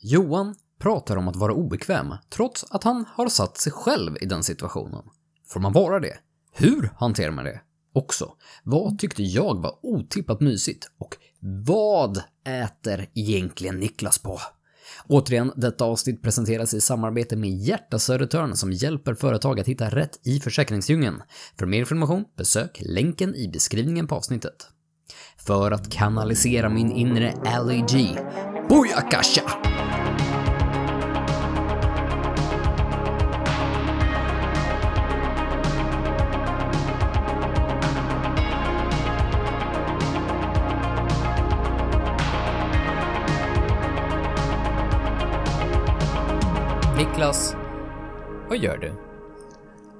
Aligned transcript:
Johan 0.00 0.54
pratar 0.78 1.16
om 1.16 1.28
att 1.28 1.36
vara 1.36 1.52
obekväm, 1.52 2.14
trots 2.30 2.64
att 2.70 2.84
han 2.84 3.04
har 3.08 3.28
satt 3.28 3.58
sig 3.58 3.72
själv 3.72 4.16
i 4.20 4.26
den 4.26 4.42
situationen. 4.42 5.02
Får 5.48 5.60
man 5.60 5.72
vara 5.72 6.00
det? 6.00 6.18
Hur 6.52 6.90
hanterar 6.96 7.30
man 7.30 7.44
det? 7.44 7.60
Också, 7.92 8.32
vad 8.64 8.98
tyckte 8.98 9.22
jag 9.22 9.62
var 9.62 9.78
otippat 9.82 10.40
mysigt? 10.40 10.90
Och 10.98 11.16
vad 11.64 12.22
äter 12.46 13.06
egentligen 13.14 13.76
Niklas 13.76 14.18
på? 14.18 14.40
Återigen, 15.06 15.52
detta 15.56 15.84
avsnitt 15.84 16.22
presenteras 16.22 16.74
i 16.74 16.80
samarbete 16.80 17.36
med 17.36 17.50
Hjärta 17.50 17.98
Södertörn 17.98 18.56
som 18.56 18.72
hjälper 18.72 19.14
företag 19.14 19.60
att 19.60 19.68
hitta 19.68 19.90
rätt 19.90 20.20
i 20.26 20.40
försäkringsdjungeln. 20.40 21.22
För 21.58 21.66
mer 21.66 21.78
information, 21.78 22.24
besök 22.36 22.82
länken 22.84 23.34
i 23.34 23.48
beskrivningen 23.48 24.06
på 24.06 24.14
avsnittet. 24.14 24.68
För 25.46 25.70
att 25.70 25.92
kanalisera 25.92 26.68
min 26.68 26.92
inre 26.92 27.34
LEG, 27.66 27.88
G. 27.88 28.18
Booyakasha! 28.68 29.77
Vad 48.58 48.64
gör 48.64 48.78
du? 48.78 48.92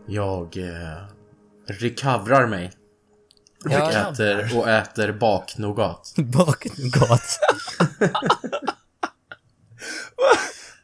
Jag 0.06 0.56
eh, 0.56 1.02
recovrar 1.66 2.46
mig. 2.46 2.72
Och, 3.64 3.70
Ja. 3.70 3.90
äter, 3.90 4.58
och 4.58 4.68
äter 4.68 5.12
baknougat. 5.12 6.14
Baknougat. 6.16 7.38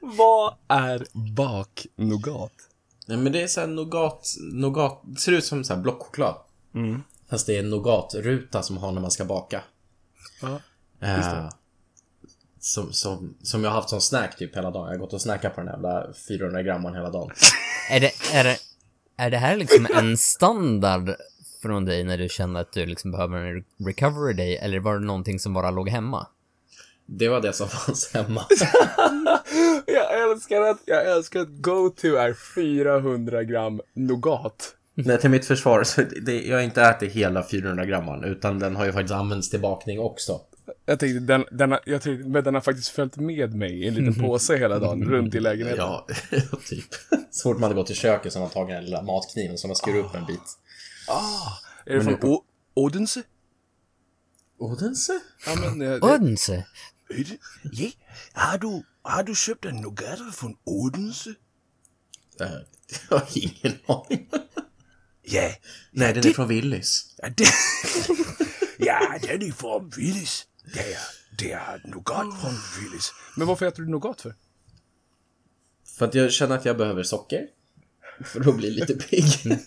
Vad 0.01 0.55
är 0.69 1.07
baknougat? 1.13 2.53
Nej 3.07 3.19
men 3.19 3.33
det 3.33 3.43
är 3.43 3.47
såhär 3.47 3.67
nougat, 3.67 4.35
nougat, 4.53 5.01
det 5.05 5.21
ser 5.21 5.33
ut 5.33 5.45
som 5.45 5.65
så 5.65 5.75
här 5.75 5.81
blockchoklad. 5.81 6.37
Mm. 6.75 7.03
Fast 7.31 7.47
det 7.47 7.55
är 7.57 7.59
en 7.59 7.71
nougatruta 7.71 8.63
som 8.63 8.77
har 8.77 8.93
när 8.93 9.01
man 9.01 9.11
ska 9.11 9.25
baka. 9.25 9.63
Ja, 10.43 10.61
Eh, 11.01 11.51
som, 12.65 12.93
som, 12.93 13.35
som 13.43 13.65
jag 13.65 13.71
har 13.71 13.77
haft 13.77 13.89
som 13.89 14.01
snack 14.01 14.37
typ 14.37 14.57
hela 14.57 14.71
dagen. 14.71 14.85
Jag 14.85 14.93
har 14.93 14.99
gått 14.99 15.13
och 15.13 15.21
snackat 15.21 15.55
på 15.55 15.61
den 15.61 15.69
här 15.69 15.75
jävla 15.75 16.13
400 16.29 16.63
gramman 16.63 16.95
hela 16.95 17.11
dagen. 17.11 17.31
Är 17.91 18.01
det, 18.01 18.13
är, 18.33 18.45
det, 18.45 18.57
är 19.17 19.31
det 19.31 19.37
här 19.37 19.57
liksom 19.57 19.87
en 19.95 20.17
standard 20.17 21.15
från 21.63 21.85
dig 21.85 22.05
när 22.05 22.19
du 22.19 22.29
känner 22.29 22.61
att 22.61 22.73
du 22.73 22.87
liksom 22.87 23.11
behöver 23.11 23.37
en 23.37 23.65
recovery 23.87 24.33
day, 24.33 24.57
eller 24.57 24.81
var 24.81 24.95
det 24.99 25.07
någonting 25.07 25.39
som 25.39 25.53
bara 25.53 25.71
låg 25.71 25.89
hemma? 25.89 26.27
Det 27.07 27.29
var 27.29 27.41
det 27.41 27.53
som 27.53 27.69
fanns 27.69 28.15
hemma. 28.15 28.45
Jag 29.87 30.31
älskar 30.31 30.61
att, 30.61 30.81
jag 30.85 31.17
älskar 31.17 31.41
att 31.41 31.49
go-to 31.49 32.17
är 32.17 32.35
400 32.55 33.45
gram 33.45 33.81
nougat. 33.95 34.75
Nej, 34.95 35.19
till 35.19 35.31
mitt 35.31 35.47
försvar, 35.47 35.85
så 35.85 36.03
det, 36.23 36.43
jag 36.43 36.57
har 36.57 36.63
inte 36.63 36.83
ätit 36.83 37.13
hela 37.13 37.43
400 37.43 37.85
gramman, 37.85 38.25
utan 38.25 38.59
den 38.59 38.77
har 38.77 38.85
ju 38.85 38.93
faktiskt 38.93 39.15
använts 39.15 39.51
till 39.51 39.61
bakning 39.61 40.01
också. 40.01 40.41
Jag 40.87 40.99
tänkte, 41.01 41.21
den, 41.21 41.45
den, 41.51 41.71
jag 41.87 42.03
tänkte, 42.03 42.29
men 42.29 42.45
den 42.45 42.55
har 42.55 42.61
faktiskt 42.61 42.89
följt 42.89 43.17
med 43.17 43.55
mig 43.55 43.73
i 43.85 43.89
en 43.89 43.95
liten 43.95 44.15
påse 44.15 44.57
hela 44.57 44.79
dagen 44.79 45.05
runt 45.05 45.35
i 45.35 45.41
lägenheten. 45.41 45.79
Ja, 45.85 46.07
typ. 46.69 46.85
Så 47.31 47.43
fort 47.43 47.55
man 47.57 47.63
hade 47.63 47.75
gått 47.75 47.87
till 47.87 47.97
köket 47.97 48.33
så 48.33 48.39
har 48.39 48.47
man 48.47 48.53
tagit 48.53 48.77
den 48.77 48.85
lilla 48.85 49.03
matkniven 49.03 49.59
som 49.59 49.69
man 49.69 49.77
skurit 49.77 50.05
upp 50.05 50.15
en 50.15 50.27
bit. 50.27 50.41
Ah, 51.09 51.53
är 51.87 51.95
det 51.95 52.05
från 52.05 52.15
O- 52.31 52.45
Odense? 52.75 53.23
Odense? 54.59 55.21
Ja, 55.47 55.55
men, 55.61 55.83
eh, 55.83 55.89
det, 55.91 56.01
Odense? 56.15 56.67
ja, 57.73 57.91
har 58.33 58.59
du, 58.59 58.83
har 59.03 59.23
du 59.23 59.35
köpt 59.35 59.65
en 59.65 59.77
nougat 59.77 60.35
från 60.35 60.57
Odense? 60.65 61.31
Eh, 62.41 62.47
Jag 63.11 63.17
har 63.19 63.29
ingen 63.35 63.79
aning. 63.87 64.29
Ja, 65.23 65.51
Nej, 65.93 66.15
den 66.15 66.27
är 66.27 66.33
från 66.33 66.49
Willys. 66.49 67.15
ja, 67.19 67.29
det, 67.37 67.45
ja, 68.79 69.19
den 69.23 69.43
är 69.43 69.53
från 69.53 69.91
Willys. 69.97 70.47
Det 70.73 70.93
är, 70.93 70.99
det 71.39 71.53
är 71.53 71.83
nougat 71.85 72.41
från 72.41 72.53
Willys. 72.81 73.13
Men 73.37 73.47
varför 73.47 73.67
äter 73.67 73.83
du 73.83 73.89
nougat 73.89 74.21
för? 74.21 74.35
För 75.99 76.07
att 76.07 76.15
jag 76.15 76.33
känner 76.33 76.57
att 76.57 76.65
jag 76.65 76.77
behöver 76.77 77.03
socker. 77.03 77.49
För 78.25 78.49
att 78.49 78.57
bli 78.57 78.71
lite 78.71 78.95
pigg. 78.95 79.59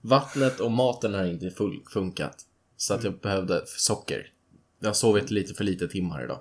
Vattnet 0.00 0.60
och 0.60 0.72
maten 0.72 1.14
har 1.14 1.24
inte 1.24 1.50
full 1.50 1.82
funkat. 1.92 2.36
Så 2.76 2.94
att 2.94 3.04
jag 3.04 3.20
behövde 3.20 3.62
socker. 3.66 4.32
Jag 4.80 4.88
har 4.88 4.94
sovit 4.94 5.30
lite 5.30 5.54
för 5.54 5.64
lite 5.64 5.88
timmar 5.88 6.24
idag. 6.24 6.40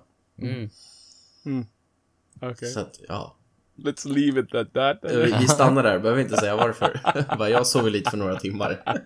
Okej. 2.42 2.72
Så 2.72 2.80
att, 2.80 3.00
ja. 3.08 3.38
Let's 3.76 4.08
leave 4.08 4.40
it 4.40 4.56
at 4.56 4.74
that. 4.74 5.12
Vi 5.42 5.48
stannar 5.48 5.84
där, 5.84 6.00
behöver 6.00 6.22
inte 6.22 6.38
säga 6.38 6.56
varför. 6.56 7.00
Jag 7.50 7.68
sov 7.68 7.90
lite 7.90 8.12
för 8.12 8.18
några 8.18 8.40
timmar. 8.40 8.82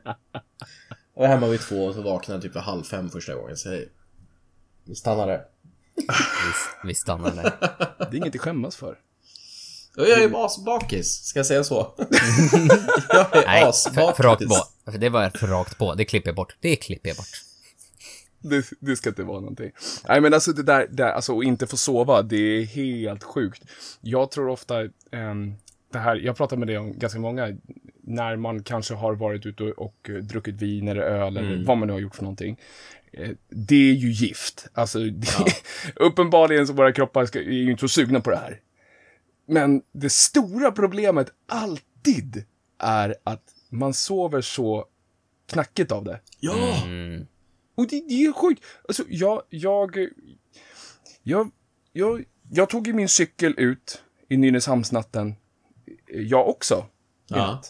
Jag 1.19 1.27
var 1.27 1.35
hemma 1.35 1.47
vid 1.47 1.59
två 1.61 1.85
och 1.85 1.95
så 1.95 2.01
vaknade 2.01 2.35
jag 2.35 2.41
typ 2.41 2.55
vid 2.55 2.63
halv 2.63 2.83
fem 2.83 3.09
första 3.09 3.35
gången. 3.35 3.57
Så 3.57 3.69
hej. 3.69 3.89
vi 4.85 4.95
stannar 4.95 5.27
där. 5.27 5.45
Vi, 5.95 6.87
vi 6.87 6.95
stannar 6.95 7.31
där. 7.31 7.53
Det 7.97 8.05
är 8.05 8.15
inget 8.15 8.35
att 8.35 8.41
skämmas 8.41 8.75
för. 8.75 8.97
Jag 9.95 10.09
är 10.09 10.45
asbakis, 10.45 11.23
ska 11.23 11.39
jag 11.39 11.45
säga 11.45 11.63
så? 11.63 11.93
jag 13.09 13.37
är 13.37 13.45
Nej, 13.45 13.63
asbakis. 13.63 14.17
för 14.17 14.23
rakt 14.23 14.47
på. 14.47 14.91
För 14.91 14.97
det 14.97 15.09
var 15.09 15.29
för 15.29 15.47
rakt 15.47 15.77
på. 15.77 15.95
Det 15.95 16.05
klipper 16.05 16.29
jag 16.29 16.35
bort. 16.35 16.55
Det 16.59 16.75
klipper 16.75 17.09
jag 17.09 17.17
bort. 17.17 17.43
Det, 18.39 18.65
det 18.79 18.95
ska 18.95 19.09
inte 19.09 19.23
vara 19.23 19.39
någonting. 19.39 19.71
Nej, 20.07 20.21
men 20.21 20.33
alltså 20.33 20.53
det 20.53 20.63
där, 20.63 20.87
det, 20.91 21.13
alltså 21.13 21.37
att 21.37 21.43
inte 21.43 21.67
få 21.67 21.77
sova, 21.77 22.21
det 22.21 22.37
är 22.37 22.65
helt 22.65 23.23
sjukt. 23.23 23.63
Jag 24.01 24.31
tror 24.31 24.49
ofta, 24.49 24.75
ehm, 25.11 25.55
det 25.91 25.99
här, 25.99 26.15
jag 26.15 26.37
pratar 26.37 26.57
med 26.57 26.67
det 26.67 26.77
om 26.77 26.99
ganska 26.99 27.19
många, 27.19 27.57
när 28.01 28.35
man 28.35 28.63
kanske 28.63 28.93
har 28.93 29.15
varit 29.15 29.45
ute 29.45 29.63
och, 29.63 29.85
och 29.85 30.09
druckit 30.21 30.55
vin 30.55 30.87
eller 30.87 31.01
öl 31.01 31.37
eller 31.37 31.65
vad 31.65 31.77
man 31.77 31.87
nu 31.87 31.93
har 31.93 31.99
gjort 31.99 32.15
för 32.15 32.23
någonting. 32.23 32.59
Eh, 33.11 33.29
Det 33.49 33.75
är 33.89 33.93
ju 33.93 34.11
gift. 34.11 34.67
Alltså, 34.73 34.99
det, 34.99 35.27
uppenbarligen 35.95 36.67
så 36.67 36.73
våra 36.73 36.91
kroppar 36.91 37.25
ska, 37.25 37.39
är 37.39 37.43
ju 37.43 37.71
inte 37.71 37.81
så 37.81 37.87
sugna 37.87 38.19
på 38.21 38.29
det 38.29 38.37
här. 38.37 38.59
Men 39.45 39.81
det 39.91 40.11
stora 40.11 40.71
problemet 40.71 41.31
alltid 41.47 42.43
är 42.79 43.15
att 43.23 43.43
man 43.69 43.93
sover 43.93 44.41
så 44.41 44.85
knackigt 45.51 45.91
av 45.91 46.03
det. 46.03 46.19
Ja! 46.39 46.83
Mm. 46.85 47.27
Och 47.75 47.87
det, 47.87 48.03
det 48.09 48.25
är 48.25 48.33
sjukt. 48.33 48.63
Alltså, 48.87 49.03
jag, 49.09 49.41
jag, 49.49 50.07
jag, 51.23 51.51
jag, 51.93 52.23
jag 52.51 52.69
tog 52.69 52.87
ju 52.87 52.93
min 52.93 53.09
cykel 53.09 53.53
ut 53.57 54.03
i 54.29 54.37
Nynäshamnsnatten, 54.37 55.35
jag 56.13 56.49
också. 56.49 56.85
Ja. 57.27 57.61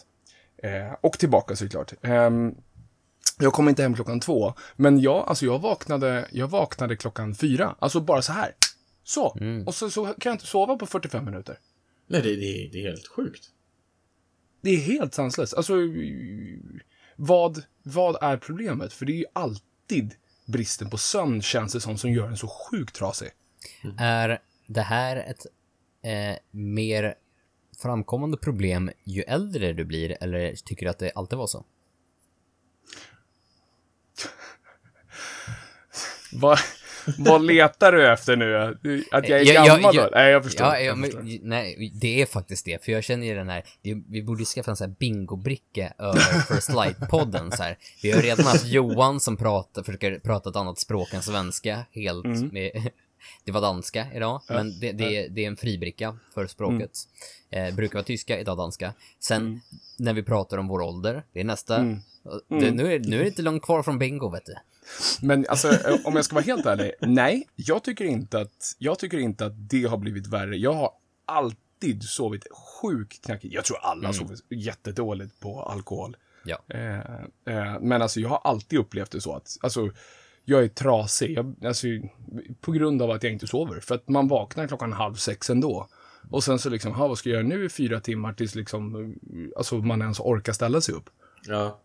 Eh, 0.62 0.92
och 1.00 1.18
tillbaka 1.18 1.56
såklart. 1.56 1.92
Ehm, 2.02 2.54
jag 3.38 3.52
kom 3.52 3.68
inte 3.68 3.82
hem 3.82 3.94
klockan 3.94 4.20
två, 4.20 4.54
men 4.76 5.00
jag, 5.00 5.28
alltså 5.28 5.44
jag 5.44 5.58
vaknade, 5.58 6.28
jag 6.32 6.48
vaknade 6.48 6.96
klockan 6.96 7.34
fyra. 7.34 7.76
Alltså 7.78 8.00
bara 8.00 8.22
så 8.22 8.32
här. 8.32 8.54
Så. 9.04 9.38
Och 9.66 9.74
så, 9.74 9.90
så 9.90 10.04
kan 10.04 10.30
jag 10.30 10.34
inte 10.34 10.46
sova 10.46 10.76
på 10.76 10.86
45 10.86 11.24
minuter. 11.24 11.58
Nej, 12.06 12.22
det, 12.22 12.36
det, 12.36 12.68
det 12.72 12.78
är 12.78 12.90
helt 12.90 13.08
sjukt. 13.08 13.44
Det 14.62 14.70
är 14.70 14.78
helt 14.78 15.14
sanslöst. 15.14 15.54
Alltså, 15.54 15.74
vad, 17.16 17.62
vad 17.82 18.22
är 18.22 18.36
problemet? 18.36 18.92
För 18.92 19.06
det 19.06 19.12
är 19.12 19.16
ju 19.16 19.24
alltid 19.32 20.14
bristen 20.46 20.90
på 20.90 20.98
sömn, 20.98 21.42
känns 21.42 21.72
det 21.72 21.80
som, 21.80 21.98
som 21.98 22.12
gör 22.12 22.28
en 22.28 22.36
så 22.36 22.48
sjukt 22.48 22.94
trasig. 22.94 23.30
Är 23.98 24.38
det 24.66 24.82
här 24.82 25.16
ett 25.16 25.46
eh, 26.02 26.38
mer 26.50 27.14
framkommande 27.82 28.36
problem 28.36 28.90
ju 29.04 29.22
äldre 29.22 29.72
du 29.72 29.84
blir, 29.84 30.16
eller 30.20 30.54
tycker 30.64 30.86
du 30.86 30.90
att 30.90 30.98
det 30.98 31.12
alltid 31.14 31.38
var 31.38 31.46
så? 31.46 31.64
Vad, 36.32 36.58
vad 37.18 37.44
letar 37.44 37.92
du 37.92 38.12
efter 38.12 38.36
nu? 38.36 38.56
Att 39.12 39.28
jag 39.28 39.40
är 39.40 39.44
Ja, 39.44 39.52
ja, 39.52 39.64
gammal 39.66 39.94
ja, 39.96 40.02
då? 40.02 40.08
Nej, 40.12 40.30
jag 40.32 40.44
förstår. 40.44 40.66
Ja, 40.66 40.74
ja 40.78 40.80
jag 40.80 40.98
men, 40.98 41.10
förstår. 41.10 41.38
nej, 41.48 41.92
det 42.00 42.22
är 42.22 42.26
faktiskt 42.26 42.64
det. 42.64 42.84
För 42.84 42.92
jag 42.92 43.04
känner 43.04 43.26
ju 43.26 43.34
den 43.34 43.48
här, 43.48 43.64
vi 44.08 44.22
borde 44.22 44.44
skaffa 44.44 44.70
en 44.70 44.76
sån 44.76 44.88
här 44.90 44.96
bingobricka 44.98 45.92
över 45.98 46.54
First 46.54 46.68
Light-podden 46.70 47.56
så 47.56 47.62
här. 47.62 47.78
Vi 48.02 48.10
har 48.12 48.22
redan 48.22 48.46
haft 48.46 48.66
Johan 48.66 49.20
som 49.20 49.36
pratar, 49.36 49.82
försöker 49.82 50.18
prata 50.18 50.50
ett 50.50 50.56
annat 50.56 50.78
språk 50.78 51.12
än 51.12 51.22
svenska, 51.22 51.84
helt 51.92 52.24
Mm. 52.24 52.48
med, 52.48 52.90
det 53.44 53.52
var 53.52 53.60
danska 53.60 54.06
idag, 54.14 54.42
men 54.48 54.80
det, 54.80 54.92
det, 54.92 55.16
är, 55.16 55.28
det 55.28 55.44
är 55.44 55.48
en 55.48 55.56
fribricka 55.56 56.16
för 56.34 56.46
språket. 56.46 56.90
Mm. 57.50 57.68
Eh, 57.68 57.74
brukar 57.74 57.94
vara 57.94 58.04
tyska, 58.04 58.40
idag 58.40 58.56
danska. 58.56 58.94
Sen, 59.18 59.60
när 59.96 60.12
vi 60.12 60.22
pratar 60.22 60.58
om 60.58 60.68
vår 60.68 60.80
ålder, 60.80 61.22
det 61.32 61.40
är 61.40 61.44
nästa. 61.44 61.76
Mm. 61.76 61.98
Det, 62.48 62.70
nu, 62.70 62.94
är, 62.94 62.98
nu 62.98 63.16
är 63.16 63.22
det 63.22 63.28
inte 63.28 63.42
långt 63.42 63.62
kvar 63.62 63.82
från 63.82 63.98
bingo, 63.98 64.28
vet 64.28 64.46
du. 64.46 64.54
Men 65.20 65.46
alltså, 65.48 65.68
eh, 65.68 65.96
om 66.04 66.16
jag 66.16 66.24
ska 66.24 66.34
vara 66.34 66.44
helt 66.44 66.66
ärlig, 66.66 66.92
nej, 67.00 67.48
jag 67.56 67.84
tycker 67.84 68.04
inte 68.04 68.40
att, 68.40 68.76
jag 68.78 68.98
tycker 68.98 69.18
inte 69.18 69.46
att 69.46 69.70
det 69.70 69.84
har 69.84 69.96
blivit 69.96 70.26
värre. 70.26 70.56
Jag 70.56 70.72
har 70.72 70.90
alltid 71.24 72.02
sovit 72.02 72.46
sjukt 72.52 73.24
knackigt. 73.24 73.54
Jag 73.54 73.64
tror 73.64 73.78
alla 73.78 74.12
sover 74.12 74.36
jättedåligt 74.48 75.40
på 75.40 75.62
alkohol. 75.62 76.16
Ja. 76.44 76.58
Eh, 76.68 76.98
eh, 77.56 77.80
men 77.80 78.02
alltså, 78.02 78.20
jag 78.20 78.28
har 78.28 78.40
alltid 78.44 78.78
upplevt 78.78 79.10
det 79.10 79.20
så 79.20 79.36
att, 79.36 79.56
alltså, 79.60 79.90
jag 80.50 80.64
är 80.64 80.68
trasig. 80.68 81.30
Jag, 81.36 81.54
alltså, 81.64 81.86
på 82.60 82.72
grund 82.72 83.02
av 83.02 83.10
att 83.10 83.22
jag 83.22 83.32
inte 83.32 83.46
sover. 83.46 83.80
För 83.80 83.94
att 83.94 84.08
man 84.08 84.28
vaknar 84.28 84.66
klockan 84.66 84.92
halv 84.92 85.14
sex 85.14 85.50
ändå. 85.50 85.88
Och 86.30 86.44
sen 86.44 86.58
så 86.58 86.70
liksom, 86.70 86.92
ha, 86.92 87.08
vad 87.08 87.18
ska 87.18 87.28
jag 87.28 87.36
göra 87.36 87.48
nu 87.48 87.64
i 87.64 87.68
fyra 87.68 88.00
timmar 88.00 88.32
tills 88.32 88.54
liksom, 88.54 89.14
alltså 89.56 89.76
man 89.76 90.02
ens 90.02 90.20
orkar 90.20 90.52
ställa 90.52 90.80
sig 90.80 90.94
upp. 90.94 91.10
Ja. 91.46 91.80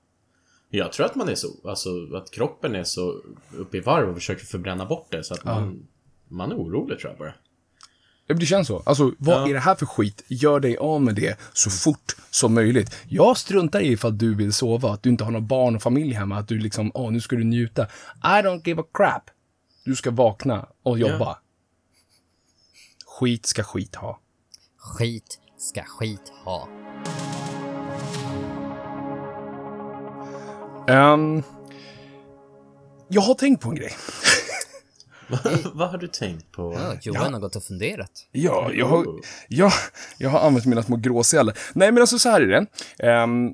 Jag 0.69 0.93
tror 0.93 1.05
att 1.05 1.15
man 1.15 1.29
är 1.29 1.35
så, 1.35 1.47
alltså 1.69 1.89
att 2.15 2.31
kroppen 2.31 2.75
är 2.75 2.83
så 2.83 3.21
uppe 3.57 3.77
i 3.77 3.79
varv 3.79 4.09
och 4.09 4.15
försöker 4.15 4.45
förbränna 4.45 4.85
bort 4.85 5.07
det 5.09 5.23
så 5.23 5.33
att 5.33 5.43
man, 5.43 5.87
man 6.27 6.51
är 6.51 6.55
orolig 6.55 6.99
tror 6.99 7.11
jag 7.11 7.19
bara. 7.19 7.33
Ja, 8.27 8.35
Det 8.35 8.45
känns 8.45 8.67
så. 8.67 8.83
Alltså, 8.85 9.11
vad 9.17 9.35
Ja. 9.41 9.49
är 9.49 9.53
det 9.53 9.59
här 9.59 9.75
för 9.75 9.85
skit? 9.85 10.23
Gör 10.27 10.59
dig 10.59 10.77
av 10.77 11.01
med 11.01 11.15
det 11.15 11.39
så 11.53 11.69
fort 11.69 12.15
som 12.29 12.53
möjligt. 12.53 12.95
Jag 13.07 13.37
struntar 13.37 13.79
i 13.79 13.87
ifall 13.91 14.17
du 14.17 14.35
vill 14.35 14.53
sova, 14.53 14.93
att 14.93 15.03
du 15.03 15.09
inte 15.09 15.23
har 15.23 15.31
några 15.31 15.45
barn 15.45 15.75
och 15.75 15.81
familj 15.81 16.13
hemma, 16.13 16.37
att 16.37 16.47
du 16.47 16.59
liksom, 16.59 16.91
åh, 16.93 17.11
nu 17.11 17.21
ska 17.21 17.35
du 17.35 17.43
njuta. 17.43 17.83
I 18.23 18.41
don't 18.43 18.61
give 18.67 18.81
a 18.81 18.85
crap. 18.93 19.23
Du 19.85 19.95
ska 19.95 20.11
vakna 20.11 20.65
och 20.83 20.99
jobba. 20.99 21.37
Skit 23.19 23.45
ska 23.45 23.63
skit 23.63 23.95
ha. 23.95 24.19
Skit 24.77 25.39
ska 25.57 25.83
skit 25.83 26.31
ha. 26.45 26.67
Ehm, 30.87 31.43
jag 33.07 33.21
har 33.21 33.33
tänkt 33.33 33.61
på 33.63 33.69
en 33.69 33.75
grej. 33.75 33.91
Vad 35.73 35.89
har 35.89 35.97
du 35.97 36.07
tänkt 36.07 36.51
på? 36.51 36.73
Ja, 36.73 36.97
Johan 37.01 37.33
har 37.33 37.39
gått 37.39 37.55
och 37.55 37.63
funderat. 37.63 38.11
Ja, 38.31 38.71
jag 38.73 38.85
har, 38.85 39.05
jag, 39.47 39.71
jag 40.17 40.29
har 40.29 40.39
använt 40.39 40.65
mina 40.65 40.83
små 40.83 40.95
gråsälar. 40.95 41.57
Nej, 41.73 41.91
men 41.91 42.01
alltså 42.01 42.19
så 42.19 42.29
här 42.29 42.41
är 42.41 42.47
det. 42.47 42.67
Ehm, 43.07 43.51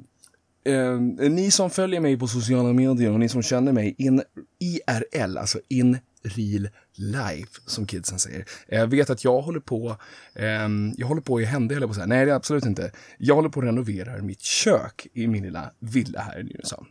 ehm, 0.65 1.09
ni 1.09 1.51
som 1.51 1.69
följer 1.69 2.00
mig 2.00 2.19
på 2.19 2.27
sociala 2.27 2.73
medier 2.73 3.12
och 3.12 3.19
ni 3.19 3.29
som 3.29 3.44
känner 3.44 3.71
mig 3.71 3.95
in 3.97 4.23
IRL, 4.59 5.38
alltså 5.38 5.59
in 5.69 5.97
real 6.23 6.69
life, 6.95 7.62
som 7.65 7.88
kidsen 7.88 8.19
säger. 8.19 8.45
Jag 8.68 8.88
vet 8.88 9.09
att 9.09 9.23
jag 9.23 9.41
håller 9.41 9.59
på, 9.59 9.95
ehm, 10.35 10.94
jag 10.97 11.07
håller 11.07 11.21
på 11.21 11.41
i 11.41 11.45
hände, 11.45 11.73
jag 11.73 11.83
på 11.83 11.89
att 11.89 11.95
säga. 11.95 12.06
Nej, 12.06 12.25
det 12.25 12.31
är 12.31 12.35
absolut 12.35 12.65
inte. 12.65 12.91
Jag 13.18 13.35
håller 13.35 13.50
på 13.50 13.59
att 13.59 13.65
renovera 13.65 14.21
mitt 14.21 14.41
kök 14.41 15.07
i 15.13 15.27
min 15.27 15.44
lilla 15.44 15.71
villa 15.79 16.21
här 16.21 16.39
i 16.39 16.44
Nynäshamn. 16.44 16.88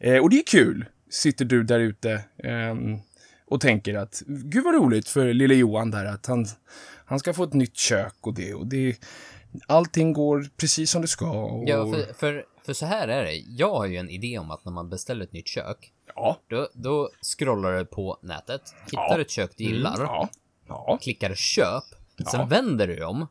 Eh, 0.00 0.18
och 0.18 0.30
det 0.30 0.36
är 0.36 0.46
kul. 0.46 0.86
Sitter 1.10 1.44
du 1.44 1.62
där 1.62 1.80
ute 1.80 2.24
ehm, 2.44 2.98
och 3.46 3.60
tänker 3.60 3.94
att 3.94 4.22
gud 4.26 4.64
vad 4.64 4.74
roligt 4.74 5.08
för 5.08 5.32
lille 5.32 5.54
Johan 5.54 5.90
där 5.90 6.04
att 6.04 6.26
han, 6.26 6.46
han 7.06 7.18
ska 7.18 7.34
få 7.34 7.44
ett 7.44 7.52
nytt 7.52 7.76
kök 7.76 8.14
och 8.20 8.34
det 8.34 8.54
och 8.54 8.66
det. 8.66 8.96
Allting 9.66 10.12
går 10.12 10.46
precis 10.56 10.90
som 10.90 11.02
det 11.02 11.08
ska. 11.08 11.30
Och, 11.30 11.68
Ja, 11.68 11.92
för, 11.92 12.14
för, 12.14 12.44
för 12.66 12.72
så 12.72 12.86
här 12.86 13.08
är 13.08 13.24
det. 13.24 13.34
Jag 13.36 13.70
har 13.74 13.86
ju 13.86 13.96
en 13.96 14.10
idé 14.10 14.38
om 14.38 14.50
att 14.50 14.64
när 14.64 14.72
man 14.72 14.90
beställer 14.90 15.24
ett 15.24 15.32
nytt 15.32 15.48
kök, 15.48 15.92
ja, 16.14 16.38
då, 16.50 16.68
då 16.74 17.10
scrollar 17.22 17.78
du 17.78 17.84
på 17.84 18.18
nätet, 18.22 18.62
hittar 18.90 19.08
Ja. 19.10 19.20
ett 19.20 19.30
kök 19.30 19.50
du 19.56 19.64
gillar, 19.64 19.96
ja, 19.98 20.28
ja, 20.68 20.98
klickar 21.02 21.34
köp, 21.34 21.84
sen 22.30 22.48
vänder 22.48 22.86
du 22.88 23.04
om 23.04 23.26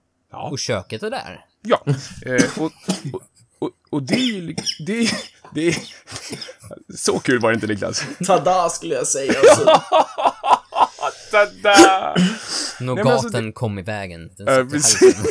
och 0.51 0.59
köket 0.59 1.03
är 1.03 1.09
där. 1.11 1.45
ja. 1.61 1.83
Eh, 2.25 2.63
och, 2.63 2.71
och, 3.13 3.23
och, 3.63 3.71
och 3.89 4.03
det 4.03 4.13
är 4.13 4.17
ju 4.25 4.55
det 4.85 4.99
är, 4.99 5.11
det 5.53 5.67
är, 5.67 5.75
Så 6.95 7.19
kul 7.19 7.39
var 7.39 7.49
det 7.49 7.55
inte 7.55 7.67
Niklas. 7.67 8.03
Tada 8.27 8.69
skulle 8.69 8.95
jag 8.95 9.07
säga. 9.07 9.33
Alltså. 9.39 9.65
Tada! 11.31 12.15
Nougaten 12.79 13.11
alltså, 13.11 13.29
det- 13.29 13.51
kom 13.51 13.79
i 13.79 13.81
vägen. 13.81 14.31
Den 14.37 14.47
halsen. 14.47 15.09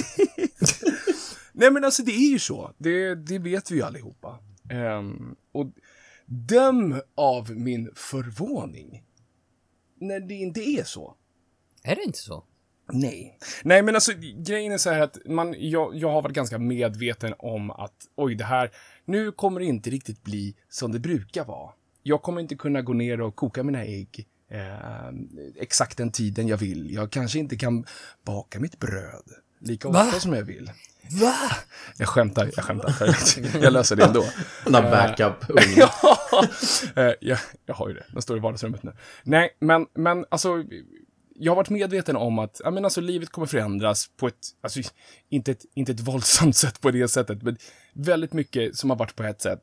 Nej 1.52 1.70
men 1.70 1.84
alltså 1.84 2.02
det 2.02 2.12
är 2.12 2.30
ju 2.30 2.38
så. 2.38 2.74
Det, 2.78 3.14
det 3.14 3.38
vet 3.38 3.70
vi 3.70 3.74
ju 3.76 3.82
allihopa. 3.82 4.38
Ehm, 4.70 5.34
och 5.52 5.66
döm 6.26 7.00
av 7.16 7.50
min 7.50 7.90
förvåning. 7.94 9.02
När 10.00 10.20
det 10.20 10.34
inte 10.34 10.60
är 10.60 10.84
så. 10.84 11.16
Är 11.82 11.96
det 11.96 12.02
inte 12.02 12.18
så? 12.18 12.44
Nej. 12.92 13.38
Nej, 13.62 13.82
men 13.82 13.94
alltså 13.94 14.12
grejen 14.36 14.72
är 14.72 14.78
så 14.78 14.90
här 14.90 15.00
att 15.00 15.18
man, 15.26 15.54
jag, 15.58 15.96
jag 15.96 16.10
har 16.10 16.22
varit 16.22 16.34
ganska 16.34 16.58
medveten 16.58 17.34
om 17.38 17.70
att 17.70 17.96
oj, 18.16 18.34
det 18.34 18.44
här, 18.44 18.70
nu 19.04 19.32
kommer 19.32 19.60
det 19.60 19.66
inte 19.66 19.90
riktigt 19.90 20.22
bli 20.22 20.54
som 20.68 20.92
det 20.92 20.98
brukar 20.98 21.44
vara. 21.44 21.70
Jag 22.02 22.22
kommer 22.22 22.40
inte 22.40 22.54
kunna 22.54 22.82
gå 22.82 22.92
ner 22.92 23.20
och 23.20 23.36
koka 23.36 23.62
mina 23.62 23.84
ägg 23.84 24.26
eh, 24.50 25.08
exakt 25.60 25.96
den 25.96 26.12
tiden 26.12 26.48
jag 26.48 26.56
vill. 26.56 26.94
Jag 26.94 27.10
kanske 27.10 27.38
inte 27.38 27.56
kan 27.56 27.84
baka 28.24 28.60
mitt 28.60 28.78
bröd 28.78 29.24
lika 29.60 29.88
ofta 29.88 30.04
Va? 30.04 30.10
som 30.10 30.32
jag 30.32 30.42
vill. 30.42 30.70
Va? 31.20 31.34
Jag 31.98 32.08
skämtar, 32.08 32.50
jag 32.56 32.64
skämtar. 32.64 32.94
jag 33.62 33.72
löser 33.72 33.96
det 33.96 34.04
ändå. 34.04 34.24
Den 34.64 34.72
där 34.72 34.90
backup-ugn. 34.90 35.72
ja, 35.76 36.18
Eh, 36.96 37.12
jag, 37.20 37.38
jag 37.66 37.74
har 37.74 37.88
ju 37.88 37.94
det. 37.94 38.04
Den 38.12 38.22
står 38.22 38.36
i 38.36 38.40
vardagsrummet 38.40 38.82
nu. 38.82 38.92
Nej, 39.22 39.56
men, 39.60 39.86
men 39.94 40.24
alltså, 40.28 40.64
jag 41.34 41.52
har 41.52 41.56
varit 41.56 41.70
medveten 41.70 42.16
om 42.16 42.38
att 42.38 42.60
ja, 42.64 42.70
men 42.70 42.84
alltså, 42.84 43.00
livet 43.00 43.28
kommer 43.28 43.46
förändras 43.46 44.10
på 44.16 44.26
ett, 44.26 44.48
alltså, 44.60 44.80
inte 45.28 45.50
ett, 45.50 45.64
inte 45.74 45.92
ett 45.92 46.00
våldsamt 46.00 46.56
sätt 46.56 46.80
på 46.80 46.90
det 46.90 47.08
sättet, 47.08 47.42
men 47.42 47.56
väldigt 47.92 48.32
mycket 48.32 48.76
som 48.76 48.90
har 48.90 48.96
varit 48.96 49.16
på 49.16 49.22
ett 49.22 49.40
sätt 49.40 49.62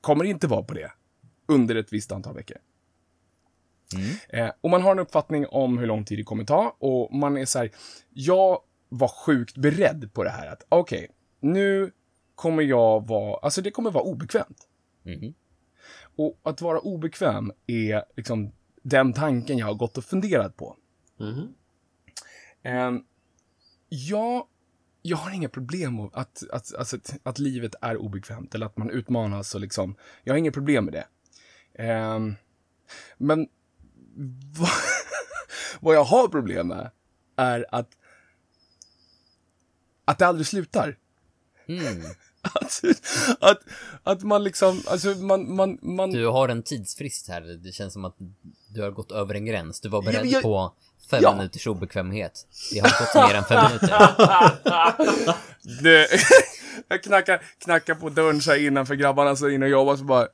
kommer 0.00 0.24
inte 0.24 0.46
vara 0.46 0.62
på 0.62 0.74
det 0.74 0.92
under 1.48 1.74
ett 1.74 1.92
visst 1.92 2.12
antal 2.12 2.34
veckor. 2.34 2.56
Eh, 4.28 4.50
och 4.60 4.70
man 4.70 4.82
har 4.82 4.92
en 4.92 4.98
uppfattning 4.98 5.46
om 5.46 5.78
hur 5.78 5.86
lång 5.86 6.04
tid 6.04 6.18
det 6.18 6.22
kommer 6.22 6.44
ta 6.44 6.76
och 6.78 7.14
man 7.14 7.36
är 7.36 7.44
så 7.44 7.58
här, 7.58 7.70
jag 8.10 8.58
var 8.88 9.08
sjukt 9.08 9.56
beredd 9.56 10.10
på 10.12 10.24
det 10.24 10.30
här 10.30 10.46
att 10.46 10.66
okej, 10.68 11.10
nu 11.40 11.92
kommer 12.34 12.62
jag 12.62 13.06
vara, 13.06 13.38
alltså 13.38 13.62
det 13.62 13.70
kommer 13.70 13.90
vara 13.90 14.04
obekvämt. 14.04 14.68
Mhm. 15.02 15.34
Och 16.16 16.40
att 16.42 16.60
vara 16.60 16.78
obekväm 16.78 17.52
är 17.66 18.04
liksom 18.16 18.52
den 18.84 19.12
tanken 19.12 19.58
jag 19.58 19.66
har 19.66 19.74
gått 19.74 19.98
och 19.98 20.04
funderat 20.04 20.56
på. 20.56 20.76
Mhm. 21.20 21.54
Um, 22.64 23.04
jag, 23.88 24.46
jag 25.02 25.16
har 25.16 25.30
inga 25.30 25.48
problem 25.48 25.96
med 25.96 26.10
att, 26.12 26.42
att, 26.50 26.74
alltså, 26.74 26.96
att, 26.96 27.16
att 27.22 27.38
livet 27.38 27.74
är 27.80 27.96
obekvämt 27.96 28.54
eller 28.54 28.66
att 28.66 28.76
man 28.76 28.90
utmanas 28.90 29.54
och 29.54 29.60
liksom, 29.60 29.96
jag 30.24 30.32
har 30.32 30.38
inga 30.38 30.52
problem 30.52 30.84
med 30.84 30.94
det. 30.94 31.06
Ehm, 31.82 32.34
men 33.16 33.48
vad, 34.58 34.68
vad 35.80 35.94
jag 35.94 36.04
har 36.04 36.28
problem 36.28 36.68
med 36.68 36.90
är 37.36 37.66
att, 37.70 37.90
att 40.04 40.18
det 40.18 40.26
aldrig 40.26 40.46
slutar. 40.46 40.98
Mm. 41.66 42.02
Att, 42.54 42.82
att, 43.40 43.58
att 44.02 44.22
man 44.22 44.44
liksom, 44.44 44.82
alltså 44.86 45.08
man, 45.08 45.54
man, 45.56 45.78
man... 45.82 46.10
Du 46.10 46.26
har 46.26 46.48
en 46.48 46.62
tidsfrist 46.62 47.28
här. 47.28 47.40
Det 47.40 47.72
känns 47.72 47.92
som 47.92 48.04
att 48.04 48.16
du 48.68 48.82
har 48.82 48.90
gått 48.90 49.12
över 49.12 49.34
en 49.34 49.44
gräns. 49.46 49.80
Du 49.80 49.88
var 49.88 50.02
Ja, 50.02 50.06
beredd 50.10 50.20
men 50.22 50.30
jag- 50.30 50.42
på 50.42 50.72
fem 51.10 51.20
Ja. 51.22 51.36
minuters 51.36 51.66
obekvämhet. 51.66 52.46
Det 52.72 52.78
har 52.78 52.88
gått 52.88 53.28
mer 53.30 53.34
än 53.38 53.44
fem 53.44 53.64
minuter. 53.66 55.34
Det, 55.82 56.08
jag 56.88 57.02
knackar, 57.02 57.42
knackar 57.58 57.94
på 57.94 58.08
dörren 58.10 58.40
så 58.40 58.50
här 58.50 58.66
innanför 58.66 58.94
grabbarna 58.94 59.36
så 59.36 59.48
in 59.48 59.62
och 59.62 59.68
jobbar 59.68 59.96
så 59.96 60.04
bara... 60.04 60.28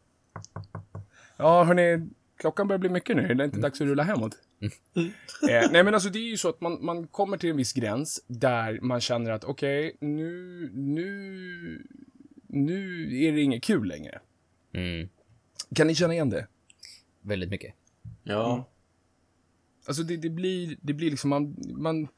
Ja, 1.37 1.65
hörni, 1.65 2.09
klockan 2.41 2.69
börjar 2.69 2.79
bli 2.79 2.89
mycket 2.89 3.17
nu. 3.17 3.23
Är 3.23 3.35
det 3.35 3.45
inte 3.45 3.59
dags 3.61 3.81
att 3.81 3.87
rulla 3.87 4.03
hemåt? 4.03 4.33
Eh, 4.63 5.71
nej, 5.71 5.85
men 5.85 5.95
alltså 5.95 6.11
det 6.11 6.19
är 6.19 6.29
ju 6.31 6.37
så 6.37 6.49
att 6.49 6.61
man, 6.61 6.85
man 6.85 7.07
kommer 7.07 7.37
till 7.37 7.51
en 7.51 7.57
viss 7.57 7.73
gräns 7.73 8.25
där 8.27 8.81
man 8.81 9.01
känner 9.01 9.31
att 9.31 9.45
okej, 9.45 9.97
nu, 10.01 10.71
nu, 10.75 11.87
nu 12.47 13.05
är 13.25 13.33
det 13.33 13.41
inget 13.41 13.63
kul 13.63 13.89
längre. 13.89 14.21
Mm. 14.73 15.09
Kan 15.75 15.87
ni 15.87 15.95
känna 15.95 16.13
igen 16.13 16.31
det? 16.31 16.47
Väldigt 17.23 17.51
mycket. 17.51 17.75
Ja. 18.23 18.69
Alltså 19.87 20.03
det, 20.03 20.17
det 20.17 20.31
blir, 20.31 20.77
det 20.81 20.93
blir 20.93 21.11
liksom, 21.11 21.31
man, 21.31 21.57
man... 21.77 22.09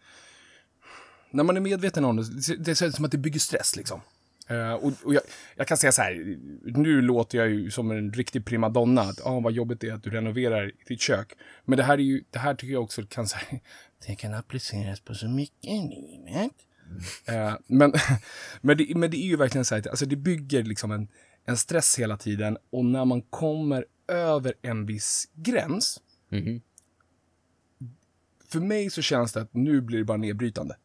När 1.31 1.45
man 1.45 1.57
är 1.57 1.61
medveten 1.61 2.05
om 2.05 2.17
det, 2.17 2.47
det, 2.47 2.57
det 2.57 2.75
känns 2.75 2.97
som 2.97 3.05
att 3.05 3.11
det 3.11 3.19
bygger 3.19 3.41
stress 3.41 3.77
liksom. 3.77 4.01
Eh, 4.49 4.73
och 4.73 4.93
och 5.05 5.15
jag, 5.15 5.23
jag 5.57 5.67
kan 5.67 5.77
säga 5.77 5.93
så 5.93 6.03
här, 6.03 6.39
nu 6.65 7.01
låter 7.03 7.39
jag 7.39 7.51
ju 7.51 7.71
som 7.71 7.91
en 7.91 8.13
riktig 8.13 8.45
primadonna, 8.45 9.01
att 9.03 9.27
ah, 9.27 9.41
vad 9.41 9.53
jobbigt 9.53 9.81
det 9.81 9.89
är 9.89 9.95
att 9.95 10.03
du 10.03 10.11
renoverar 10.11 10.73
ditt 10.89 11.01
kök. 11.01 11.33
Men 11.65 11.77
det 11.77 11.83
här 11.83 11.95
är 11.99 12.03
ju, 12.03 12.25
det 12.31 12.39
här 12.39 12.55
tycker 12.55 12.73
jag 12.73 12.83
också 12.83 13.03
kan 13.07 13.29
säga, 13.29 13.61
det 14.07 14.15
kan 14.15 14.35
appliceras 14.35 15.01
på 15.01 15.15
så 15.15 15.29
mycket 15.29 15.65
i 15.71 15.79
livet. 15.79 16.53
Eh, 17.29 17.55
men, 17.67 17.93
men, 18.61 18.77
det, 18.77 18.97
men 18.97 19.11
det 19.11 19.17
är 19.17 19.27
ju 19.29 19.37
verkligen 19.37 19.65
så 19.65 19.75
här, 19.75 19.89
alltså 19.89 20.07
det 20.07 20.17
bygger 20.17 20.63
liksom 20.63 20.93
en, 20.93 21.09
en 21.45 21.57
stress 21.57 21.99
hela 21.99 22.17
tiden 22.17 22.59
och 22.71 22.85
när 22.85 23.05
man 23.05 23.23
kommer 23.23 23.85
över 24.09 24.55
en 24.63 24.87
viss 24.87 25.29
gräns, 25.35 26.01
Mhm. 26.31 26.61
för 28.49 28.61
mig 28.61 28.91
så 28.91 29.03
känns 29.03 29.33
det 29.33 29.41
att 29.41 29.55
nu 29.55 29.81
blir 29.81 29.99
det 29.99 30.05
bara 30.05 30.17
nedbrytande. 30.17 30.77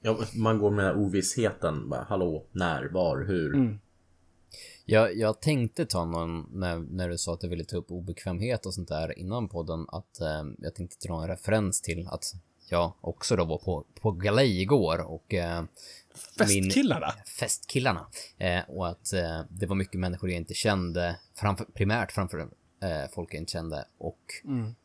Ja. 0.00 0.18
Man 0.34 0.58
går 0.58 0.70
med 0.70 0.84
den 0.84 0.94
här 0.94 1.02
ovissheten. 1.02 1.88
Bara, 1.88 2.06
hallå, 2.08 2.46
när, 2.52 2.88
var, 2.88 3.24
hur? 3.24 3.54
Mm. 3.54 3.78
Jag, 4.84 5.16
jag 5.16 5.40
tänkte 5.40 5.86
ta 5.86 6.04
någon, 6.04 6.46
när, 6.52 6.78
när 6.78 7.08
du 7.08 7.18
sa 7.18 7.34
att 7.34 7.40
du 7.40 7.48
ville 7.48 7.64
ta 7.64 7.76
upp 7.76 7.90
obekvämhet 7.90 8.66
och 8.66 8.74
sånt 8.74 8.88
där 8.88 9.18
innan 9.18 9.48
podden, 9.48 9.86
att 9.88 10.20
eh, 10.20 10.44
jag 10.58 10.74
tänkte 10.74 11.08
dra 11.08 11.22
en 11.22 11.28
referens 11.28 11.80
till 11.80 12.06
att 12.06 12.24
jag 12.70 12.92
också 13.00 13.36
då 13.36 13.44
var 13.44 13.58
på, 13.58 13.86
på 14.00 14.12
galej 14.12 14.62
igår 14.62 14.98
och 14.98 15.34
eh, 15.34 15.64
Festkillarna? 16.38 17.14
festkillarna. 17.38 18.06
Eh, 18.38 18.60
och 18.68 18.88
att 18.88 19.12
eh, 19.12 19.40
det 19.50 19.66
var 19.66 19.76
mycket 19.76 20.00
människor 20.00 20.30
jag 20.30 20.36
inte 20.36 20.54
kände, 20.54 21.16
framför, 21.34 21.64
primärt 21.64 22.12
framför 22.12 22.48
eh, 22.80 23.10
folk 23.14 23.34
jag 23.34 23.40
inte 23.40 23.52
kände. 23.52 23.84
Och 23.98 24.18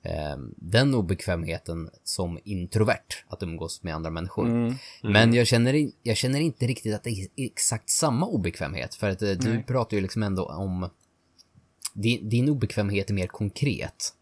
eh, 0.03 0.37
den 0.55 0.95
obekvämheten 0.95 1.89
som 2.03 2.39
introvert, 2.43 3.23
att 3.27 3.43
umgås 3.43 3.83
med 3.83 3.95
andra 3.95 4.09
människor. 4.09 4.77
Men 5.03 5.33
jag 5.33 5.47
känner, 5.47 5.89
jag 6.03 6.17
känner 6.17 6.39
inte 6.39 6.67
riktigt 6.67 6.95
att 6.95 7.03
det 7.03 7.09
är 7.09 7.27
exakt 7.35 7.89
samma 7.89 8.25
obekvämhet. 8.25 8.95
För 8.95 9.09
att 9.09 9.21
eh, 9.21 9.31
du 9.31 9.63
pratar 9.63 9.97
ju 9.97 10.01
liksom 10.01 10.23
ändå 10.23 10.45
om... 10.45 10.89
Din, 11.95 12.29
din 12.29 12.49
obekvämhet 12.49 13.09
är 13.09 13.13
mer 13.13 13.27
konkret. 13.27 14.13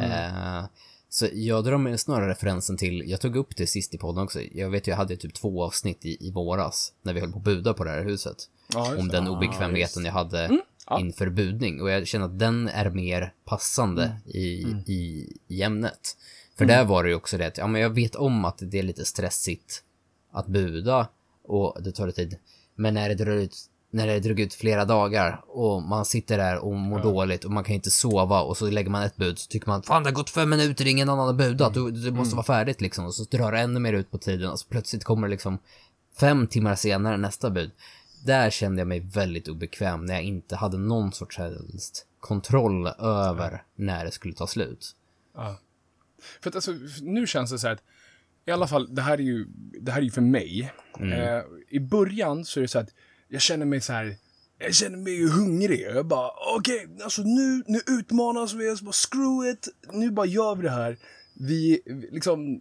Eh, 0.00 0.64
så 1.08 1.26
jag 1.32 1.64
drar 1.64 1.78
mig 1.78 1.98
snarare 1.98 2.30
referensen 2.30 2.76
till, 2.76 3.04
jag 3.06 3.20
tog 3.20 3.36
upp 3.36 3.56
det 3.56 3.66
sist 3.66 3.94
i 3.94 3.98
podden 3.98 4.24
också, 4.24 4.40
jag 4.52 4.70
vet 4.70 4.86
jag 4.86 4.96
hade 4.96 5.16
typ 5.16 5.34
två 5.34 5.64
avsnitt 5.64 6.04
i, 6.04 6.26
i 6.26 6.30
våras, 6.30 6.92
när 7.02 7.12
vi 7.12 7.20
höll 7.20 7.32
på 7.32 7.38
att 7.38 7.44
buda 7.44 7.74
på 7.74 7.84
det 7.84 7.90
här 7.90 8.04
huset. 8.04 8.36
Ja, 8.74 8.96
om 8.98 9.08
den 9.08 9.28
obekvämheten 9.28 10.04
jag 10.04 10.12
hade 10.12 10.60
ja. 10.90 11.00
inför 11.00 11.30
budning. 11.30 11.82
Och 11.82 11.90
jag 11.90 12.06
känner 12.06 12.26
att 12.26 12.38
den 12.38 12.68
är 12.68 12.90
mer 12.90 13.32
passande 13.44 14.04
Mm. 14.04 14.18
i, 14.26 14.66
i, 14.86 15.32
i 15.48 15.62
ämnet. 15.62 16.16
För 16.58 16.64
där 16.64 16.84
var 16.84 17.02
det 17.04 17.08
ju 17.08 17.14
också 17.14 17.38
det 17.38 17.46
att, 17.46 17.58
ja 17.58 17.66
men 17.66 17.80
jag 17.80 17.90
vet 17.90 18.14
om 18.14 18.44
att 18.44 18.58
det 18.60 18.78
är 18.78 18.82
lite 18.82 19.04
stressigt 19.04 19.82
att 20.32 20.46
buda 20.46 21.08
och 21.44 21.82
det 21.82 21.92
tar 21.92 22.06
lite 22.06 22.24
tid. 22.24 22.36
Men 22.74 22.94
när 22.94 23.08
det 23.08 23.14
drar 23.14 23.32
ut 23.32 23.56
när 23.90 24.06
det 24.06 24.20
drog 24.20 24.40
ut 24.40 24.54
flera 24.54 24.84
dagar 24.84 25.44
och 25.46 25.82
man 25.82 26.04
sitter 26.04 26.38
där 26.38 26.58
och 26.58 26.74
mår 26.74 27.02
dåligt 27.02 27.44
och 27.44 27.50
man 27.50 27.64
kan 27.64 27.74
inte 27.74 27.90
sova 27.90 28.40
och 28.40 28.56
så 28.56 28.70
lägger 28.70 28.90
man 28.90 29.02
ett 29.02 29.16
bud 29.16 29.38
så 29.38 29.48
tycker 29.48 29.68
man 29.68 29.82
fan 29.82 30.02
det 30.02 30.08
har 30.08 30.14
gått 30.14 30.30
fem 30.30 30.50
minuter, 30.50 30.86
ingen 30.86 31.08
annan 31.08 31.26
har 31.26 31.34
budat, 31.34 31.74
du, 31.74 31.90
det 31.90 32.10
måste 32.10 32.36
vara 32.36 32.46
färdigt 32.46 32.80
liksom. 32.80 33.04
Och 33.04 33.14
så 33.14 33.24
drar 33.24 33.52
det 33.52 33.58
ännu 33.58 33.80
mer 33.80 33.92
ut 33.92 34.10
på 34.10 34.18
tiden 34.18 34.50
och 34.50 34.60
så 34.60 34.68
plötsligt 34.68 35.04
kommer 35.04 35.28
det 35.28 35.30
liksom 35.30 35.58
fem 36.20 36.46
timmar 36.46 36.74
senare 36.74 37.16
nästa 37.16 37.50
bud. 37.50 37.70
Där 38.24 38.50
kände 38.50 38.80
jag 38.80 38.88
mig 38.88 39.00
väldigt 39.00 39.48
obekväm 39.48 40.06
när 40.06 40.14
jag 40.14 40.22
inte 40.22 40.56
hade 40.56 40.78
någon 40.78 41.12
sorts 41.12 41.38
helst 41.38 42.06
kontroll 42.20 42.86
över 42.98 43.62
när 43.76 44.04
det 44.04 44.10
skulle 44.10 44.34
ta 44.34 44.46
slut. 44.46 44.96
För 46.40 46.50
att 46.50 46.54
alltså, 46.54 46.74
nu 47.02 47.26
känns 47.26 47.50
det 47.50 47.58
så 47.58 47.66
här 47.66 47.74
att, 47.74 47.82
i 48.46 48.50
alla 48.50 48.68
fall, 48.68 48.94
det 48.94 49.02
här 49.02 49.12
är 49.18 49.22
ju, 49.22 49.46
det 49.80 49.92
här 49.92 49.98
är 49.98 50.04
ju 50.04 50.10
för 50.10 50.20
mig. 50.20 50.72
Eh, 51.00 51.42
I 51.68 51.80
början 51.80 52.44
så 52.44 52.60
är 52.60 52.62
det 52.62 52.68
så 52.68 52.78
att 52.78 52.90
jag 53.28 53.40
känner 53.40 53.66
mig 53.66 53.80
så 53.80 53.92
här, 53.92 54.16
jag 54.58 54.74
känner 54.74 54.98
mig 54.98 55.12
ju 55.12 55.28
hungrig. 55.28 55.80
Jag 55.80 56.06
bara, 56.06 56.30
okej, 56.56 56.88
alltså 57.02 57.22
nu, 57.22 57.62
nu 57.66 57.80
utmanas 57.86 58.54
vi, 58.54 58.70
alltså 58.70 58.84
bara 58.84 58.92
screw 58.92 59.50
it, 59.50 59.68
nu 59.92 60.10
bara 60.10 60.26
gör 60.26 60.54
vi 60.56 60.62
det 60.62 60.70
här. 60.70 60.98
Vi 61.34 61.80
liksom, 62.12 62.60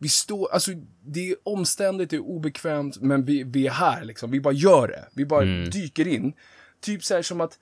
vi 0.00 0.08
står, 0.08 0.52
alltså 0.52 0.70
det 1.04 1.30
är 1.30 1.36
omständigt, 1.42 2.10
det 2.10 2.16
är 2.16 2.20
obekvämt, 2.20 3.00
men 3.00 3.24
vi, 3.24 3.44
vi 3.44 3.66
är 3.66 3.70
här 3.70 4.04
liksom. 4.04 4.30
Vi 4.30 4.40
bara 4.40 4.54
gör 4.54 4.88
det. 4.88 5.08
Vi 5.14 5.26
bara 5.26 5.44
dyker 5.44 6.08
in. 6.08 6.32
Typ 6.80 7.04
så 7.04 7.14
här 7.14 7.22
som 7.22 7.40
att, 7.40 7.58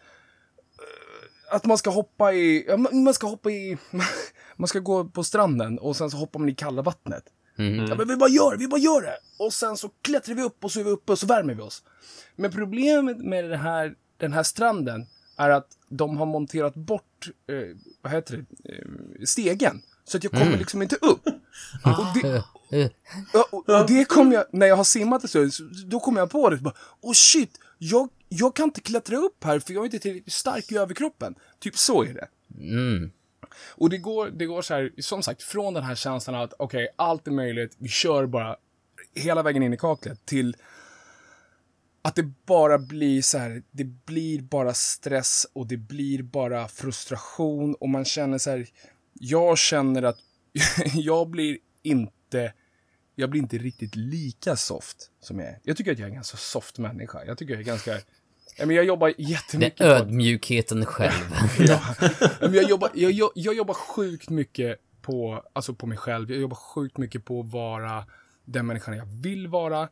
att 1.51 1.65
man 1.65 1.79
ska 1.79 1.91
hoppa 1.91 2.33
i, 2.33 2.65
ja, 2.69 2.77
man 2.77 3.15
ska 3.15 3.27
hoppa 3.27 3.51
i, 3.51 3.79
man 4.57 4.69
ska 4.69 4.79
gå 4.79 5.05
på 5.05 5.25
stranden 5.25 5.79
och 5.79 5.97
sen 5.97 6.11
så 6.11 6.17
hoppar 6.17 6.41
man 6.41 6.49
i 6.49 6.55
kalla 6.55 6.83
vattnet. 6.83 7.25
Ja, 7.89 7.95
men 7.95 8.09
vi 8.09 8.17
bara 8.17 8.31
gör 8.31 8.51
det, 8.51 8.57
vi 8.57 8.69
bara 8.69 8.81
gör 8.81 9.03
det! 9.03 9.17
Och 9.39 9.53
sen 9.53 9.77
så 9.77 9.91
klättrar 10.03 10.35
vi 10.35 10.43
upp 10.43 10.65
och 10.65 10.73
så 10.73 10.81
är 10.81 10.85
vi 10.85 10.91
uppe 10.91 11.13
och 11.13 11.19
så 11.19 11.27
värmer 11.27 11.55
vi 11.55 11.63
oss. 11.63 11.83
Men 12.37 12.51
problemet 12.53 13.19
med 13.19 13.51
det 13.51 13.57
här, 13.57 13.95
den 14.17 14.33
här 14.33 14.43
stranden 14.43 15.07
är 15.37 15.51
att 15.51 15.69
de 15.89 16.17
har 16.17 16.27
monterat 16.27 16.75
bort, 16.75 17.29
eh, 17.49 17.77
vad 18.03 18.13
heter 18.13 18.37
det, 18.37 18.73
eh, 18.73 18.85
stegen. 19.25 19.83
Så 20.05 20.17
att 20.17 20.25
jag 20.25 20.33
kommer 20.33 20.59
liksom 20.59 20.83
inte 20.83 20.97
upp. 20.97 21.29
Och 21.85 22.07
det, 22.23 22.45
och, 23.53 23.69
och 23.69 23.87
det 23.87 24.05
kom 24.05 24.33
jag, 24.33 24.45
när 24.53 24.67
jag 24.67 24.77
har 24.77 24.85
simmat 24.85 25.25
ett 25.25 25.31
stund, 25.31 25.53
då 25.87 26.01
kom 26.01 26.17
jag 26.17 26.31
på 26.31 26.51
det. 26.51 26.57
Bara, 26.57 26.75
oh 27.01 27.13
shit, 27.13 27.59
jag, 27.79 28.09
jag 28.29 28.57
kan 28.57 28.65
inte 28.65 28.81
klättra 28.81 29.17
upp 29.17 29.45
här 29.45 29.59
för 29.59 29.73
jag 29.73 29.81
är 29.81 29.85
inte 29.85 29.99
tillräckligt 29.99 30.35
stark 30.35 30.73
i 30.73 30.77
överkroppen. 30.77 31.35
Typ 31.59 31.77
så 31.77 32.03
är 32.03 32.15
det. 32.15 32.29
Mm. 32.61 33.11
Och 33.69 33.91
det 33.91 33.99
går, 33.99 34.31
det 34.31 34.47
går 34.47 34.63
så 34.63 34.75
här, 34.75 34.93
som 34.99 35.23
sagt, 35.23 35.43
från 35.43 35.75
den 35.75 35.83
här 35.83 35.95
känslan 35.95 36.35
att 36.35 36.55
okej, 36.59 36.89
allt 36.97 37.27
är 37.27 37.31
möjligt, 37.31 37.75
vi 37.79 37.89
kör 37.89 38.27
bara 38.27 38.57
hela 39.15 39.43
vägen 39.43 39.63
in 39.63 39.73
i 39.73 39.77
kaklet 39.77 40.27
till 40.27 40.57
att 42.03 42.15
det 42.15 42.23
bara 42.47 42.79
blir 42.79 43.23
så 43.23 43.39
här, 43.39 43.63
det 43.71 43.85
blir 43.85 44.43
bara 44.43 44.75
stress 44.75 45.47
och 45.53 45.67
det 45.67 45.77
blir 45.77 46.23
bara 46.23 46.69
frustration 46.69 47.75
och 47.75 47.89
man 47.89 48.05
känner 48.05 48.39
så 48.39 48.51
här, 48.51 48.67
jag 49.13 49.59
känner 49.59 50.03
att 50.03 50.19
jag 50.95 51.29
blir 51.29 51.59
inte, 51.83 52.53
jag 53.15 53.31
blir 53.31 53.41
inte 53.41 53.59
riktigt 53.59 53.97
lika 53.97 54.57
soft 54.57 55.11
som 55.21 55.39
jag 55.39 55.49
är. 55.49 55.59
Jag 55.63 55.77
tycker 55.77 55.93
att 55.93 55.99
jag 55.99 56.07
är 56.07 56.11
en 56.11 56.15
ganska 56.15 56.37
soft 56.37 56.79
människa. 56.79 57.25
Jag 57.25 57.39
tycker 57.39 57.55
jag 57.55 57.61
är 57.61 57.65
ganska, 57.65 57.99
men 58.59 58.71
jag 58.71 58.85
jobbar 58.85 59.15
Den 59.17 59.27
jättemycket 59.27 59.79
på 59.79 59.85
att 59.85 60.01
ödmjukheten 60.03 60.87
själv. 60.87 61.35
ja. 61.59 61.81
Men 62.41 62.55
jag, 62.55 62.71
jobbar, 62.71 62.91
jag, 62.95 63.31
jag, 63.35 63.55
jobbar 63.55 63.75
sjukt 63.75 64.31
mycket 64.31 64.79
på, 65.03 65.45
alltså 65.53 65.75
på 65.75 65.87
mig 65.87 65.99
själv. 65.99 66.31
Jag 66.31 66.41
jobbar 66.41 66.57
sjukt 66.57 66.99
mycket 66.99 67.25
på 67.25 67.41
att 67.41 67.53
vara 67.53 68.05
den 68.45 68.67
människan 68.67 68.97
jag 68.97 69.07
vill 69.07 69.49
vara. 69.49 69.89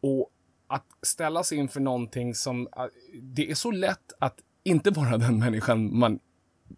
Och 0.00 0.30
att 0.68 0.86
ställa 1.02 1.44
sig 1.44 1.58
inför 1.58 1.80
någonting 1.80 2.34
som... 2.34 2.68
äh, 2.76 2.84
Det 3.22 3.50
är 3.50 3.54
så 3.54 3.70
lätt 3.70 4.12
att 4.18 4.38
inte 4.64 4.90
vara 4.90 5.18
den 5.18 5.38
människan 5.38 5.98
man 5.98 6.18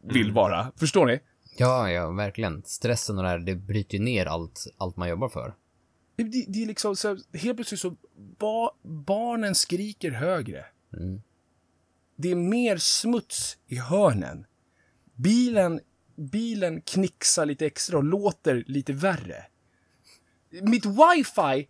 vill 0.02 0.32
vara. 0.32 0.72
Förstår 0.76 1.06
ni? 1.06 1.20
Ja, 1.58 1.90
ja, 1.90 2.10
verkligen. 2.10 2.62
Stressen 2.66 3.18
och 3.18 3.22
det 3.22 3.28
här, 3.28 3.38
det 3.38 3.54
bryter 3.54 3.98
ju 3.98 4.04
ner 4.04 4.26
allt, 4.26 4.66
allt 4.76 4.96
man 4.96 5.08
jobbar 5.08 5.28
för. 5.28 5.54
Det, 6.16 6.22
det, 6.24 6.44
det 6.48 6.62
är 6.62 6.66
liksom 6.66 6.96
så, 6.96 7.18
helt 7.32 7.56
plötsligt 7.56 7.80
så, 7.80 7.96
ba, 8.38 8.70
barnen 8.82 9.54
skriker 9.54 10.10
högre. 10.10 10.64
Det 12.16 12.30
är 12.30 12.34
mer 12.34 12.76
smuts 12.76 13.58
i 13.66 13.76
hörnen. 13.76 14.46
Bilen, 15.14 15.80
bilen 16.16 16.80
knixar 16.80 17.46
lite 17.46 17.66
extra 17.66 17.98
och 17.98 18.04
låter 18.04 18.64
lite 18.66 18.92
värre. 18.92 19.44
Mitt 20.62 20.84
wifi 20.86 21.68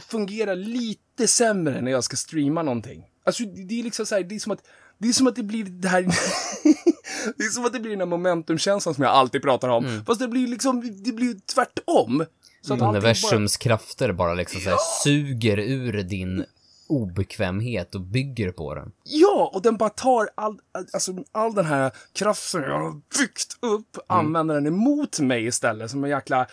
fungerar 0.00 0.56
lite 0.56 1.26
sämre 1.26 1.80
när 1.80 1.90
jag 1.90 2.04
ska 2.04 2.16
streama 2.16 2.62
någonting. 2.62 3.10
Alltså, 3.24 3.42
det, 3.44 3.64
det 3.64 3.80
är 3.80 3.82
liksom 3.82 4.06
så 4.06 4.14
här, 4.14 4.22
det 4.22 4.34
är 4.34 4.38
som 4.38 4.52
att 4.52 4.66
det 4.98 5.08
är 5.08 5.12
som 5.12 5.26
att 5.26 5.36
det 5.36 5.42
blir 5.42 5.64
det 5.64 5.88
här... 5.88 6.02
det 7.36 7.44
är 7.44 7.48
som 7.50 7.64
att 7.64 7.72
det 7.72 7.80
blir 7.80 7.90
den 7.90 8.00
här 8.00 8.06
momentumkänslan 8.06 8.94
som 8.94 9.04
jag 9.04 9.12
alltid 9.12 9.42
pratar 9.42 9.68
om. 9.68 10.02
Fast 10.06 10.20
det 10.20 10.28
blir 10.28 10.46
liksom, 10.48 11.02
det 11.04 11.12
blir 11.12 11.36
tvärtom. 11.54 12.24
Så 12.60 12.72
att 12.74 12.78
bara- 12.80 12.90
Universums 12.90 13.56
krafter 13.56 14.12
bara 14.12 14.34
liksom 14.34 14.60
så 14.60 14.70
här 14.70 14.78
suger 15.04 15.58
ur 15.58 16.02
din 16.02 16.44
obekvämhet 16.88 17.94
och 17.94 18.00
bygger 18.00 18.52
på 18.52 18.74
den. 18.74 18.92
Ja, 19.04 19.50
och 19.54 19.62
den 19.62 19.76
bara 19.76 19.90
tar 19.90 20.28
all, 20.34 20.58
all- 20.72 20.86
alltså, 20.92 21.12
all 21.32 21.54
den 21.54 21.64
här 21.66 21.92
kraften 22.12 22.62
jag 22.62 22.78
har 22.78 22.92
byggt 23.18 23.56
upp, 23.60 23.98
använder 24.06 24.54
den 24.54 24.66
emot 24.66 25.20
mig 25.20 25.46
istället. 25.46 25.90
Som 25.90 26.04
en 26.04 26.10
jäkla... 26.10 26.46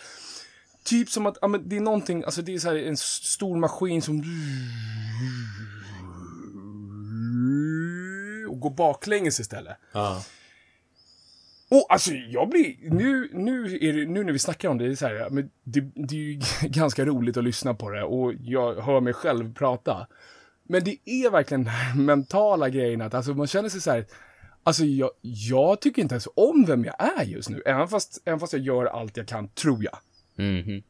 Typ 0.84 1.10
som 1.10 1.26
att, 1.26 1.38
ja, 1.40 1.48
men 1.48 1.68
det 1.68 1.76
är 1.76 1.80
någonting, 1.80 2.24
alltså 2.24 2.42
det 2.42 2.54
är 2.54 2.58
så 2.58 2.68
här 2.68 2.76
en 2.76 2.96
stor 2.96 3.56
maskin 3.56 4.02
som... 4.02 4.22
Och 8.50 8.60
går 8.60 8.70
baklänges 8.70 9.40
istället. 9.40 9.76
Ja. 9.92 10.22
Och 11.72 11.86
alltså 11.88 12.12
jag 12.12 12.48
blir, 12.48 12.74
nu, 12.90 13.30
nu, 13.32 13.78
är 13.80 13.92
det, 13.92 14.06
nu 14.06 14.24
när 14.24 14.32
vi 14.32 14.38
snackar 14.38 14.68
om 14.68 14.78
det, 14.78 14.86
det 14.86 14.92
är 14.92 14.96
så 14.96 15.06
här, 15.06 15.30
men 15.30 15.50
det, 15.64 15.80
det 15.94 16.14
är 16.14 16.18
ju 16.18 16.40
ganska 16.68 17.04
roligt 17.04 17.36
att 17.36 17.44
lyssna 17.44 17.74
på 17.74 17.90
det 17.90 18.02
och 18.02 18.34
jag 18.40 18.74
hör 18.74 19.00
mig 19.00 19.12
själv 19.12 19.54
prata. 19.54 20.06
Men 20.62 20.84
det 20.84 20.96
är 21.04 21.30
verkligen 21.30 21.64
den 21.64 21.72
här 21.72 21.94
mentala 21.94 22.68
grejen 22.68 23.00
att 23.00 23.14
alltså 23.14 23.34
man 23.34 23.46
känner 23.46 23.68
sig 23.68 23.80
så 23.80 23.90
här, 23.90 24.06
alltså 24.62 24.84
jag, 24.84 25.10
jag 25.20 25.80
tycker 25.80 26.02
inte 26.02 26.14
ens 26.14 26.28
om 26.34 26.64
vem 26.64 26.84
jag 26.84 26.94
är 27.18 27.24
just 27.24 27.50
nu, 27.50 27.62
även 27.66 27.88
fast, 27.88 28.22
även 28.24 28.40
fast 28.40 28.52
jag 28.52 28.62
gör 28.62 28.84
allt 28.84 29.16
jag 29.16 29.28
kan, 29.28 29.48
tror 29.48 29.84
jag. 29.84 29.98
Mhm. 30.46 30.82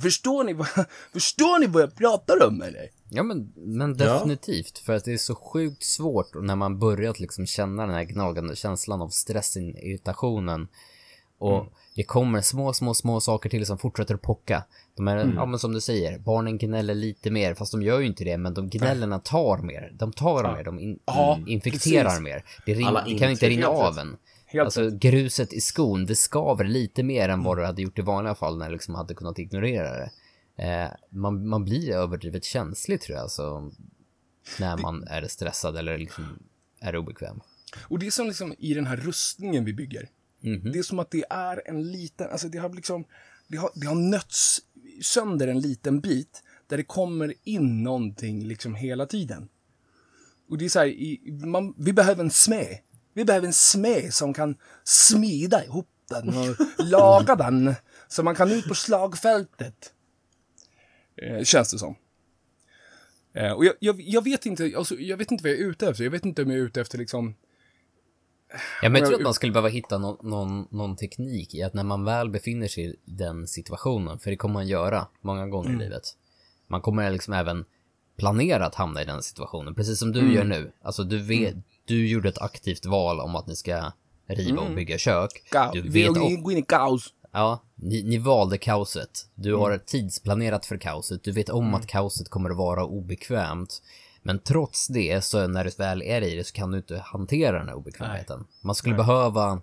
Förstår 0.00 0.44
ni 0.44 0.52
vad, 0.52 0.68
förstår 1.12 1.58
ni 1.60 1.66
vad 1.66 1.82
jag 1.82 1.94
pratar 1.96 2.46
om 2.46 2.62
eller? 2.62 2.88
Ja 3.10 3.22
men, 3.22 3.52
men 3.56 3.96
Ja. 3.98 4.04
definitivt. 4.14 4.78
För 4.78 4.92
att 4.92 5.04
det 5.04 5.12
är 5.12 5.18
så 5.18 5.34
sjukt 5.34 5.84
svårt 5.84 6.30
när 6.42 6.56
man 6.56 6.78
börjat 6.78 7.20
liksom 7.20 7.46
känna 7.46 7.86
den 7.86 7.94
här 7.94 8.04
gnagande 8.04 8.56
känslan 8.56 9.02
av 9.02 9.08
stressen, 9.08 9.76
irritationen. 9.76 10.68
Och 11.38 11.54
Mm. 11.60 11.72
det 11.94 12.02
kommer 12.02 12.40
små, 12.40 12.72
små, 12.72 12.94
små 12.94 13.20
saker 13.20 13.50
till 13.50 13.66
som 13.66 13.78
fortsätter 13.78 14.14
att 14.14 14.22
pocka. 14.22 14.64
De 14.96 15.08
är, 15.08 15.16
Mm. 15.16 15.36
ja 15.36 15.46
men 15.46 15.58
som 15.58 15.72
du 15.72 15.80
säger, 15.80 16.18
barnen 16.18 16.58
gnäller 16.58 16.94
lite 16.94 17.30
mer, 17.30 17.54
fast 17.54 17.72
de 17.72 17.82
gör 17.82 18.00
ju 18.00 18.06
inte 18.06 18.24
det, 18.24 18.36
men 18.38 18.54
de 18.54 18.68
gnällerna 18.70 19.18
tar 19.18 19.58
mer. 19.58 19.92
De 19.98 20.12
tar 20.12 20.54
mer, 20.56 20.64
de 20.64 20.78
in, 20.80 20.98
Ja, 21.04 21.38
infekterar 21.46 22.04
precis. 22.04 22.20
mer. 22.20 22.44
Det, 22.66 22.84
Alla 22.84 23.04
det 23.04 23.18
kan 23.18 23.30
inte 23.30 23.48
rinna 23.48 23.66
av 23.68 23.98
en. 23.98 24.16
Helt 24.56 24.64
Alltså 24.64 24.90
gruset 24.90 25.52
i 25.52 25.60
skon, 25.60 26.06
det 26.06 26.16
skaver 26.16 26.64
lite 26.64 27.02
mer 27.02 27.28
än 27.28 27.42
vad 27.42 27.58
du 27.58 27.64
hade 27.64 27.82
gjort 27.82 27.98
i 27.98 28.02
vanliga 28.02 28.34
fall 28.34 28.58
när 28.58 28.66
du 28.66 28.72
liksom 28.72 28.94
hade 28.94 29.14
kunnat 29.14 29.38
ignorera 29.38 29.90
det. 29.96 30.10
Eh, 30.56 30.90
man, 31.10 31.48
man 31.48 31.64
blir 31.64 31.90
överdrivet 31.90 32.44
känslig 32.44 33.00
tror 33.00 33.16
jag, 33.16 33.22
alltså, 33.22 33.72
när 34.60 34.76
man 34.76 35.04
är 35.04 35.26
stressad 35.28 35.76
eller 35.76 35.98
liksom 35.98 36.38
är 36.80 36.96
obekväm. 36.96 37.40
Och 37.88 37.98
det 37.98 38.06
är 38.06 38.10
som 38.10 38.26
liksom 38.26 38.54
i 38.58 38.74
den 38.74 38.86
här 38.86 38.96
rustningen 38.96 39.64
vi 39.64 39.72
bygger. 39.72 40.08
Mhm. 40.40 40.72
Det 40.72 40.78
är 40.78 40.82
som 40.82 40.98
att 40.98 41.10
det 41.10 41.24
är 41.30 41.62
en 41.68 41.92
liten, 41.92 42.30
alltså 42.30 42.48
det 42.48 42.58
har 42.58 42.68
liksom, 42.68 43.04
det 43.48 43.56
har, 43.56 43.70
det 43.74 43.86
har 43.86 43.94
nötts 43.94 44.60
sönder 45.02 45.48
en 45.48 45.60
liten 45.60 46.00
bit 46.00 46.42
där 46.66 46.76
det 46.76 46.84
kommer 46.84 47.34
in 47.44 47.82
någonting 47.82 48.44
liksom 48.44 48.74
hela 48.74 49.06
tiden. 49.06 49.48
Och 50.48 50.58
det 50.58 50.64
är 50.64 50.68
så 50.68 50.78
här, 50.78 50.86
i, 50.86 51.38
man, 51.44 51.74
vi 51.76 51.92
behöver 51.92 52.24
en 52.24 52.30
smed. 52.30 52.78
Vi 53.16 53.24
behöver 53.24 53.46
en 53.46 53.52
smed 53.52 54.14
som 54.14 54.34
kan 54.34 54.56
smida 54.84 55.64
ihop 55.64 55.88
den 56.08 56.28
och 56.28 56.56
laga 56.78 57.36
den. 57.36 57.74
Så 58.08 58.22
man 58.22 58.34
kan 58.34 58.52
ut 58.52 58.68
på 58.68 58.74
slagfältet. 58.74 59.92
Eh, 61.22 61.44
känns 61.44 61.72
det 61.72 61.78
som. 61.78 61.96
Eh, 63.34 63.52
och 63.52 63.64
jag, 63.64 63.74
jag, 63.80 64.00
jag, 64.00 64.24
vet 64.24 64.46
inte, 64.46 64.72
alltså, 64.76 64.94
jag 64.94 65.16
vet 65.16 65.30
inte 65.30 65.44
vad 65.44 65.52
jag 65.52 65.58
är 65.58 65.64
ute 65.64 65.88
efter. 65.88 66.04
Jag 66.04 66.10
vet 66.10 66.24
inte 66.24 66.42
om 66.42 66.50
jag 66.50 66.58
är 66.58 66.62
ute 66.62 66.80
efter 66.80 66.98
liksom... 66.98 67.34
Ja, 68.82 68.88
men 68.88 68.94
jag 68.94 69.08
tror 69.08 69.18
att 69.18 69.24
man 69.24 69.34
skulle 69.34 69.52
behöva 69.52 69.68
hitta 69.68 69.98
någon, 69.98 70.30
någon, 70.30 70.68
någon 70.70 70.96
teknik 70.96 71.54
i 71.54 71.62
att 71.62 71.74
när 71.74 71.84
man 71.84 72.04
väl 72.04 72.30
befinner 72.30 72.68
sig 72.68 72.84
i 72.84 72.96
den 73.04 73.46
situationen, 73.46 74.18
för 74.18 74.30
det 74.30 74.36
kommer 74.36 74.52
man 74.52 74.66
göra 74.66 75.06
många 75.20 75.46
gånger 75.46 75.70
i 75.70 75.76
livet. 75.76 76.02
Man 76.66 76.80
kommer 76.80 77.10
liksom 77.10 77.34
även 77.34 77.64
planera 78.16 78.66
att 78.66 78.74
hamna 78.74 79.02
i 79.02 79.04
den 79.04 79.22
situationen, 79.22 79.74
precis 79.74 79.98
som 79.98 80.12
du 80.12 80.34
gör 80.34 80.44
nu. 80.44 80.72
Alltså 80.82 81.04
du 81.04 81.22
vet, 81.22 81.56
du 81.86 82.08
gjorde 82.08 82.28
ett 82.28 82.38
aktivt 82.38 82.86
val 82.86 83.20
om 83.20 83.36
att 83.36 83.46
ni 83.46 83.56
ska 83.56 83.92
riva 84.26 84.62
och 84.62 84.74
bygga 84.74 84.98
kök. 84.98 85.30
Ka- 85.52 85.70
Du 85.72 85.82
vi 85.82 86.02
vet 86.02 86.16
om, 86.16 86.42
går 86.42 86.52
in 86.52 86.58
i 86.58 86.62
kaos. 86.62 87.12
ja, 87.32 87.62
ni, 87.74 88.02
ni 88.02 88.18
valde 88.18 88.58
kaoset. 88.58 89.10
Du 89.34 89.54
har 89.54 89.78
tidsplanerat 89.78 90.66
för 90.66 90.76
kaoset. 90.78 91.24
Du 91.24 91.32
vet 91.32 91.48
om 91.48 91.74
att 91.74 91.86
kaoset 91.86 92.28
kommer 92.28 92.50
att 92.50 92.56
vara 92.56 92.84
obekvämt. 92.84 93.82
Men 94.22 94.38
trots 94.38 94.86
det, 94.88 95.24
så 95.24 95.46
när 95.48 95.64
du 95.64 95.70
väl 95.78 96.02
är 96.02 96.22
i 96.22 96.34
det 96.36 96.44
så 96.44 96.52
kan 96.52 96.70
du 96.70 96.78
inte 96.78 96.98
hantera 96.98 97.58
den 97.58 97.68
här 97.68 97.74
obekvämheten. 97.76 98.46
Man 98.60 98.74
skulle 98.74 98.94
behöva... 98.94 99.60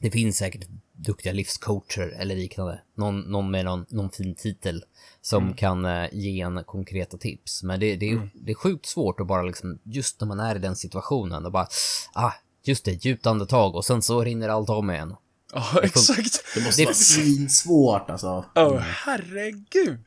Det 0.00 0.10
finns 0.10 0.36
säkert 0.36 0.68
duktiga 0.92 1.32
livscoacher 1.32 2.16
eller 2.18 2.36
liknande. 2.36 2.80
Någon, 2.96 3.20
någon 3.20 3.50
med 3.50 3.64
någon, 3.64 3.86
någon 3.88 4.10
fin 4.10 4.34
titel 4.34 4.84
som 5.20 5.54
kan 5.54 5.84
eh, 5.84 6.08
ge 6.12 6.40
en 6.40 6.64
konkreta 6.64 7.16
tips. 7.18 7.62
Men 7.62 7.80
det, 7.80 7.96
det, 7.96 8.10
är, 8.10 8.28
det 8.34 8.50
är 8.52 8.54
sjukt 8.54 8.86
svårt 8.86 9.20
att 9.20 9.26
bara 9.26 9.42
liksom, 9.42 9.78
just 9.82 10.20
när 10.20 10.28
man 10.28 10.40
är 10.40 10.56
i 10.56 10.58
den 10.58 10.76
situationen 10.76 11.46
och 11.46 11.52
bara, 11.52 11.66
ah, 12.12 12.32
just 12.64 12.84
det, 12.84 13.04
djupt 13.04 13.26
andetag 13.26 13.74
och 13.74 13.84
sen 13.84 14.02
så 14.02 14.24
rinner 14.24 14.48
allt 14.48 14.68
om 14.68 14.90
igen. 14.90 15.14
Ja, 15.52 15.80
exakt. 15.82 16.44
Det 16.54 16.60
måste 16.64 16.82
Det- 16.82 16.86
vara 16.86 16.94
svinsvårt 16.94 18.10
alltså. 18.10 18.44
Åh, 18.54 18.78
herregud. 18.78 19.98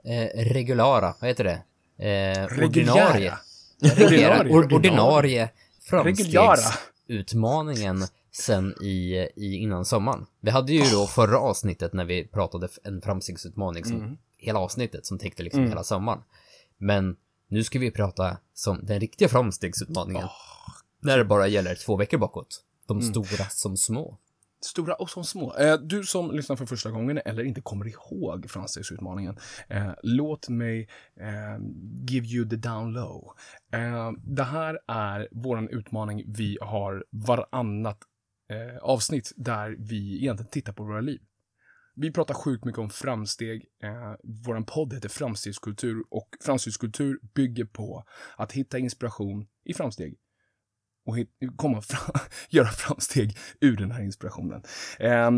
eh, 0.05 0.27
regulara, 0.35 1.15
vad 1.19 1.27
heter 1.29 1.43
det? 1.43 1.61
Eh, 2.07 2.45
ordinarie. 2.63 3.37
Reguljära. 3.81 3.81
Reguljära. 3.81 4.49
Or, 4.49 4.73
ordinarie 4.73 5.49
Reguljära. 5.91 6.55
framstegsutmaningen 6.55 8.07
sen 8.39 8.83
i, 8.83 9.27
i 9.35 9.55
innan 9.55 9.85
sommaren. 9.85 10.25
Vi 10.39 10.51
hade 10.51 10.73
ju 10.73 10.83
då 10.91 11.07
förra 11.07 11.39
avsnittet 11.39 11.93
när 11.93 12.05
vi 12.05 12.27
pratade 12.27 12.67
en 12.83 13.01
framstegsutmaning 13.01 13.85
som 13.85 14.17
hela 14.37 14.59
avsnittet 14.59 15.05
som 15.05 15.19
täckte 15.19 15.43
liksom 15.43 15.67
hela 15.67 15.83
sommaren. 15.83 16.19
Men 16.77 17.15
nu 17.47 17.63
ska 17.63 17.79
vi 17.79 17.91
prata 17.91 18.37
som 18.53 18.79
den 18.85 18.99
riktiga 18.99 19.29
framstegsutmaningen. 19.29 20.27
När 21.01 21.17
det 21.17 21.25
bara 21.25 21.47
gäller 21.47 21.75
två 21.75 21.95
veckor 21.95 22.17
bakåt. 22.17 22.63
De 22.87 23.01
stora 23.01 23.45
som 23.49 23.77
små. 23.77 24.17
Stora 24.61 24.93
och 24.93 25.09
som 25.09 25.23
små. 25.23 25.55
Eh, 25.55 25.73
du 25.73 26.03
som 26.03 26.31
lyssnar 26.31 26.55
för 26.55 26.65
första 26.65 26.91
gången 26.91 27.19
eller 27.25 27.43
inte 27.43 27.61
kommer 27.61 27.87
ihåg 27.87 28.49
framstegsutmaningen. 28.49 29.37
Eh, 29.67 29.91
låt 30.03 30.49
mig 30.49 30.89
eh, 31.19 31.63
give 32.07 32.27
you 32.27 32.49
the 32.49 32.55
down 32.55 32.93
low. 32.93 33.31
Eh, 33.73 34.11
det 34.23 34.43
här 34.43 34.79
är 34.87 35.27
våran 35.31 35.69
utmaning 35.69 36.23
vi 36.27 36.57
har 36.61 37.05
varannat 37.09 37.99
eh, 38.49 38.77
avsnitt 38.81 39.33
där 39.35 39.75
vi 39.79 40.17
egentligen 40.17 40.51
tittar 40.51 40.73
på 40.73 40.83
våra 40.83 41.01
liv. 41.01 41.21
Vi 41.95 42.11
pratar 42.11 42.33
sjukt 42.33 42.65
mycket 42.65 42.79
om 42.79 42.89
framsteg. 42.89 43.65
Eh, 43.83 44.13
våran 44.45 44.65
podd 44.65 44.93
heter 44.93 45.09
Framstegskultur 45.09 46.03
och 46.09 46.29
framstegskultur 46.41 47.19
bygger 47.33 47.65
på 47.65 48.05
att 48.35 48.51
hitta 48.51 48.77
inspiration 48.77 49.47
i 49.63 49.73
framsteg 49.73 50.17
och 51.05 51.17
hit, 51.17 51.29
komma 51.55 51.81
fram, 51.81 52.15
göra 52.49 52.67
framsteg 52.67 53.37
ur 53.61 53.77
den 53.77 53.91
här 53.91 54.03
inspirationen. 54.03 54.63
Eh, 54.99 55.31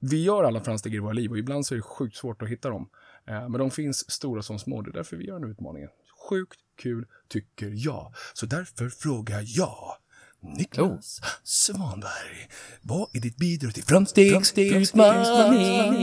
vi 0.00 0.22
gör 0.22 0.44
alla 0.44 0.60
framsteg 0.60 0.94
i 0.94 0.98
våra 0.98 1.12
liv 1.12 1.30
och 1.30 1.38
ibland 1.38 1.66
så 1.66 1.74
är 1.74 1.76
det 1.76 1.82
sjukt 1.82 2.16
svårt 2.16 2.42
att 2.42 2.48
hitta 2.48 2.68
dem. 2.68 2.90
Eh, 3.26 3.48
men 3.48 3.52
de 3.52 3.70
finns 3.70 4.10
stora 4.10 4.42
som 4.42 4.58
små, 4.58 4.82
det 4.82 4.90
är 4.90 4.92
därför 4.92 5.16
vi 5.16 5.26
gör 5.26 5.34
den 5.34 5.42
här 5.42 5.50
utmaningen. 5.50 5.88
Sjukt 6.28 6.60
kul, 6.76 7.06
tycker 7.28 7.72
jag. 7.74 8.14
Så 8.34 8.46
därför 8.46 8.88
frågar 8.88 9.42
jag 9.46 9.96
Niklas 10.42 11.20
Svanberg, 11.44 12.48
vad 12.82 13.08
är 13.12 13.20
ditt 13.20 13.36
bidrag 13.36 13.74
till 13.74 13.84
framstegsutmaningen? 13.84 15.94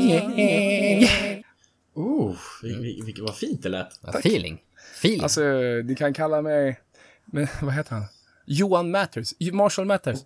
Oh, 1.95 2.36
vil- 2.63 2.80
vil- 2.82 3.06
vilket 3.06 3.23
vad 3.23 3.36
fint 3.36 3.63
det 3.63 3.69
lät. 3.69 3.99
Ja, 4.02 4.10
Feeling. 4.19 4.60
Feeling. 4.99 5.23
Alltså, 5.23 5.41
ni 5.86 5.95
kan 5.97 6.13
kalla 6.13 6.41
mig, 6.41 6.80
men 7.25 7.47
vad 7.62 7.73
heter 7.73 7.95
han? 7.95 8.06
Johan 8.45 8.91
Matters, 8.91 9.34
Marshall 9.54 9.86
Matters, 9.86 10.19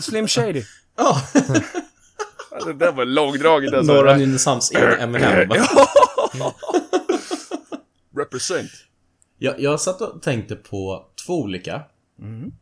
Slim 0.00 0.28
Shady. 0.28 0.62
Ja, 0.96 1.22
Det 2.66 2.72
där 2.72 2.92
var 2.92 3.04
långdraget 3.04 3.74
alltså. 3.74 3.92
Norra 3.92 4.16
Nynäshamns 4.16 4.70
egen 4.70 5.00
Eminem. 5.00 5.50
Represent. 8.16 8.70
Jag, 9.38 9.60
jag 9.60 9.80
satt 9.80 10.00
och 10.00 10.22
tänkte 10.22 10.56
på 10.56 11.06
två 11.26 11.40
olika. 11.42 11.74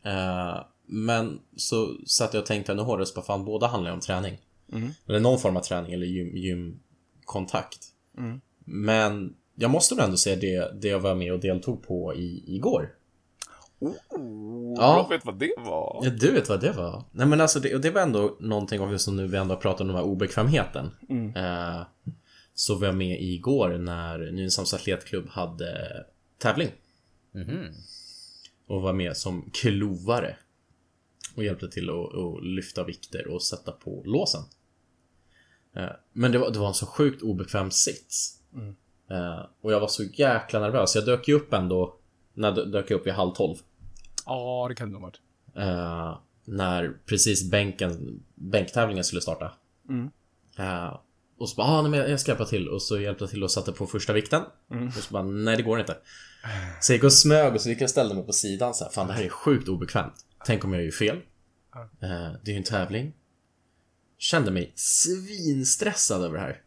Eh, 0.05 0.64
men 0.86 1.40
så 1.56 1.96
satt 2.06 2.34
jag 2.34 2.40
och 2.40 2.46
tänkte 2.46 2.72
ännu 2.72 2.82
hårdare, 2.82 3.06
så 3.06 3.14
bara 3.14 3.24
fan 3.26 3.44
båda 3.44 3.66
handlar 3.66 3.90
ju 3.90 3.94
om 3.94 4.00
träning. 4.00 4.38
Eller 5.06 5.20
någon 5.20 5.38
form 5.38 5.56
av 5.56 5.60
träning 5.60 5.92
eller 5.92 6.06
gym, 6.06 6.36
gymkontakt. 6.36 7.78
Men 8.64 9.34
jag 9.54 9.70
måste 9.70 9.94
nog 9.94 10.04
ändå 10.04 10.16
säga 10.16 10.36
det, 10.36 10.80
det 10.80 10.88
jag 10.88 11.00
var 11.00 11.14
med 11.14 11.32
och 11.32 11.40
deltog 11.40 11.82
på 11.82 12.14
i, 12.14 12.44
igår. 12.46 12.90
Ja. 13.78 13.88
Jag 14.76 15.08
vet 15.08 15.24
vad 15.24 15.38
det 15.38 15.54
var. 15.56 16.00
Ja, 16.04 16.10
du 16.10 16.32
vet 16.32 16.48
vad 16.48 16.60
det 16.60 16.72
var. 16.72 17.04
Nej 17.10 17.26
men 17.26 17.40
alltså, 17.40 17.60
det, 17.60 17.74
och 17.74 17.80
det 17.80 17.90
var 17.90 18.00
ändå 18.00 18.36
någonting 18.40 18.80
också 18.80 18.98
som 18.98 19.16
nu 19.16 19.26
vi 19.26 19.36
ändå 19.36 19.54
har 19.54 19.60
pratat 19.60 19.80
om 19.80 19.86
den 19.86 19.96
här 19.96 20.04
obekvämheten. 20.04 20.90
Eh, 21.36 21.82
så 22.54 22.74
var 22.74 22.86
jag 22.86 22.96
med 22.96 23.22
igår 23.22 23.78
när 23.78 24.18
Nynäshamns 24.18 24.74
Atletklubb 24.74 25.28
hade 25.28 26.04
tävling. 26.38 26.70
Mhm. 27.34 27.66
och 28.66 28.82
var 28.82 28.92
med 28.92 29.16
som 29.16 29.50
klovare. 29.52 30.36
Och 31.36 31.44
hjälpte 31.44 31.68
till 31.68 31.90
att, 31.90 32.14
att 32.14 32.44
lyfta 32.44 32.84
vikter 32.84 33.26
och 33.28 33.42
sätta 33.42 33.72
på 33.72 34.02
låsen. 34.04 34.42
Eh, 35.76 35.86
Men 36.12 36.32
det 36.32 36.38
var, 36.38 36.50
det 36.50 36.58
var 36.58 36.68
en 36.68 36.74
så 36.74 36.86
sjukt 36.86 37.22
obekväm 37.22 37.70
sits. 37.70 38.38
Eh, 39.10 39.46
Och 39.60 39.72
jag 39.72 39.80
var 39.80 39.88
så 39.88 40.02
jäkla 40.04 40.60
nervös. 40.60 40.94
Jag 40.94 41.04
dök 41.06 41.28
ju 41.28 41.34
upp 41.34 41.52
ändå, 41.52 41.96
när 42.34 42.48
jag 42.56 42.72
dök 42.72 42.90
jag 42.90 43.00
upp 43.00 43.06
vid 43.06 43.12
halv 43.12 43.32
tolv. 43.32 43.56
Ja, 44.26 44.66
det 44.68 44.74
kan 44.74 44.88
det 44.88 44.92
nog 44.92 45.02
ha 45.02 45.08
varit. 45.08 45.20
Eh, 45.56 46.18
när 46.44 46.96
precis 47.06 47.50
bänken, 47.50 48.22
bänktävlingen 48.34 49.04
skulle 49.04 49.20
starta. 49.22 49.52
Eh, 50.58 50.98
och 51.38 51.48
så 51.48 51.56
bara, 51.56 51.66
ah, 51.66 51.82
nej, 51.82 51.90
men 51.90 52.10
jag 52.10 52.20
ska 52.20 52.30
hjälpa 52.30 52.44
till. 52.44 52.68
Och 52.68 52.82
så 52.82 53.00
hjälpte 53.00 53.24
jag 53.24 53.30
till 53.30 53.44
och 53.44 53.50
satte 53.50 53.72
på 53.72 53.86
första 53.86 54.12
vikten. 54.12 54.42
Och 54.96 55.02
så 55.02 55.12
bara, 55.12 55.22
nej 55.22 55.56
det 55.56 55.62
går 55.62 55.80
inte. 55.80 55.96
Så 56.80 56.92
jag 56.92 56.96
gick 56.96 57.04
och 57.04 57.12
smög 57.12 57.54
och 57.54 57.60
så 57.60 57.68
gick 57.68 57.78
jag 57.80 57.86
och 57.86 57.90
ställde 57.90 58.14
mig 58.14 58.24
på 58.26 58.32
sidan 58.32 58.74
så 58.74 58.84
här, 58.84 58.90
fan 58.90 59.06
det 59.06 59.12
här 59.12 59.22
är 59.24 59.28
sjukt 59.28 59.68
obekvämt. 59.68 60.14
Tänk 60.46 60.64
om 60.64 60.72
jag 60.72 60.85
gör 60.85 60.90
fel. 60.90 61.16
Eh, 61.76 62.33
det 62.42 62.50
är 62.50 62.52
ju 62.52 62.57
en 62.57 62.64
tävling. 62.64 63.12
Kände 64.18 64.50
mig 64.50 64.72
svinstressad 64.74 66.24
över 66.24 66.38
det 66.38 66.40
här. 66.40 66.62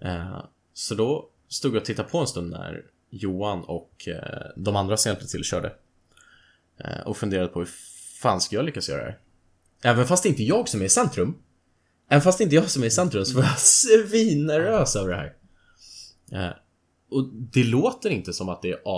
Eh, 0.00 0.44
så 0.72 0.94
då 0.94 1.30
stod 1.48 1.74
jag 1.74 1.80
och 1.80 1.86
tittade 1.86 2.08
på 2.08 2.18
en 2.18 2.26
stund 2.26 2.50
när 2.50 2.84
Johan 3.10 3.64
och 3.64 4.08
eh, 4.08 4.50
de 4.56 4.76
andra 4.76 4.96
som 4.96 5.10
hjälpte 5.10 5.26
till 5.26 5.44
körde. 5.44 5.72
Och 7.04 7.16
funderade 7.16 7.48
på 7.48 7.58
hur 7.58 7.68
fan 8.20 8.40
ska 8.40 8.56
jag 8.56 8.64
lyckas 8.64 8.88
göra 8.88 9.04
det 9.04 9.10
här? 9.10 9.20
Även 9.82 10.06
fast 10.06 10.22
det 10.22 10.28
inte 10.28 10.42
är 10.42 10.46
jag 10.46 10.68
som 10.68 10.80
är 10.80 10.84
i 10.84 10.88
centrum. 10.88 11.34
Även 12.08 12.22
fast 12.22 12.38
det 12.38 12.44
inte 12.44 12.56
är 12.56 12.60
jag 12.60 12.70
som 12.70 12.82
är 12.82 12.86
i 12.86 12.90
centrum 12.90 13.24
så 13.24 13.36
var 13.36 13.42
jag 13.42 13.58
svinnervös 13.58 14.96
över 14.96 15.10
det 15.10 15.16
här. 15.16 16.62
Och 17.10 17.28
det 17.34 17.64
låter 17.64 18.10
inte 18.10 18.32
som 18.32 18.48
att 18.48 18.62
det 18.62 18.70
är 18.70 18.88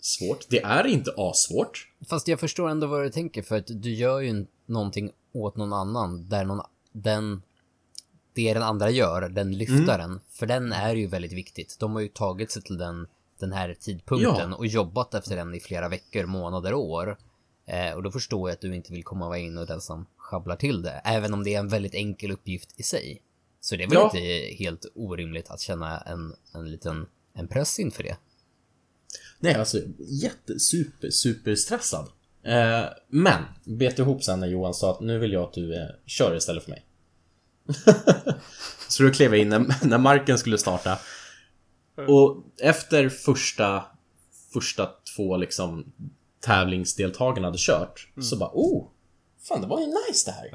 assvårt. 0.00 0.46
Det 0.48 0.62
är 0.62 0.86
inte 0.86 1.14
assvårt. 1.16 1.88
Fast 2.08 2.28
jag 2.28 2.40
förstår 2.40 2.68
ändå 2.68 2.86
vad 2.86 3.02
du 3.02 3.10
tänker 3.10 3.42
för 3.42 3.56
att 3.56 3.66
du 3.82 3.90
gör 3.94 4.20
ju 4.20 4.46
någonting 4.66 5.10
åt 5.32 5.56
någon 5.56 5.72
annan 5.72 6.28
där 6.28 6.44
någon, 6.44 6.60
den, 6.92 7.42
det 8.34 8.54
den 8.54 8.62
andra 8.62 8.90
gör, 8.90 9.28
den 9.28 9.58
lyftaren, 9.58 10.20
för 10.30 10.46
den 10.46 10.72
är 10.72 10.94
ju 10.94 11.06
väldigt 11.06 11.32
viktigt. 11.32 11.76
De 11.78 11.92
har 11.94 12.00
ju 12.00 12.08
tagit 12.08 12.50
sig 12.50 12.62
till 12.62 12.78
den, 12.78 13.06
den 13.38 13.52
här 13.52 13.74
tidpunkten 13.80 14.50
Ja. 14.50 14.56
och 14.56 14.66
jobbat 14.66 15.14
efter 15.14 15.36
den 15.36 15.54
i 15.54 15.60
flera 15.60 15.88
veckor, 15.88 16.26
månader, 16.26 16.74
år. 16.74 17.16
Eh, 17.66 17.92
och 17.92 18.02
då 18.02 18.10
förstår 18.10 18.48
jag 18.50 18.54
att 18.54 18.60
du 18.60 18.74
inte 18.74 18.92
vill 18.92 19.04
komma 19.04 19.24
och 19.24 19.28
vara 19.28 19.38
in 19.38 19.58
och 19.58 19.66
den 19.66 19.80
som 19.80 20.06
sjabblar 20.16 20.56
till 20.56 20.82
det, 20.82 21.00
även 21.04 21.34
om 21.34 21.44
det 21.44 21.54
är 21.54 21.58
en 21.58 21.68
väldigt 21.68 21.94
enkel 21.94 22.30
uppgift 22.30 22.80
i 22.80 22.82
sig. 22.82 23.22
Så 23.60 23.76
det 23.76 23.82
är 23.82 23.88
väl 23.88 23.98
Ja. 23.98 24.04
inte 24.14 24.54
helt 24.64 24.86
orimligt 24.94 25.50
att 25.50 25.60
känna 25.60 25.98
en, 26.00 26.34
en 26.54 26.70
liten 26.70 27.06
en 27.34 27.48
press 27.48 27.78
inför 27.78 28.02
det. 28.02 28.16
Nej, 29.38 29.54
alltså 29.54 29.78
jätte, 29.98 30.58
super, 30.58 31.10
super 31.10 31.54
stressad. 31.54 32.08
Eh, 32.42 32.84
men, 33.08 33.42
bet 33.64 33.98
ihop 33.98 34.24
sen 34.24 34.40
när 34.40 34.46
Johan 34.46 34.74
sa 34.74 34.90
att 34.90 35.00
nu 35.00 35.18
vill 35.18 35.32
jag 35.32 35.42
att 35.42 35.52
du 35.52 35.74
eh, 35.74 35.88
kör 36.06 36.36
istället 36.36 36.64
för 36.64 36.70
mig. 36.70 36.84
så 38.88 39.02
då 39.02 39.10
klev 39.10 39.34
jag 39.34 39.40
in 39.40 39.48
när, 39.48 39.86
när 39.86 39.98
marken 39.98 40.38
skulle 40.38 40.58
starta. 40.58 40.98
Och 42.08 42.44
efter 42.60 43.08
första, 43.08 43.84
första 44.52 44.90
två 45.16 45.36
liksom 45.36 45.92
tävlingsdeltagarna 46.40 47.46
hade 47.46 47.58
kört 47.60 48.08
så 48.22 48.36
bara 48.36 48.50
oh, 48.52 48.88
fan 49.48 49.60
det 49.60 49.66
var 49.66 49.80
ju 49.80 49.86
nice 49.86 50.30
det 50.30 50.32
här. 50.32 50.50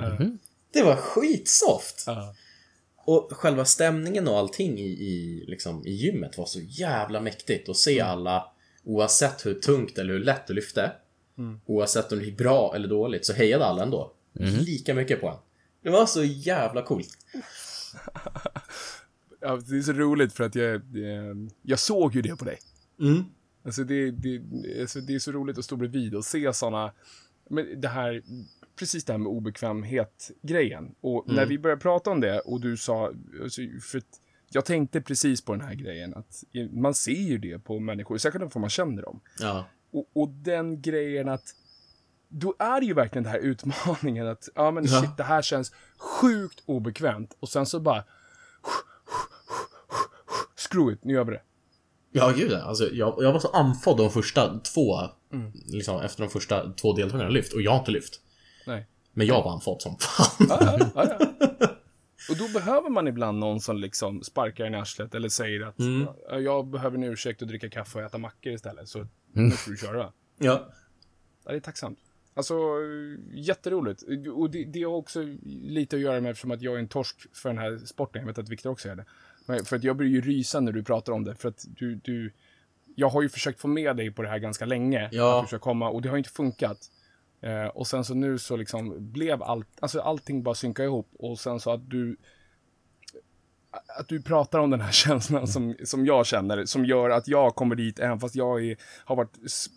Det 0.74 0.84
var 0.84 0.96
skitsoft. 0.96 2.04
Ja. 2.06 2.36
Och 3.06 3.30
själva 3.32 3.65
stämningen 3.65 4.28
och 4.28 4.38
allting 4.38 4.80
i, 4.80 4.88
i, 4.88 5.46
liksom, 5.48 5.88
i 5.88 5.91
gymmet 5.91 6.38
var 6.38 6.46
så 6.46 6.60
jävla 6.60 7.19
mäktigt. 7.19 7.69
Att 7.69 7.78
se 7.78 8.02
alla, 8.02 8.52
oavsett 8.84 9.46
hur 9.46 9.54
tungt 9.54 9.98
eller 9.98 10.13
hur 10.13 10.19
lätt 10.19 10.48
du 10.48 10.54
lyfte, 10.54 10.91
oavsett 11.65 12.12
om 12.12 12.19
det 12.19 12.26
gick 12.26 12.38
bra 12.38 12.76
eller 12.76 12.88
dåligt, 12.88 13.26
så 13.26 13.34
hejade 13.34 13.65
alla 13.65 13.84
ändå. 13.84 14.13
Lika 14.65 14.93
mycket 14.93 15.22
på 15.22 15.28
en. 15.30 15.38
Det 15.84 15.89
var 15.89 16.06
så 16.06 16.24
jävla 16.24 16.82
coolt. 16.82 17.17
Ja, 19.46 19.60
det 19.67 19.78
är 19.78 19.82
så 19.82 19.93
roligt 19.93 20.34
för 20.34 20.43
att 20.43 20.56
jag, 20.56 20.76
eh, 20.76 21.36
jag 21.62 21.80
såg 21.80 22.15
ju 22.15 22.22
det 22.22 22.36
på 22.36 22.46
dig. 22.46 22.60
Mm. 23.00 23.24
Alltså 23.65 23.84
det, 23.84 24.12
det, 24.12 24.41
alltså 24.82 25.02
det 25.02 25.15
är 25.15 25.19
så 25.19 25.32
roligt 25.32 25.58
att 25.58 25.65
stå 25.65 25.76
bredvid 25.76 26.15
och 26.15 26.26
se 26.26 26.54
såna, 26.54 26.91
men 27.50 27.82
det 27.82 27.88
här, 27.88 28.24
precis 28.80 29.06
det 29.06 29.13
här 29.13 29.17
med 29.17 29.28
obekvämhet-grejen. 29.28 30.96
Och 31.02 31.26
när 31.28 31.46
vi 31.46 31.60
började 31.60 31.82
prata 31.82 32.12
om 32.12 32.22
det 32.22 32.39
och 32.39 32.62
du 32.62 32.78
sa, 32.78 33.13
alltså, 33.43 33.62
för 33.82 33.98
att 33.98 34.22
jag 34.53 34.65
tänkte 34.65 35.01
precis 35.01 35.45
på 35.45 35.51
den 35.55 35.61
här 35.61 35.73
grejen 35.73 36.13
att 36.13 36.43
man 36.71 36.93
ser 36.93 37.11
ju 37.11 37.37
det 37.37 37.59
på 37.59 37.79
människor, 37.79 38.17
särskilt 38.17 38.55
om 38.55 38.61
man 38.61 38.69
känner 38.69 39.01
dem. 39.01 39.21
Ja. 39.39 39.65
Och, 39.91 40.09
och 40.13 40.29
den 40.29 40.81
grejen 40.81 41.29
att 41.29 41.43
då 42.29 42.55
är 42.59 42.79
det 42.79 42.85
ju 42.85 42.93
verkligen 42.93 43.23
den 43.23 43.31
här 43.31 43.39
utmaningen 43.39 44.27
att, 44.27 44.49
ja 44.55 44.71
men 44.71 44.85
Ja. 44.85 45.01
shit, 45.01 45.17
det 45.17 45.23
här 45.23 45.41
känns 45.41 45.71
sjukt 45.97 46.63
obekvämt. 46.65 47.37
Och 47.39 47.49
sen 47.49 47.65
så 47.65 47.79
bara, 47.79 48.03
screw 50.55 50.93
it, 50.93 51.03
nu 51.03 51.13
gör 51.13 51.23
vi 51.23 51.31
det. 51.31 51.41
Ja, 52.11 52.33
gud 52.37 52.53
alltså, 52.53 52.89
jag, 52.93 53.15
jag 53.23 53.33
var 53.33 53.39
så 53.39 53.47
andfådd 53.47 53.97
de 53.97 54.09
första 54.09 54.59
två, 54.59 54.99
liksom 55.65 56.01
efter 56.01 56.23
de 56.23 56.29
första 56.29 56.73
två 56.73 56.93
deltagarna 56.93 57.29
lyft. 57.29 57.53
Och 57.53 57.61
jag 57.61 57.71
har 57.71 57.79
inte 57.79 57.91
lyft. 57.91 58.19
Nej. 58.67 58.87
Men 59.13 59.27
jag 59.27 59.43
var 59.43 59.51
andfådd 59.51 59.81
som 59.81 59.97
fan. 59.99 60.47
Ja, 60.49 60.79
ja, 60.95 61.17
ja. 61.19 61.67
Och 62.29 62.38
då 62.38 62.47
behöver 62.53 62.89
man 62.89 63.07
ibland 63.07 63.39
någon 63.39 63.59
som 63.59 63.77
liksom 63.77 64.23
sparkar 64.23 64.65
en 64.65 64.73
i 64.73 64.77
arslet 64.77 65.15
eller 65.15 65.29
säger 65.29 65.62
att 65.62 65.75
"Ja, 66.29 66.39
jag 66.39 66.67
behöver 66.67 66.97
en 66.97 67.03
ursäkt 67.03 67.41
att 67.41 67.47
dricka 67.47 67.69
kaffe 67.69 67.99
och 67.99 68.05
äta 68.05 68.17
mackor 68.17 68.53
istället, 68.53 68.89
så 68.89 69.07
nu 69.31 69.51
får 69.51 69.71
du 69.71 69.77
köra. 69.77 70.12
ja. 70.38 70.69
Ja, 71.45 71.51
det 71.51 71.57
är 71.57 71.62
tacksamt. 71.62 71.99
Alltså, 72.33 72.55
jätteroligt. 73.33 74.03
Och 74.33 74.49
det, 74.49 74.63
det 74.63 74.83
har 74.83 74.93
också 74.93 75.19
lite 75.45 75.95
att 75.95 76.01
göra 76.01 76.21
med 76.21 76.31
eftersom 76.31 76.51
att 76.51 76.62
jag 76.62 76.75
är 76.75 76.79
en 76.79 76.88
torsk 76.88 77.36
för 77.36 77.49
den 77.49 77.57
här 77.57 77.77
sporten. 77.77 78.19
Jag 78.21 78.27
vet 78.27 78.38
att 78.38 78.49
Viktor 78.49 78.69
också 78.69 78.89
är 78.89 78.95
det. 78.95 79.05
Men 79.45 79.65
för 79.65 79.75
att 79.75 79.83
jag 79.83 79.95
blir 79.97 80.07
ju 80.07 80.21
rysa 80.21 80.59
när 80.59 80.71
du 80.71 80.83
pratar 80.83 81.13
om 81.13 81.23
det. 81.23 81.36
För 81.36 81.49
att 81.49 81.65
du, 81.67 81.95
du... 81.95 82.31
Jag 82.95 83.09
har 83.09 83.21
ju 83.21 83.29
försökt 83.29 83.59
få 83.62 83.67
med 83.67 83.97
dig 83.97 84.12
på 84.12 84.21
det 84.21 84.29
här 84.29 84.38
ganska 84.38 84.65
länge. 84.65 85.09
Ja. 85.12 85.38
Att 85.39 85.43
du 85.43 85.47
ska 85.47 85.59
komma, 85.59 85.89
och 85.89 86.01
det 86.01 86.09
har 86.09 86.17
inte 86.17 86.29
funkat. 86.29 86.77
Eh, 87.43 87.65
och 87.67 87.88
sen 87.88 88.03
så 88.06 88.13
nu 88.13 88.38
så 88.38 88.56
liksom 88.58 89.12
blev 89.12 89.43
allt, 89.43 89.67
alltså 89.79 89.99
allting 90.01 90.43
bara 90.43 90.56
synka 90.56 90.84
ihop. 90.84 91.10
Och 91.19 91.39
sen 91.39 91.60
så 91.60 91.71
att 91.71 91.89
du 91.89 92.17
att 93.99 94.08
du 94.08 94.21
pratar 94.21 94.60
om 94.60 94.69
den 94.69 94.82
här 94.82 94.91
känslan 95.06 95.47
som, 95.47 95.75
som 95.84 96.06
jag 96.06 96.25
känner, 96.25 96.65
som 96.65 96.86
gör 96.86 97.10
att 97.10 97.27
jag 97.27 97.56
kommer 97.56 97.75
dit, 97.75 97.99
även 97.99 98.19
fast 98.19 98.36
jag 98.36 98.65
är, 98.65 98.77
har 99.06 99.15
varit 99.15 99.38
s- 99.45 99.69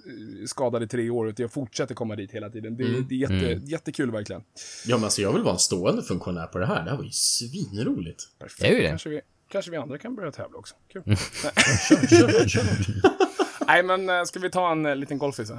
skadad 0.47 0.83
i 0.83 0.89
tre 0.89 1.11
år, 1.11 1.27
och 1.27 1.41
jag 1.41 1.53
fortsätter 1.53 1.95
komma 1.95 2.17
dit 2.17 2.33
hela 2.33 2.51
tiden. 2.51 2.77
Det, 2.77 2.85
det 3.09 3.15
är 3.15 3.19
jätte, 3.19 3.61
jättekul 3.67 4.11
verkligen. 4.11 4.43
ja, 4.87 4.97
men 4.97 5.05
alltså 5.05 5.23
jag 5.23 5.33
vill 5.33 5.43
vara 5.43 5.53
en 5.53 5.59
stående 5.59 6.03
funktionär 6.03 6.47
på 6.47 6.59
det 6.59 6.67
här. 6.67 6.85
Det 6.85 6.91
här 6.91 6.97
var 6.97 7.05
ju 7.05 7.11
svinroligt. 7.11 8.23
Perfekt. 8.39 8.61
Det 8.61 8.69
är 8.69 8.73
ju 8.75 8.83
det. 8.83 8.89
Kanske 8.89 9.09
vi, 9.09 9.21
kanske 9.49 9.71
vi 9.71 9.77
andra 9.77 9.99
kan 9.99 10.17
börja 10.17 10.33
tävla 10.33 10.59
också. 10.59 10.75
Kul. 10.93 11.03
Kör, 11.89 12.07
kör, 12.07 12.49
kör. 12.49 12.65
Nej, 13.67 13.83
men 13.83 14.09
äh, 14.09 14.25
ska 14.25 14.39
vi 14.41 14.51
ta 14.51 14.73
en 14.73 14.87
äh, 14.87 14.97
liten 14.97 15.19
golfis? 15.19 15.51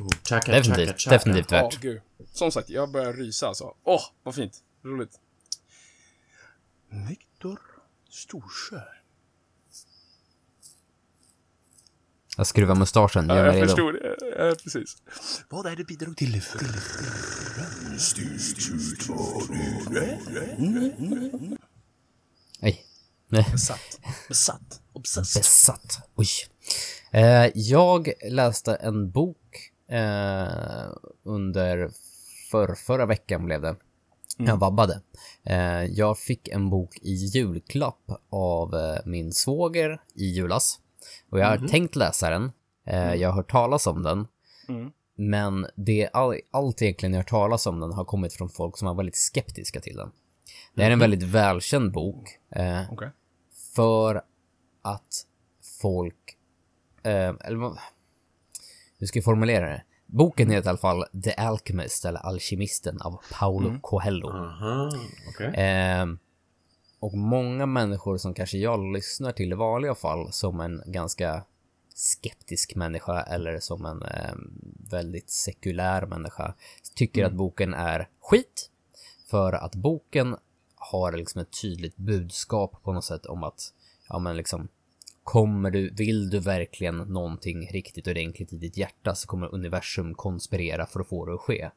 Oh, 0.00 0.08
chaka, 0.28 0.52
Definitivt, 0.52 0.86
chaka, 0.88 0.98
chaka. 0.98 1.16
definitivt 1.16 1.50
Ja, 1.50 1.62
värt. 1.62 1.80
gud. 1.80 2.00
Som 2.32 2.52
sagt, 2.52 2.68
jag 2.70 2.90
börjar 2.90 3.12
rysa 3.12 3.48
alltså. 3.48 3.74
Åh, 3.84 4.02
vad 4.22 4.34
fint. 4.34 4.62
Roligt. 4.84 5.20
Viktor 7.08 7.60
Storsjö. 8.10 8.80
Jag 12.36 12.46
skruvar 12.46 12.74
mustaschen, 12.74 13.28
gör 13.28 13.46
Ja, 13.46 13.54
jag 13.54 13.68
förstod 13.68 13.94
det. 13.94 14.16
Ja, 14.38 14.54
precis. 14.62 14.96
Vad 15.48 15.66
är 15.66 15.76
det 15.76 15.84
bidrog 15.84 16.16
till? 16.16 16.42
Nej. 22.60 22.84
Nej. 23.28 23.46
Besatt. 23.52 24.00
Besatt. 24.28 24.80
Obsessed. 24.92 25.40
Besatt. 25.40 26.10
Oj. 26.14 26.26
Eh, 27.12 27.50
jag 27.54 28.12
läste 28.30 28.74
en 28.74 29.10
bok 29.10 29.70
eh, 29.88 30.92
under 31.22 31.90
för, 32.50 32.74
förra 32.74 33.06
veckan 33.06 33.44
blev 33.44 33.60
det. 33.62 33.76
Jag 34.38 34.56
vabbade. 34.56 35.00
Eh, 35.44 35.84
jag 35.84 36.18
fick 36.18 36.48
en 36.48 36.70
bok 36.70 36.98
i 37.02 37.12
julklapp 37.12 38.10
av 38.30 38.74
eh, 38.74 38.98
min 39.04 39.32
svåger 39.32 40.00
i 40.14 40.24
julas. 40.26 40.80
Och 41.30 41.38
jag 41.38 41.46
har 41.46 41.68
tänkt 41.68 41.96
läsa 41.96 42.30
den. 42.30 42.52
Eh, 42.86 43.14
Jag 43.14 43.28
har 43.28 43.36
hört 43.36 43.50
talas 43.50 43.86
om 43.86 44.02
den. 44.02 44.26
Mm. 44.68 44.90
Men 45.18 45.66
det, 45.74 46.08
all, 46.12 46.40
allt 46.50 46.82
egentligen 46.82 47.12
jag 47.12 47.18
har 47.18 47.22
hört 47.22 47.30
talas 47.30 47.66
om 47.66 47.80
den 47.80 47.92
har 47.92 48.04
kommit 48.04 48.32
från 48.32 48.48
folk 48.48 48.78
som 48.78 48.86
var 48.88 48.94
väldigt 48.94 49.16
skeptiska 49.16 49.80
till 49.80 49.96
den. 49.96 50.10
Det 50.74 50.82
är 50.82 50.90
en 50.90 50.98
väldigt 50.98 51.22
välkänd 51.22 51.92
bok. 51.92 52.38
Eh, 52.50 52.92
Okej. 52.92 53.10
för 53.76 54.22
att 54.82 55.26
folk... 55.80 56.36
Eh, 57.02 57.34
eller. 57.40 57.72
Hur 58.98 59.06
ska 59.06 59.18
jag 59.18 59.24
formulera 59.24 59.68
det? 59.68 59.82
Boken 60.06 60.50
heter 60.50 60.68
i 60.68 60.70
alla 60.70 60.78
fall 60.78 61.04
The 61.24 61.32
Alchemist, 61.32 62.04
eller 62.04 62.20
Alkemisten 62.20 63.00
av 63.00 63.20
Paulo 63.32 63.78
Coelho. 63.82 64.30
Aha, 64.30 64.90
okej. 65.28 65.46
Eh, 65.46 66.06
och 67.00 67.18
många 67.18 67.66
människor 67.66 68.18
som 68.18 68.34
kanske 68.34 68.58
jag 68.58 68.92
lyssnar 68.92 69.32
till 69.32 69.52
i 69.52 69.54
vanliga 69.54 69.94
fall 69.94 70.32
som 70.32 70.60
en 70.60 70.82
ganska 70.86 71.44
skeptisk 71.94 72.74
människa 72.74 73.22
eller 73.22 73.60
som 73.60 73.86
en 73.86 74.02
eh, 74.02 74.34
väldigt 74.90 75.30
sekulär 75.30 76.06
människa 76.06 76.54
tycker 76.94 77.24
att 77.24 77.32
boken 77.32 77.74
är 77.74 78.08
skit. 78.20 78.70
För 79.26 79.52
att 79.52 79.74
boken 79.74 80.36
har 80.76 81.12
liksom 81.12 81.40
ett 81.40 81.60
tydligt 81.62 81.96
budskap 81.96 82.82
på 82.82 82.92
något 82.92 83.04
sätt 83.04 83.26
om 83.26 83.42
att, 83.42 83.72
ja 84.08 84.18
men 84.18 84.36
liksom, 84.36 84.68
kommer 85.26 85.70
du, 85.70 85.90
vill 85.90 86.30
du 86.30 86.38
verkligen 86.38 86.96
någonting 86.96 87.68
riktigt 87.72 88.06
ordentligt 88.08 88.52
i 88.52 88.56
ditt 88.56 88.76
hjärta 88.76 89.14
så 89.14 89.26
kommer 89.26 89.54
universum 89.54 90.14
konspirera 90.14 90.86
för 90.86 91.00
att 91.00 91.08
få 91.08 91.26
det 91.26 91.34
att 91.34 91.40
ske. 91.40 91.70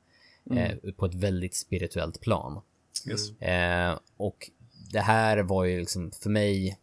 Eh, 0.56 0.92
på 0.98 1.06
ett 1.06 1.16
väldigt 1.16 1.56
spirituellt 1.56 2.22
plan. 2.22 2.62
Yes. 3.10 3.42
Eh, 3.42 4.00
och 4.18 4.50
det 4.92 5.00
här 5.00 5.38
var 5.38 5.66
ju 5.66 5.80
liksom 5.80 6.12
för 6.12 6.30
mig, 6.30 6.78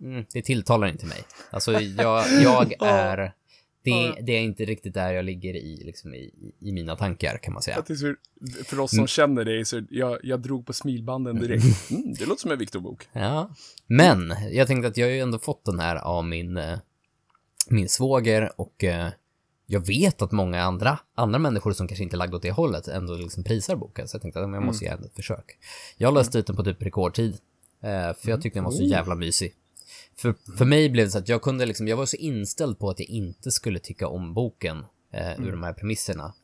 mm, 0.00 0.24
det 0.32 0.42
tilltalar 0.42 0.86
inte 0.86 1.06
mig. 1.06 1.24
Alltså 1.50 1.80
jag, 1.80 2.24
jag 2.42 2.72
är, 2.80 3.34
det, 3.84 4.22
det 4.22 4.32
är 4.32 4.40
inte 4.40 4.64
riktigt 4.64 4.94
där 4.94 5.12
jag 5.12 5.24
ligger 5.24 5.56
i, 5.56 5.82
liksom 5.84 6.14
i, 6.14 6.52
i 6.60 6.72
mina 6.72 6.96
tankar 6.96 7.38
kan 7.38 7.52
man 7.52 7.62
säga. 7.62 7.84
Så, 7.86 8.14
för 8.64 8.80
oss 8.80 8.96
som 8.96 9.06
känner 9.06 9.44
dig, 9.44 9.64
så 9.64 9.82
jag, 9.90 10.18
jag 10.22 10.40
drog 10.40 10.66
på 10.66 10.72
smilbanden 10.72 11.40
direkt. 11.40 11.64
Mm, 11.90 12.14
det 12.18 12.26
låter 12.26 12.40
som 12.42 12.50
en 12.50 12.58
Viktor-bok. 12.58 13.08
Ja, 13.12 13.54
men 13.86 14.34
jag 14.50 14.66
tänkte 14.66 14.88
att 14.88 14.96
jag 14.96 15.06
har 15.06 15.12
ju 15.12 15.20
ändå 15.20 15.38
fått 15.38 15.64
den 15.64 15.78
här 15.80 15.96
av 15.96 16.24
min, 16.24 16.56
eh, 16.56 16.78
min 17.70 17.88
svåger 17.88 18.50
och 18.60 18.84
eh, 18.84 19.08
jag 19.66 19.86
vet 19.86 20.22
att 20.22 20.32
många 20.32 20.62
andra, 20.62 20.98
andra 21.14 21.38
människor 21.38 21.72
som 21.72 21.88
kanske 21.88 22.04
inte 22.04 22.16
är 22.16 22.18
lagda 22.18 22.36
åt 22.36 22.42
det 22.42 22.50
hållet 22.50 22.88
ändå 22.88 23.14
liksom 23.16 23.44
prisar 23.44 23.76
boken. 23.76 24.08
Så 24.08 24.14
jag 24.14 24.22
tänkte 24.22 24.40
att 24.44 24.52
jag 24.52 24.62
måste 24.64 24.84
göra 24.84 24.94
ett 24.94 25.16
försök. 25.16 25.58
Jag 25.96 26.14
läste 26.14 26.38
ut 26.38 26.46
den 26.46 26.56
på 26.56 26.64
typ 26.64 26.82
rekordtid. 26.82 27.34
eh, 27.82 27.88
För 28.14 28.28
jag 28.30 28.42
tyckte 28.42 28.56
den 28.58 28.64
var 28.64 28.70
så 28.72 28.82
jävla 28.82 29.14
mysig. 29.14 29.52
För, 30.16 30.34
för 30.58 30.64
mig 30.64 30.88
blev 30.88 31.06
det 31.06 31.10
så 31.10 31.18
att 31.18 31.28
jag 31.28 31.42
kunde 31.42 31.66
liksom, 31.66 31.88
jag 31.88 31.96
var 31.96 32.06
så 32.06 32.16
inställd 32.16 32.78
på 32.78 32.90
att 32.90 33.00
jag 33.00 33.08
inte 33.08 33.50
skulle 33.50 33.78
tycka 33.78 34.08
om 34.08 34.34
boken 34.34 34.84
eh, 35.12 35.40
ur 35.40 35.50
de 35.50 35.62
här 35.62 35.72
premisserna. 35.72 36.34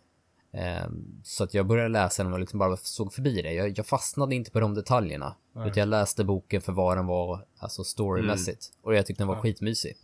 Eh, 0.53 0.91
så 1.25 1.45
att 1.45 1.55
jag 1.55 1.67
började 1.67 1.89
läsa 1.89 2.25
den 2.25 2.33
och 2.33 2.41
liksom 2.41 2.59
bara 2.59 2.77
såg 2.77 3.13
förbi 3.13 3.43
det. 3.43 3.53
Jag, 3.53 3.79
jag 3.79 3.87
fastnade 3.87 4.35
inte 4.35 4.51
på 4.51 4.61
de 4.61 4.75
detaljerna. 4.75 5.35
Utan 5.67 5.81
jag 5.81 5.89
läste 5.89 6.25
boken 6.25 6.61
för 6.61 6.73
vad 6.73 6.97
den 6.97 7.07
var, 7.07 7.45
alltså 7.59 7.85
storymässigt. 7.85 8.73
Och 8.83 8.95
jag 8.95 9.07
tyckte 9.07 9.21
den 9.23 9.29
var 9.29 9.37
skitmysig. 9.43 9.97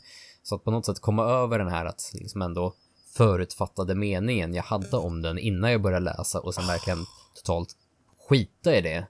Så 0.43 0.55
att 0.55 0.65
på 0.65 0.71
något 0.71 0.87
sätt 0.87 1.01
komma 1.01 1.25
över 1.25 1.59
den 1.59 1.69
här 1.69 1.87
att 1.87 2.11
liksom 2.15 2.43
ändå 2.43 2.75
förutfattade 3.17 3.95
meningen 3.95 4.55
jag 4.55 4.63
hade 4.63 4.97
om 4.97 5.23
den 5.23 5.39
innan 5.39 5.73
jag 5.73 5.83
började 5.83 6.05
läsa 6.05 6.41
och 6.41 6.55
sen 6.55 6.67
verkligen 6.67 6.99
totalt 7.35 7.77
skita 8.29 8.77
i 8.77 8.81
det 8.81 9.07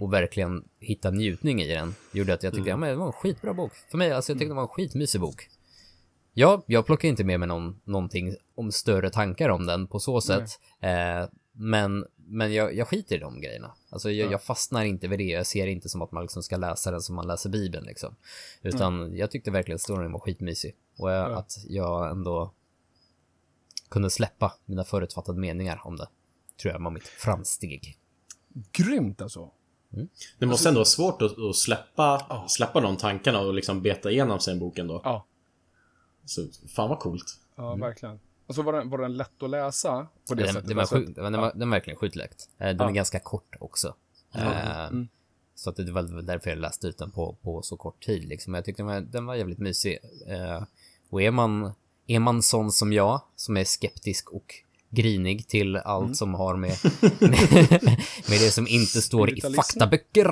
och 0.00 0.12
verkligen 0.12 0.64
hitta 0.80 1.10
njutning 1.10 1.62
i 1.62 1.68
den 1.68 1.94
gjorde 2.12 2.34
att 2.34 2.42
jag 2.42 2.54
tyckte 2.54 2.70
ja, 2.70 2.76
men 2.76 2.88
det 2.88 2.96
var 2.96 3.06
en 3.06 3.12
skitbra 3.12 3.54
bok. 3.54 3.72
För 3.90 3.98
mig, 3.98 4.12
alltså 4.12 4.32
jag 4.32 4.38
tyckte 4.38 4.50
det 4.50 4.56
var 4.56 4.62
en 4.62 4.68
skitmysig 4.68 5.20
bok. 5.20 5.48
Ja, 6.34 6.62
jag 6.66 6.86
plockar 6.86 7.08
inte 7.08 7.24
med 7.24 7.40
mig 7.40 7.48
någon, 7.48 7.80
någonting 7.84 8.34
om 8.54 8.72
större 8.72 9.10
tankar 9.10 9.48
om 9.48 9.66
den 9.66 9.86
på 9.86 10.00
så 10.00 10.20
sätt. 10.20 10.50
Eh, 10.80 11.28
men 11.52 12.04
men 12.26 12.54
jag, 12.54 12.74
jag 12.74 12.88
skiter 12.88 13.16
i 13.16 13.18
de 13.18 13.40
grejerna. 13.40 13.74
Alltså 13.90 14.10
jag, 14.10 14.32
jag 14.32 14.42
fastnar 14.42 14.84
inte 14.84 15.08
vid 15.08 15.18
det. 15.18 15.24
Jag 15.24 15.46
ser 15.46 15.66
inte 15.66 15.88
som 15.88 16.02
att 16.02 16.12
man 16.12 16.22
liksom 16.22 16.42
ska 16.42 16.56
läsa 16.56 16.90
den 16.90 17.00
som 17.00 17.16
man 17.16 17.26
läser 17.26 17.50
Bibeln 17.50 17.86
liksom. 17.86 18.16
Utan 18.62 19.16
jag 19.16 19.30
tyckte 19.30 19.50
verkligen 19.50 19.78
storyn 19.78 20.12
var 20.12 20.20
skitmysig. 20.20 20.74
Och 20.98 21.10
jag, 21.10 21.32
att 21.32 21.52
jag 21.68 22.10
ändå 22.10 22.52
kunde 23.88 24.10
släppa 24.10 24.52
mina 24.64 24.84
förutfattade 24.84 25.40
meningar 25.40 25.80
om 25.84 25.96
det. 25.96 26.08
Tror 26.62 26.72
jag 26.72 26.80
var 26.80 26.90
mitt 26.90 27.06
framsteg. 27.06 27.98
Grymt 28.72 29.22
alltså. 29.22 29.50
Det 30.38 30.46
måste 30.46 30.68
ändå 30.68 30.78
vara 30.78 30.84
svårt 30.84 31.22
att, 31.22 31.38
att 31.38 31.56
släppa, 31.56 32.44
släppa 32.48 32.80
de 32.80 32.96
tankarna 32.96 33.40
och 33.40 33.54
liksom 33.54 33.82
beta 33.82 34.10
igenom 34.10 34.40
sig 34.40 34.52
en 34.52 34.58
boken 34.58 34.86
då. 34.86 35.00
Ja, 35.04 35.26
Så, 36.24 36.46
fan 36.68 36.88
vad 36.88 36.98
coolt. 36.98 37.38
ja 37.56 37.74
verkligen. 37.74 38.20
Alltså 38.46 38.62
var 38.62 38.72
den, 38.72 38.90
var 38.90 38.98
den 38.98 39.16
lätt 39.16 39.42
att 39.42 39.50
läsa 39.50 40.06
på 40.28 40.34
det 40.34 40.42
Den, 40.42 40.52
sättet? 40.52 40.68
den, 40.68 40.76
var 40.76 40.82
Alltså, 40.82 40.96
sjuk, 40.96 41.14
den, 41.16 41.32
var, 41.32 41.52
den 41.54 41.68
var 41.70 41.76
verkligen 41.76 41.96
skitlätt. 41.98 42.48
Eh, 42.58 42.76
Den 42.76 42.88
är 42.88 42.92
ganska 42.92 43.20
kort 43.20 43.56
också. 43.60 43.94
Eh, 44.34 44.90
Så 45.54 45.70
att 45.70 45.76
det 45.76 45.92
var 45.92 46.02
väl 46.02 46.26
därför 46.26 46.50
jag 46.50 46.58
läste 46.58 46.86
ut 46.86 46.98
den 46.98 47.10
på, 47.10 47.36
på 47.42 47.62
så 47.62 47.76
kort 47.76 48.04
tid. 48.04 48.24
Liksom. 48.28 48.54
Jag 48.54 48.64
tyckte 48.64 48.82
den 48.82 48.86
var, 48.86 49.00
den 49.00 49.26
var 49.26 49.34
jävligt 49.34 49.58
mysig. 49.58 49.98
Eh, 50.26 50.62
Och 51.10 51.22
är 51.22 51.30
man, 51.30 51.72
är 52.06 52.18
man 52.18 52.42
sån 52.42 52.70
som 52.72 52.92
jag, 52.92 53.20
som 53.36 53.56
är 53.56 53.64
skeptisk 53.64 54.30
och 54.32 54.54
grinig 54.94 55.48
till 55.48 55.76
allt 55.76 56.16
som 56.16 56.34
har 56.34 56.56
med, 56.56 56.76
med, 57.00 57.20
med 58.28 58.40
det 58.40 58.50
som 58.50 58.66
inte 58.68 59.02
står 59.02 59.30
i 59.38 59.40
faktaböcker, 59.56 60.26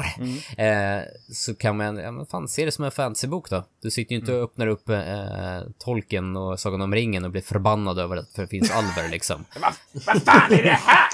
eh, 0.59 1.03
så 1.33 1.55
kan 1.55 1.77
man, 1.77 1.97
ja 1.97 2.11
men 2.11 2.27
fan, 2.27 2.49
se 2.49 2.65
det 2.65 2.73
som 2.73 2.85
en 2.85 2.91
fantasybok 2.91 3.51
då. 3.51 3.65
Du 3.83 3.91
sitter 3.91 4.13
ju 4.15 4.21
inte 4.21 4.35
och 4.35 4.43
öppnar 4.45 4.67
upp 4.67 4.89
eh, 4.89 5.61
Tolkien 5.79 6.37
och 6.37 6.61
Sagan 6.61 6.81
om 6.81 6.95
ringen 6.95 7.25
och 7.25 7.31
blir 7.31 7.43
förbannad 7.43 7.99
över 7.99 8.17
att 8.17 8.35
det 8.35 8.47
finns 8.47 8.71
alver 8.71 9.09
liksom. 9.09 9.45
Vad 10.07 10.23
fan 10.23 10.53
är 10.53 10.63
det 10.63 10.71
här? 10.71 11.09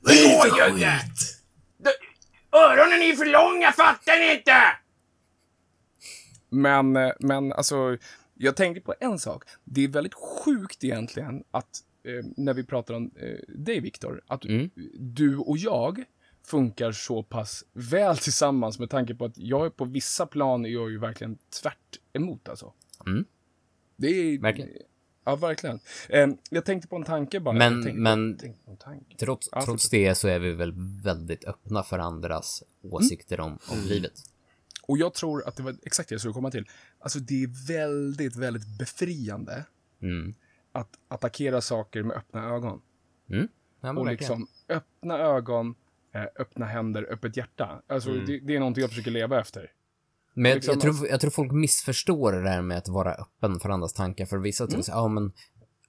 Det 0.00 0.50
går 0.50 0.68
ju 0.68 0.74
inte! 0.74 1.00
Du- 1.78 2.58
Öronen 2.58 3.02
är 3.02 3.06
ju 3.06 3.16
för 3.16 3.26
långa, 3.26 3.72
fattar 3.72 4.18
ni 4.18 4.32
inte? 4.38 4.62
Men, 6.50 6.96
eh, 6.96 7.12
men 7.20 7.52
alltså, 7.52 7.96
jag 8.34 8.56
tänkte 8.56 8.80
på 8.80 8.94
en 9.00 9.18
sak. 9.18 9.42
Det 9.64 9.84
är 9.84 9.88
väldigt 9.88 10.14
sjukt 10.14 10.84
egentligen 10.84 11.42
att 11.50 11.80
eh, 12.04 12.24
när 12.36 12.54
vi 12.54 12.64
pratar 12.64 12.94
om 12.94 13.10
eh, 13.16 13.38
dig, 13.48 13.80
Viktor, 13.80 14.22
att 14.26 14.42
du 14.98 15.36
och 15.36 15.58
jag 15.58 16.04
funkar 16.44 16.92
så 16.92 17.22
pass 17.22 17.64
väl 17.72 18.16
tillsammans 18.16 18.78
med 18.78 18.90
tanke 18.90 19.14
på 19.14 19.24
att 19.24 19.38
jag 19.38 19.66
är 19.66 19.70
på 19.70 19.84
vissa 19.84 20.26
plan 20.26 20.64
är 20.66 20.68
jag 20.68 20.90
ju 20.90 20.98
verkligen 20.98 21.38
tvärt 21.62 21.98
emot 22.12 22.48
alltså. 22.48 22.72
Mm. 23.06 23.24
Det 23.96 24.06
är... 24.08 24.38
Verkligen. 24.38 24.70
Ja, 25.24 25.36
verkligen. 25.36 25.80
Eh, 26.08 26.28
jag 26.50 26.64
tänkte 26.64 26.88
på 26.88 26.96
en 26.96 27.04
tanke 27.04 27.40
bara. 27.40 27.54
Men- 27.54 27.82
tänkte, 27.82 28.00
men- 28.00 28.38
tanke. 28.78 29.16
Trots, 29.16 29.48
Ja, 29.52 29.64
trots 29.64 29.90
det 29.90 30.14
så 30.14 30.28
är 30.28 30.38
vi 30.38 30.52
väl 30.52 30.72
väldigt 31.02 31.44
öppna 31.44 31.82
för 31.82 31.98
andras 31.98 32.62
åsikter 32.82 33.40
om, 33.40 33.58
om 33.70 33.78
livet. 33.88 34.12
Och 34.82 34.98
jag 34.98 35.14
tror 35.14 35.48
att 35.48 35.56
det 35.56 35.62
var 35.62 35.76
exakt 35.82 36.08
det 36.08 36.12
jag 36.12 36.20
skulle 36.20 36.34
komma 36.34 36.50
till. 36.50 36.64
Alltså 36.98 37.18
det 37.18 37.42
är 37.42 37.66
väldigt, 37.68 38.36
väldigt 38.36 38.78
befriande 38.78 39.64
Mm. 40.02 40.34
Att 40.72 40.90
attackera 41.08 41.60
saker 41.60 42.02
med 42.02 42.16
öppna 42.16 42.44
ögon. 42.48 42.80
Mm. 43.30 43.48
Ja, 43.80 43.90
Och 43.90 43.96
verkligen. 44.06 44.10
liksom 44.10 44.46
öppna 44.68 45.18
ögon, 45.18 45.74
eh, 46.14 46.22
öppna 46.40 46.66
händer, 46.66 47.06
öppet 47.12 47.36
hjärta. 47.36 47.82
Alltså 47.86 48.10
det, 48.12 48.38
det 48.38 48.54
är 48.56 48.58
någonting 48.58 48.80
jag 48.80 48.90
försöker 48.90 49.10
leva 49.10 49.40
efter. 49.40 49.70
Men 50.34 50.48
jag, 50.50 50.56
liksom- 50.56 50.72
jag, 50.72 50.80
tror, 50.96 51.08
jag 51.08 51.20
tror 51.20 51.30
folk 51.30 51.52
missförstår 51.52 52.32
det 52.32 52.42
där 52.42 52.62
med 52.62 52.78
att 52.78 52.88
vara 52.88 53.12
öppen 53.14 53.60
för 53.60 53.68
andras 53.68 53.92
tankar. 53.92 54.26
För 54.26 54.38
vissa 54.38 54.66
tror 54.66 54.82
så, 54.82 54.90
ja 54.92 55.08
men, 55.08 55.32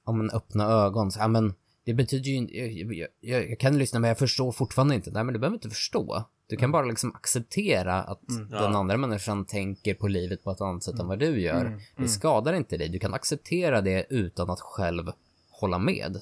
ja 0.05 0.11
men 0.11 0.29
öppna 0.29 0.63
ögon, 0.65 1.11
så, 1.11 1.19
ja 1.19 1.27
men 1.27 1.53
det 1.85 1.93
betyder 1.93 2.29
ju 2.29 2.35
inte, 2.35 2.53
jag, 2.57 2.71
jag, 2.93 3.07
jag, 3.19 3.49
jag 3.49 3.59
kan 3.59 3.77
lyssna 3.77 3.99
men 3.99 4.07
jag 4.07 4.17
förstår 4.17 4.51
fortfarande 4.51 4.95
inte. 4.95 5.11
Nej 5.11 5.23
men 5.23 5.33
du 5.33 5.39
behöver 5.39 5.57
inte 5.57 5.69
förstå. 5.69 6.25
Du 6.49 6.55
kan 6.55 6.71
bara 6.71 6.85
liksom 6.85 7.15
acceptera 7.15 8.03
att 8.03 8.21
den 8.49 8.75
andra 8.75 8.97
människan 8.97 9.45
tänker 9.45 9.93
på 9.93 10.07
livet 10.07 10.43
på 10.43 10.51
ett 10.51 10.62
annat 10.62 10.83
sätt 10.83 10.99
än 10.99 11.07
vad 11.07 11.19
du 11.19 11.41
gör. 11.41 11.81
Det 11.97 12.07
skadar 12.07 12.53
inte 12.53 12.77
dig. 12.77 12.89
Du 12.89 12.99
kan 12.99 13.13
acceptera 13.13 13.81
det 13.81 14.05
utan 14.09 14.49
att 14.49 14.59
själv 14.59 15.12
hålla 15.49 15.79
med. 15.79 16.21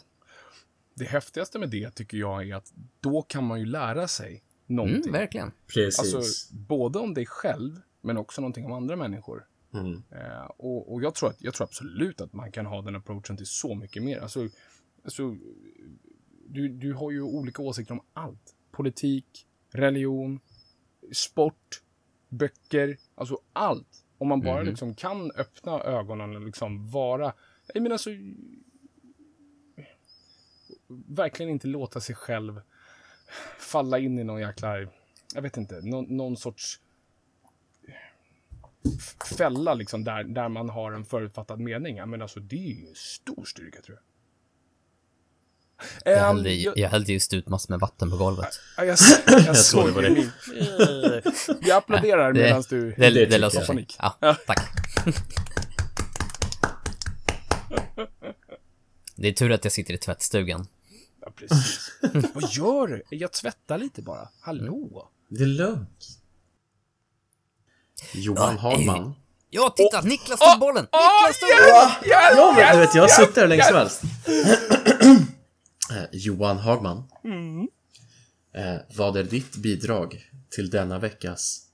Det 0.94 1.06
häftigaste 1.06 1.60
med 1.60 1.70
det 1.70 1.96
tycker 1.96 2.18
jag 2.18 2.50
är 2.50 2.56
att 2.56 2.74
då 3.00 3.22
kan 3.22 3.44
man 3.44 3.60
ju 3.60 3.66
lära 3.66 4.08
sig 4.08 4.44
någonting. 4.66 5.02
Mm, 5.02 5.12
verkligen. 5.12 5.52
Precis. 5.74 6.16
Alltså, 6.16 6.56
både 6.56 7.00
om 7.00 7.14
dig 7.14 7.26
själv, 7.26 7.82
men 8.02 8.18
också 8.18 8.42
någonting 8.42 8.66
om 8.66 8.72
andra 8.72 8.96
människor. 8.96 9.46
Mm. 9.74 10.04
Eh, 10.12 10.46
och 10.58 10.94
och 10.94 11.04
jag, 11.04 11.16
tror 11.16 11.30
att, 11.30 11.38
jag 11.40 11.54
tror 11.54 11.68
absolut 11.68 12.22
att 12.22 12.34
man 12.34 12.52
kan 12.52 12.66
ha 12.66 12.82
den 12.82 12.96
approachen 12.96 13.38
till 13.38 13.46
så 13.46 13.76
mycket 13.76 14.04
mer. 14.04 14.20
Alltså, 14.20 14.50
alltså, 15.04 15.36
du, 16.48 16.70
du 16.70 16.94
har 16.94 17.12
ju 17.12 17.22
olika 17.22 17.62
åsikter 17.62 17.94
om 17.94 18.02
allt. 18.14 18.56
Politik, 18.72 19.48
religion, 19.78 20.40
sport, 21.12 21.82
böcker, 22.30 22.98
alltså 23.16 23.40
allt. 23.54 24.04
Om 24.18 24.28
man 24.28 24.42
bara 24.42 24.62
liksom 24.62 24.96
kan 24.96 25.32
öppna 25.32 25.82
ögonen 25.82 26.36
och 26.36 26.42
liksom 26.42 26.90
vara... 26.90 27.34
Jag 27.74 27.84
menar 27.84 27.94
alltså... 27.94 28.10
Verkligen 31.08 31.52
inte 31.52 31.68
låta 31.68 32.00
sig 32.00 32.16
själv 32.16 32.62
falla 33.60 34.00
in 34.00 34.20
i 34.20 34.24
någon 34.24 34.42
jäkla... 34.42 34.80
Jag 35.36 35.42
vet 35.42 35.58
inte, 35.58 35.82
någon, 35.82 36.18
någon 36.18 36.38
sorts 36.38 36.80
fälla 39.38 39.74
liksom 39.74 40.04
där, 40.04 40.24
där 40.24 40.50
man 40.50 40.70
har 40.70 40.92
en 40.92 41.06
förutfattad 41.06 41.60
mening. 41.60 41.98
Ja, 41.98 42.06
men 42.06 42.22
alltså 42.22 42.40
det 42.40 42.56
är 42.56 42.74
ju 42.74 42.88
en 42.88 42.96
stor 42.96 43.46
styrka 43.46 43.82
tror 43.82 43.98
jag. 43.98 44.04
Jag 46.06 46.18
Ehm, 46.18 46.24
hällde, 46.24 46.54
jag- 46.54 46.78
jag 46.78 46.90
hällde 46.90 47.14
just 47.14 47.34
ut 47.34 47.48
massor 47.48 47.70
med 47.74 47.80
vatten 47.80 48.10
på 48.12 48.18
golvet. 48.18 48.60
Ja, 48.78 48.86
jag, 48.86 48.98
jag, 49.28 49.40
jag 49.46 49.58
såg 49.58 49.88
det 49.88 49.94
på 49.94 50.02
det. 50.02 50.10
dig. 50.10 50.32
Jag 51.62 51.78
applåderar 51.78 52.34
Det- 52.34 52.40
medan 52.42 52.64
du... 52.70 52.92
Det, 52.98 53.10
det, 53.10 53.26
tycker 53.26 53.40
löser 53.40 53.62
sig. 53.62 53.88
Ja, 54.00 54.36
tack. 54.48 54.60
Det 59.16 59.28
är 59.28 59.32
tur 59.34 59.52
att 59.52 59.64
jag 59.66 59.72
sitter 59.74 59.94
i 59.94 59.98
tvättstugan. 59.98 60.68
Ja, 61.22 61.32
precis. 61.36 61.92
Vad 62.34 62.52
gör 62.52 62.88
du? 62.88 63.04
Jag 63.10 63.32
tvättar 63.32 63.78
lite 63.78 64.02
bara. 64.02 64.30
Hallå? 64.42 65.10
Det 65.30 65.44
är 65.44 65.48
lugnt. 65.48 66.08
Johan 68.14 68.58
Hagman. 68.58 69.16
Ja, 69.50 69.74
titta! 69.78 70.02
Niklas 70.02 70.40
tog 70.40 70.60
bollen! 70.60 70.84
Niklas 70.92 71.40
tog 71.40 71.50
bollen! 71.50 71.92
Ja, 72.06 72.54
men 72.58 72.74
du 72.74 72.80
vet, 72.80 72.96
jag 72.96 73.04
har 73.04 73.08
suttit 73.08 73.36
där 73.36 73.62
som 73.64 73.76
helst. 73.76 74.02
Eh, 75.92 76.06
Johan 76.12 76.58
Hagman. 76.58 77.04
Eh, 78.56 78.78
vad 78.96 79.18
är 79.18 79.24
ditt 79.24 79.56
bidrag 79.56 80.30
till 80.50 80.70
denna 80.70 81.00
veckas 81.00 81.68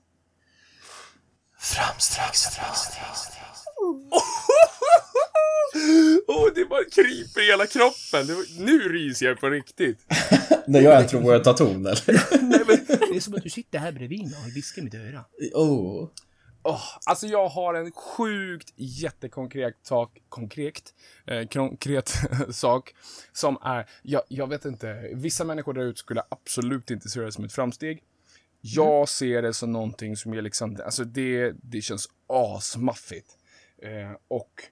Åh, 6.27 6.47
det 6.55 6.65
bara 6.65 6.83
kryper 6.83 7.41
i 7.41 7.45
hela 7.45 7.65
kroppen. 7.65 8.27
Det 8.27 8.33
var, 8.33 8.65
nu 8.65 8.79
ryser 8.79 9.25
jag 9.25 9.39
på 9.39 9.49
riktigt. 9.49 9.99
När 10.67 10.81
jag 10.81 11.09
jag 11.33 11.43
tar 11.43 11.53
ton, 11.53 11.85
eller? 11.85 12.05
Det 13.11 13.17
är 13.17 13.19
som 13.19 13.33
att 13.33 13.43
du 13.43 13.49
sitter 13.49 13.79
här 13.79 13.91
bredvid 13.91 14.21
mig 14.23 14.39
och 14.47 14.57
viskar 14.57 14.81
i 14.81 14.85
mitt 14.85 14.93
öra. 14.93 15.25
oh. 15.53 16.09
Åh, 16.63 16.81
alltså 17.05 17.27
jag 17.27 17.47
har 17.47 17.73
en 17.73 17.91
sjukt 17.91 18.73
jättekonkret 18.75 19.75
sak, 19.81 20.21
konkret, 20.29 20.93
eh, 21.25 21.47
konkret 21.47 22.13
sak 22.49 22.95
som 23.31 23.57
är, 23.61 23.89
jag, 24.01 24.21
jag 24.27 24.49
vet 24.49 24.65
inte, 24.65 25.09
vissa 25.13 25.43
människor 25.43 25.73
där 25.73 25.81
ute 25.81 25.99
skulle 25.99 26.23
absolut 26.29 26.91
inte 26.91 27.09
se 27.09 27.21
det 27.21 27.31
som 27.31 27.43
ett 27.43 27.53
framsteg. 27.53 28.03
Jag 28.61 29.09
ser 29.09 29.41
det 29.41 29.53
som 29.53 29.71
någonting 29.71 30.15
som 30.17 30.33
är 30.33 30.41
liksom, 30.41 30.77
alltså 30.85 31.03
det, 31.03 31.53
det 31.61 31.81
känns 31.81 32.09
asmaffigt. 32.27 33.37
Eh, 33.81 34.17
och 34.27 34.63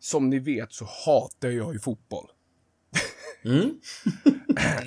som 0.00 0.30
ni 0.30 0.38
vet 0.38 0.72
så 0.72 0.88
hatar 1.06 1.48
jag 1.48 1.72
ju 1.72 1.80
fotboll. 1.80 2.26
Mm. 3.44 3.80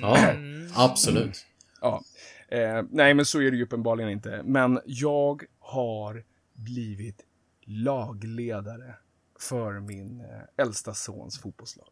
ja, 0.00 0.34
absolut. 0.74 1.46
Ja. 1.80 2.02
Eh, 2.48 2.82
nej, 2.90 3.14
men 3.14 3.24
så 3.24 3.40
är 3.40 3.50
det 3.50 3.56
ju 3.56 3.62
uppenbarligen 3.62 4.10
inte. 4.10 4.42
Men 4.44 4.80
jag 4.84 5.42
har 5.58 6.24
blivit 6.58 7.24
lagledare 7.64 8.94
för 9.40 9.80
min 9.80 10.20
eh, 10.20 10.26
äldsta 10.64 10.94
sons 10.94 11.40
fotbollslag. 11.40 11.88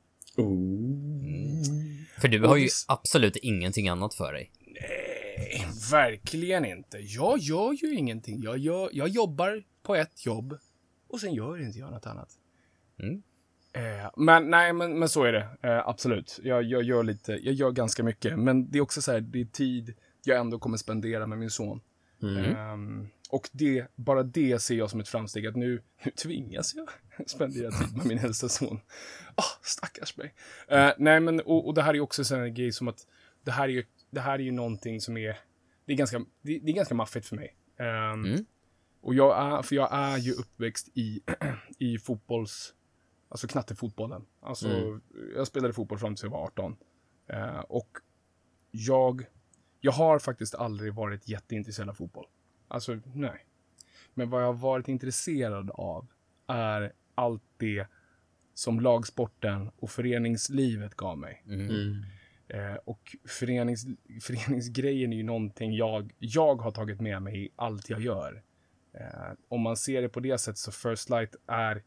För 2.20 2.28
du 2.28 2.46
har 2.46 2.56
ju 2.56 2.68
absolut 2.88 3.36
ingenting 3.36 3.88
annat 3.88 4.14
för 4.14 4.32
dig. 4.32 4.52
Nej, 4.66 5.66
verkligen 5.90 6.64
inte. 6.64 6.98
Jag 6.98 7.38
gör 7.38 7.72
ju 7.72 7.94
ingenting. 7.94 8.42
Jag, 8.42 8.58
gör, 8.58 8.90
jag 8.92 9.08
jobbar 9.08 9.64
på 9.82 9.94
ett 9.94 10.26
jobb 10.26 10.58
och 11.08 11.20
sen 11.20 11.34
gör 11.34 11.62
inte 11.62 11.78
jag 11.78 11.90
något 11.90 12.06
annat. 12.06 12.28
Mm. 12.98 13.22
Eh, 13.72 14.10
men 14.16 14.50
nej, 14.50 14.72
men, 14.72 14.98
men 14.98 15.08
så 15.08 15.24
är 15.24 15.32
det. 15.32 15.48
Eh, 15.62 15.88
absolut. 15.88 16.40
Jag, 16.42 16.62
jag 16.62 16.82
gör 16.82 17.02
lite, 17.02 17.32
jag 17.32 17.54
gör 17.54 17.70
ganska 17.70 18.02
mycket. 18.02 18.38
Men 18.38 18.70
det 18.70 18.78
är 18.78 18.82
också 18.82 19.02
så 19.02 19.12
här, 19.12 19.20
det 19.20 19.40
är 19.40 19.44
tid 19.44 19.94
jag 20.24 20.38
ändå 20.38 20.58
kommer 20.58 20.76
spendera 20.76 21.26
med 21.26 21.38
min 21.38 21.50
son. 21.50 21.80
Ehm, 22.22 23.08
och 23.30 23.50
det, 23.52 23.86
bara 23.94 24.22
det 24.22 24.58
ser 24.62 24.74
jag 24.74 24.90
som 24.90 25.00
ett 25.00 25.08
framsteg, 25.08 25.46
att 25.46 25.56
nu, 25.56 25.82
nu 26.04 26.10
tvingas 26.10 26.74
jag 26.74 26.88
spendera 27.28 27.70
tid 27.70 27.96
med 27.96 28.06
min 28.06 28.18
äldsta 28.18 28.48
son. 28.48 28.80
Ah, 29.34 29.58
stackars 29.62 30.16
mig. 30.16 30.34
Eh, 30.68 30.90
nej, 30.98 31.20
men 31.20 31.40
och, 31.40 31.66
och 31.66 31.74
det 31.74 31.82
här 31.82 31.94
är 31.94 32.00
också 32.00 32.34
en 32.34 32.54
grej 32.54 32.72
som 32.72 32.88
att 32.88 33.06
det 33.44 33.50
här 33.50 33.64
är 33.64 33.72
ju, 33.72 33.84
det 34.10 34.20
här 34.20 34.38
är 34.38 34.42
ju 34.42 34.52
någonting 34.52 35.00
som 35.00 35.16
är, 35.16 35.38
det 35.84 35.92
är 35.92 35.96
ganska, 35.96 36.18
det, 36.18 36.58
det 36.58 36.70
är 36.70 36.74
ganska 36.74 36.94
maffigt 36.94 37.26
för 37.26 37.36
mig. 37.36 37.56
Ehm, 37.78 38.24
Mm. 38.24 38.44
Och 39.00 39.14
jag 39.14 39.38
är, 39.38 39.62
för 39.62 39.76
jag 39.76 39.88
är 39.92 40.18
ju 40.18 40.32
uppväxt 40.32 40.88
i, 40.94 41.20
i 41.78 41.98
fotbolls, 41.98 42.74
alltså 43.28 43.46
knattefotbollen. 43.46 44.26
Alltså, 44.40 45.00
jag 45.34 45.46
spelade 45.46 45.74
fotboll 45.74 45.98
fram 45.98 46.14
tills 46.14 46.22
jag 46.22 46.30
var 46.30 46.44
18. 46.44 46.76
Eh, 47.28 47.58
och 47.58 47.88
jag, 48.70 49.26
jag 49.80 49.92
har 49.92 50.18
faktiskt 50.18 50.54
aldrig 50.54 50.94
varit 50.94 51.28
jätteintresserad 51.28 51.88
av 51.88 51.94
fotboll. 51.94 52.26
Alltså, 52.68 53.00
nej. 53.14 53.46
Men 54.14 54.30
vad 54.30 54.42
jag 54.42 54.46
har 54.46 54.54
varit 54.54 54.88
intresserad 54.88 55.70
av 55.70 56.06
är 56.46 56.92
allt 57.14 57.42
det 57.56 57.86
som 58.54 58.80
lagsporten 58.80 59.70
och 59.76 59.90
föreningslivet 59.90 60.94
gav 60.94 61.18
mig. 61.18 61.42
Mm. 61.46 62.02
Eh, 62.48 62.74
och 62.74 63.16
förenings, 63.24 63.86
föreningsgrejen 64.22 65.12
är 65.12 65.16
ju 65.16 65.22
någonting 65.22 65.74
jag, 65.74 66.12
jag 66.18 66.56
har 66.56 66.70
tagit 66.70 67.00
med 67.00 67.22
mig 67.22 67.44
i 67.44 67.48
allt 67.56 67.90
jag 67.90 68.00
gör. 68.00 68.42
Eh, 68.92 69.32
om 69.48 69.60
man 69.60 69.76
ser 69.76 70.02
det 70.02 70.08
på 70.08 70.20
det 70.20 70.38
sättet 70.38 70.58
så 70.58 70.72
First 70.72 71.10
Light 71.10 71.36
är 71.46 71.82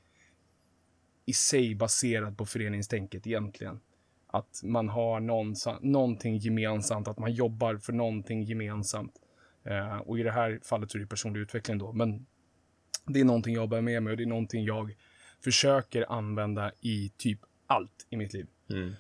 i 1.25 1.33
sig 1.33 1.75
baserad 1.75 2.37
på 2.37 2.45
föreningstänket 2.45 3.27
egentligen. 3.27 3.79
Att 4.27 4.61
man 4.63 4.89
har 4.89 5.19
någon, 5.19 5.55
någonting 5.81 6.37
gemensamt, 6.37 7.07
att 7.07 7.19
man 7.19 7.33
jobbar 7.33 7.77
för 7.77 7.93
någonting 7.93 8.43
gemensamt. 8.43 9.18
Eh, 9.63 9.98
och 9.98 10.19
i 10.19 10.24
det 10.24 10.32
här 10.32 10.60
fallet 10.63 10.91
så 10.91 10.98
är 10.98 11.02
det 11.02 11.08
personlig 11.08 11.41
utveckling 11.41 11.78
då, 11.78 11.91
men 11.93 12.26
det 13.06 13.19
är 13.19 13.26
någonting 13.26 13.56
jag 13.56 13.69
bär 13.69 13.82
med 13.82 14.04
mig 14.04 14.12
och 14.12 14.17
det 14.17 14.24
är 14.24 14.28
någonting 14.28 14.65
jag 14.65 14.95
försöker 15.43 16.12
använda 16.12 16.72
i 16.82 17.12
typ 17.17 17.39
allt 17.67 18.08
i 18.10 18.17
mitt 18.17 18.34
liv. 18.34 18.48
Mm. 18.69 18.93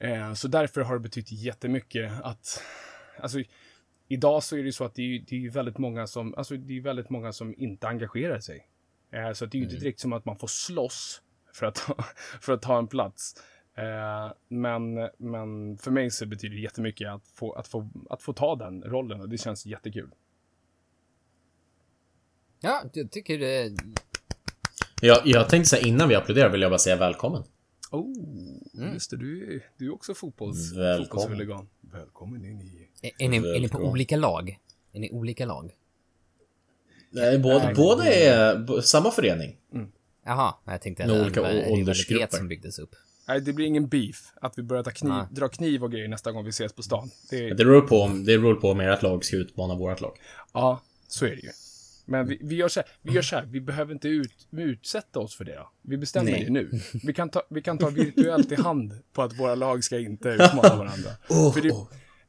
Eh, 0.00 0.34
så 0.34 0.48
därför 0.48 0.80
har 0.80 0.94
det 0.94 1.00
betytt 1.00 1.32
jättemycket 1.32 2.12
att, 2.22 2.62
alltså, 3.20 3.38
idag 4.08 4.42
så 4.42 4.56
är 4.56 4.62
det 4.62 4.72
så 4.72 4.84
att 4.84 4.94
det 4.94 5.02
är, 5.02 5.24
det 5.28 5.46
är 5.46 5.50
väldigt 5.50 5.78
många 5.78 6.06
som, 6.06 6.34
alltså 6.34 6.56
det 6.56 6.76
är 6.76 6.80
väldigt 6.80 7.10
många 7.10 7.32
som 7.32 7.54
inte 7.58 7.88
engagerar 7.88 8.40
sig. 8.40 8.68
Eh, 9.12 9.32
så 9.32 9.46
det 9.46 9.56
är 9.56 9.58
ju 9.58 9.64
inte 9.64 9.76
direkt 9.76 10.00
som 10.00 10.12
att 10.12 10.24
man 10.24 10.36
får 10.38 10.46
slåss 10.46 11.22
för 11.52 11.66
att, 11.66 11.74
ta- 11.74 12.04
för 12.40 12.52
att 12.52 12.62
ta 12.62 12.78
en 12.78 12.86
plats. 12.88 13.42
Eh, 13.78 14.32
men, 14.48 14.94
men 15.18 15.78
för 15.78 15.90
mig 15.90 16.10
så 16.10 16.26
betyder 16.26 16.54
det 16.56 16.62
jättemycket 16.62 17.08
att 17.08 17.26
få, 17.34 17.52
att, 17.52 17.68
få, 17.68 17.88
att 18.10 18.22
få 18.22 18.32
ta 18.32 18.56
den 18.56 18.82
rollen 18.82 19.20
och 19.20 19.28
det 19.28 19.38
känns 19.38 19.66
jättekul. 19.66 20.10
Ja, 22.60 22.82
jag 22.92 23.10
tycker 23.10 23.38
det... 23.38 23.72
Jag, 25.00 25.18
jag 25.24 25.48
tänkte 25.48 25.68
säga 25.70 25.86
innan 25.86 26.08
vi 26.08 26.14
applåderar 26.14 26.48
vill 26.50 26.60
jag 26.62 26.70
bara 26.70 26.78
säga 26.78 26.96
välkommen. 26.96 27.42
Oh, 27.90 28.14
just 28.92 29.10
det, 29.10 29.16
du, 29.16 29.54
är- 29.56 29.62
du 29.78 29.86
är 29.86 29.94
också 29.94 30.14
fotbolls, 30.14 30.72
Välkommen. 30.72 31.04
fotbollshuligan. 31.08 31.68
Välkommen 31.80 32.44
in 32.44 32.60
i... 32.60 32.88
Är, 33.02 33.10
är, 33.24 33.28
ni, 33.28 33.36
är 33.36 33.60
ni 33.60 33.68
på 33.68 33.78
olika 33.78 34.16
lag? 34.16 34.58
Är 34.92 35.00
ni 35.00 35.10
olika 35.10 35.46
lag? 35.46 35.74
Nej, 37.10 37.38
båda, 37.38 37.74
båda 37.76 38.04
är 38.04 38.80
samma 38.80 39.10
förening. 39.10 39.56
Jaha, 40.24 40.54
jag 40.64 40.82
tänkte 40.82 41.06
Med 41.06 41.16
en 41.16 41.22
olika 41.22 41.48
en 41.48 41.72
åldersgrupper. 41.72 42.36
som 42.36 42.48
byggdes 42.48 42.78
upp. 42.78 42.94
Nej, 43.28 43.40
det 43.40 43.52
blir 43.52 43.66
ingen 43.66 43.88
beef. 43.88 44.32
Att 44.40 44.58
vi 44.58 44.62
börjar 44.62 44.82
ta 44.82 44.90
kniv, 44.90 45.12
Nej. 45.12 45.26
dra 45.30 45.48
kniv 45.48 45.84
och 45.84 45.92
grejer 45.92 46.08
nästa 46.08 46.32
gång 46.32 46.44
vi 46.44 46.50
ses 46.50 46.72
på 46.72 46.82
stan. 46.82 47.10
Det, 47.30 47.48
Det 47.48 47.64
beror 47.64 47.80
på 47.80 48.02
om, 48.02 48.24
det 48.24 48.38
beror 48.38 48.54
på 48.54 48.70
om 48.70 48.80
ert 48.80 49.02
lag 49.02 49.24
ska 49.24 49.36
utmana 49.36 49.74
vårt 49.74 50.00
lag. 50.00 50.18
Ja, 50.52 50.80
så 51.08 51.26
är 51.26 51.30
det 51.30 51.42
ju. 51.42 51.50
Men 52.04 52.28
vi, 52.28 52.38
vi, 52.42 52.56
gör 52.56 52.68
så 52.68 52.80
här, 52.80 52.88
vi 53.02 53.12
gör 53.12 53.22
så 53.22 53.36
här, 53.36 53.44
vi 53.44 53.60
behöver 53.60 53.92
inte 53.92 54.08
ut, 54.08 54.48
utsätta 54.50 55.20
oss 55.20 55.36
för 55.36 55.44
det. 55.44 55.54
Då. 55.54 55.70
Vi 55.82 55.96
bestämmer 55.96 56.30
Nej. 56.30 56.44
det 56.44 56.50
nu. 56.50 56.70
Vi 57.02 57.12
kan, 57.12 57.28
ta, 57.28 57.42
vi 57.50 57.62
kan 57.62 57.78
ta 57.78 57.88
virtuellt 57.88 58.52
i 58.52 58.54
hand 58.54 58.98
på 59.12 59.22
att 59.22 59.38
våra 59.38 59.54
lag 59.54 59.84
ska 59.84 59.98
inte 59.98 60.28
utmana 60.28 60.76
varandra. 60.76 61.10
för 61.54 61.60
det, 61.60 61.74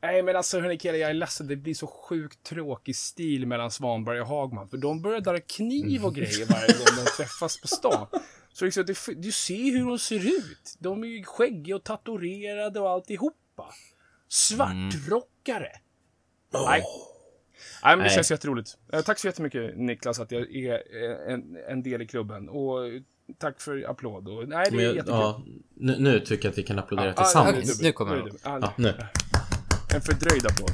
nej, 0.01 0.23
men 0.23 0.35
alltså 0.35 0.59
hörni 0.59 0.77
killar, 0.77 0.95
jag 0.95 1.09
är 1.09 1.13
ledsen. 1.13 1.47
Det 1.47 1.55
blir 1.55 1.73
så 1.73 1.87
sjukt 1.87 2.43
tråkig 2.43 2.95
stil 2.95 3.47
mellan 3.47 3.71
Svanberg 3.71 4.21
och 4.21 4.27
Hagman. 4.27 4.69
För 4.69 4.77
de 4.77 5.01
börjar 5.01 5.21
dra 5.21 5.39
kniv 5.39 6.05
och 6.05 6.15
grejer 6.15 6.45
varje 6.45 6.73
gång 6.73 7.05
de 7.05 7.11
träffas 7.17 7.61
på 7.61 7.67
stan. 7.67 8.07
Så 8.59 8.65
liksom, 8.65 8.85
det, 8.85 8.97
du 9.21 9.31
ser 9.31 9.77
hur 9.77 9.85
de 9.87 9.99
ser 9.99 10.27
ut. 10.27 10.75
De 10.79 11.03
är 11.03 11.07
ju 11.07 11.23
skäggiga 11.23 11.75
och 11.75 11.83
tatuerade 11.83 12.79
och 12.79 12.89
alltihopa. 12.89 13.73
Svartrockare. 14.27 15.71
Nej. 16.53 16.63
Nej, 16.63 16.83
men 17.83 17.97
det 17.97 18.03
Nej. 18.03 18.15
känns 18.15 18.31
jätteroligt. 18.31 18.77
Eh, 18.93 19.01
tack 19.01 19.19
så 19.19 19.27
jättemycket 19.27 19.77
Niklas 19.77 20.19
att 20.19 20.31
jag 20.31 20.55
är 20.55 20.73
eh, 20.73 21.33
en, 21.33 21.57
en 21.69 21.83
del 21.83 22.01
i 22.01 22.07
klubben. 22.07 22.49
Och 22.49 22.87
eh, 22.87 23.01
tack 23.37 23.61
för 23.61 23.89
applåd. 23.89 24.27
Och, 24.27 24.47
nej, 24.49 24.67
det 24.71 24.77
är 24.77 24.81
jag, 24.81 24.95
jättekul. 24.95 25.13
ja, 25.19 25.43
nu, 25.75 25.95
nu 25.99 26.19
tycker 26.19 26.45
jag 26.45 26.51
att 26.51 26.57
vi 26.57 26.63
kan 26.63 26.79
applådera 26.79 27.13
Ah, 27.17 27.23
tillsammans. 27.23 27.55
dubbelt. 27.55 27.81
Nu 27.81 27.91
kommer 27.91 28.15
Det 28.15 28.31
Ja, 28.43 28.73
nu. 28.77 28.93
En 29.95 30.01
fördröjd 30.01 30.45
applåd. 30.45 30.71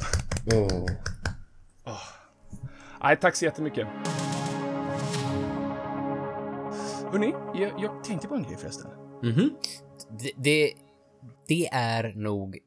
Nej, 3.02 3.16
tack 3.16 3.36
så 3.36 3.44
jättemycket. 3.44 3.86
Hörni, 7.12 7.34
jag, 7.54 7.72
jag 7.78 8.04
tänkte 8.04 8.28
på 8.28 8.34
en 8.34 8.42
grej 8.42 8.56
förresten. 8.60 8.90
Mhm. 9.22 9.50
Det, 10.20 10.32
det, 10.36 10.72
det 11.48 11.66
är 11.72 12.12
nog 12.16 12.58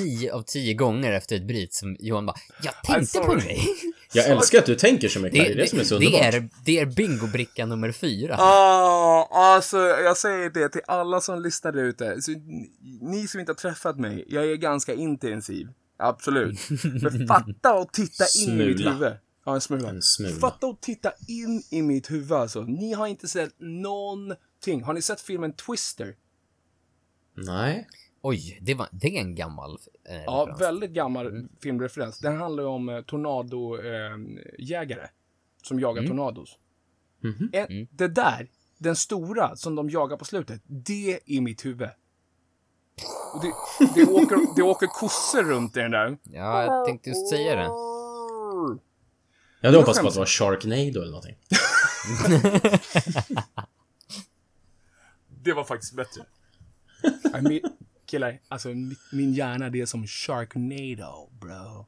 nio 0.00 0.32
av 0.34 0.42
tio 0.42 0.74
gånger 0.74 1.12
efter 1.12 1.36
ett 1.36 1.46
bryt 1.46 1.74
som 1.74 1.96
Johan 2.00 2.26
bara 2.26 2.36
“Jag 2.62 2.74
tänkte 2.84 3.18
på 3.20 3.34
grej”. 3.34 3.60
Jag 4.12 4.26
älskar 4.26 4.58
att 4.58 4.66
du 4.66 4.74
tänker 4.74 5.08
så 5.08 5.20
mycket. 5.20 5.38
Det, 5.38 5.44
Det, 5.48 5.52
är 5.52 5.56
det 5.56 5.68
som 5.70 5.78
är 5.80 5.84
så 5.84 5.98
det, 5.98 6.06
underbart. 6.06 6.34
är, 6.34 6.48
det 6.64 6.78
är 6.78 6.86
bingobricka 6.86 7.66
nummer 7.66 7.92
fyra. 7.92 8.36
Ah, 8.38 9.28
alltså, 9.30 9.76
jag 9.78 10.16
säger 10.16 10.50
det 10.50 10.68
till 10.68 10.80
alla 10.86 11.20
som 11.20 11.42
lyssnar 11.42 11.72
där 11.72 11.84
ute. 11.84 12.22
Så, 12.22 12.30
ni- 13.00 13.28
som 13.28 13.40
inte 13.40 13.52
har 13.52 13.56
träffat 13.56 13.98
mig, 13.98 14.24
jag 14.28 14.44
är 14.50 14.56
ganska 14.56 14.94
intensiv. 14.94 15.68
Absolut. 15.98 16.58
Men 17.02 17.26
fatta 17.28 17.74
och 17.74 17.92
titta 17.92 18.24
in 18.46 18.60
i 18.60 18.66
mitt 18.66 18.86
huvud. 18.86 19.12
Ja, 19.48 19.54
en 19.54 19.60
smula. 19.60 19.88
En 19.88 20.02
smula. 20.02 20.36
Fatta 20.36 20.66
och 20.66 20.80
titta 20.80 21.12
in 21.28 21.62
i 21.70 21.82
mitt 21.82 22.10
huvud 22.10 22.32
alltså. 22.32 22.62
Ni 22.62 22.92
har 22.92 23.06
inte 23.06 23.28
sett 23.28 23.54
någonting. 23.58 24.82
Har 24.82 24.92
ni 24.92 25.02
sett 25.02 25.20
filmen 25.20 25.52
Twister? 25.52 26.16
Nej. 27.34 27.88
Oj, 28.22 28.58
det, 28.62 28.74
var, 28.74 28.88
det 28.92 29.16
är 29.16 29.20
en 29.20 29.34
gammal 29.34 29.78
eh, 30.08 30.22
Ja, 30.22 30.40
referens. 30.42 30.60
väldigt 30.60 30.90
gammal 30.90 31.48
filmreferens. 31.62 32.18
Den 32.18 32.36
handlar 32.36 32.62
ju 32.62 32.68
om 32.68 32.88
eh, 32.88 33.00
tornadojägare 33.00 35.08
som 35.62 35.80
jagar 35.80 36.06
tornados. 36.06 36.58
En, 37.52 37.88
Det 37.90 38.08
där, 38.08 38.48
den 38.78 38.96
stora 38.96 39.56
som 39.56 39.74
de 39.74 39.90
jagar 39.90 40.16
på 40.16 40.24
slutet, 40.24 40.62
det 40.66 41.20
är 41.36 41.40
mitt 41.40 41.64
huvud. 41.64 41.88
Och 43.34 43.42
det, 43.42 43.52
det, 43.94 44.04
åker, 44.06 44.56
det 44.56 44.62
åker 44.62 44.86
kossor 44.86 45.42
runt 45.42 45.76
i 45.76 45.80
den 45.80 45.90
där. 45.90 46.18
Ja, 46.22 46.64
jag 46.64 46.86
tänkte 46.86 47.08
just 47.10 47.28
säga 47.28 47.56
det. 47.56 47.68
Jag 49.60 49.68
hade 49.68 49.76
Jag 49.78 49.82
hoppats 49.82 50.00
på 50.00 50.06
att 50.06 50.12
det 50.14 50.18
var 50.18 50.26
Sharknado 50.26 51.00
eller 51.00 51.10
någonting. 51.10 51.36
Det 55.42 55.52
var 55.52 55.64
faktiskt 55.64 55.94
bättre. 55.94 56.22
Min, 57.42 57.60
killar, 58.06 58.40
alltså 58.48 58.68
min, 59.12 59.32
hjärna 59.32 59.70
det 59.70 59.80
är 59.80 59.86
som 59.86 60.06
Sharknado, 60.06 61.30
bro. 61.40 61.86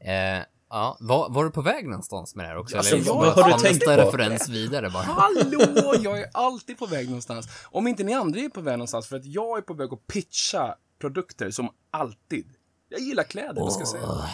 Eh, 0.00 0.42
ja, 0.70 0.96
var, 1.00 1.30
var 1.30 1.44
du 1.44 1.50
på 1.50 1.62
väg 1.62 1.84
någonstans 1.84 2.34
med 2.34 2.44
det 2.44 2.48
här 2.48 2.56
också? 2.56 2.76
Alltså, 2.76 2.94
Eller 2.94 3.04
vad 3.04 3.34
bara 3.36 3.44
har 3.44 3.58
du 3.58 3.64
tänkt 3.64 3.84
på? 3.84 3.90
referens 3.90 4.48
vidare 4.48 4.90
bara? 4.90 5.02
Hallå! 5.02 5.94
Jag 6.02 6.20
är 6.20 6.30
alltid 6.32 6.78
på 6.78 6.86
väg 6.86 7.06
någonstans. 7.06 7.48
Om 7.64 7.86
inte 7.86 8.04
ni 8.04 8.14
andra 8.14 8.40
är 8.40 8.48
på 8.48 8.60
väg 8.60 8.78
någonstans, 8.78 9.06
för 9.06 9.16
att 9.16 9.26
jag 9.26 9.58
är 9.58 9.62
på 9.62 9.74
väg 9.74 9.92
att 9.92 10.06
pitcha 10.06 10.74
produkter 10.98 11.50
som 11.50 11.68
alltid. 11.90 12.46
Jag 12.88 13.00
gillar 13.00 13.24
kläder, 13.24 13.60
vad 13.60 13.72
ska 13.72 13.80
jag 13.80 13.88
säga. 13.88 14.28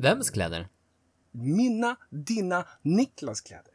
Vems 0.00 0.30
kläder? 0.30 0.68
Mina, 1.36 1.96
dina, 2.10 2.64
Niklas 2.82 3.40
kläder. 3.40 3.72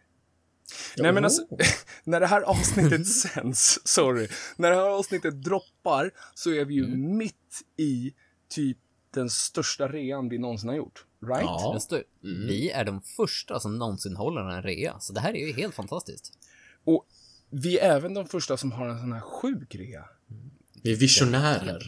Nej 0.97 1.11
men 1.11 1.23
alltså, 1.25 1.47
när 2.03 2.19
det 2.19 2.27
här 2.27 2.41
avsnittet 2.41 3.07
sänds, 3.15 3.79
sorry, 3.83 4.27
när 4.57 4.69
det 4.69 4.75
här 4.75 4.83
avsnittet 4.89 5.43
droppar 5.43 6.11
så 6.33 6.51
är 6.53 6.65
vi 6.65 6.73
ju 6.73 6.87
mitt 6.97 7.61
i 7.77 8.13
typ 8.49 8.77
den 9.13 9.29
största 9.29 9.87
rean 9.87 10.29
vi 10.29 10.37
någonsin 10.37 10.69
har 10.69 10.75
gjort. 10.75 11.05
Right? 11.27 11.41
Ja. 11.43 11.77
Står- 11.81 12.03
Vi 12.21 12.69
är 12.69 12.85
de 12.85 13.01
första 13.01 13.59
som 13.59 13.77
någonsin 13.77 14.15
håller 14.15 14.41
en 14.41 14.63
rea, 14.63 14.99
så 14.99 15.13
det 15.13 15.19
här 15.19 15.33
är 15.35 15.47
ju 15.47 15.53
helt 15.53 15.75
fantastiskt. 15.75 16.33
Och 16.83 17.05
vi 17.49 17.79
är 17.79 17.95
även 17.95 18.13
de 18.13 18.27
första 18.27 18.57
som 18.57 18.71
har 18.71 18.87
en 18.87 18.99
sån 18.99 19.11
här 19.13 19.21
sjuk 19.21 19.75
rea. 19.75 20.05
Vi 20.83 20.91
är 20.91 20.95
visionärer. 20.95 21.79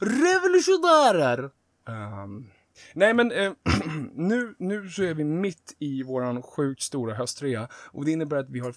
Revolutionärer! 0.00 1.50
Ehm, 1.88 2.46
nej, 2.94 3.14
men 3.14 3.32
eh, 3.32 3.52
nu, 4.12 4.54
nu 4.58 4.88
så 4.88 5.02
är 5.02 5.14
vi 5.14 5.24
mitt 5.24 5.76
i 5.78 6.02
våran 6.02 6.42
sjukt 6.42 6.82
stora 6.82 7.14
höstrea 7.14 7.68
och 7.74 8.04
det 8.04 8.10
innebär 8.10 8.36
att 8.36 8.50
vi 8.50 8.60
har 8.60 8.74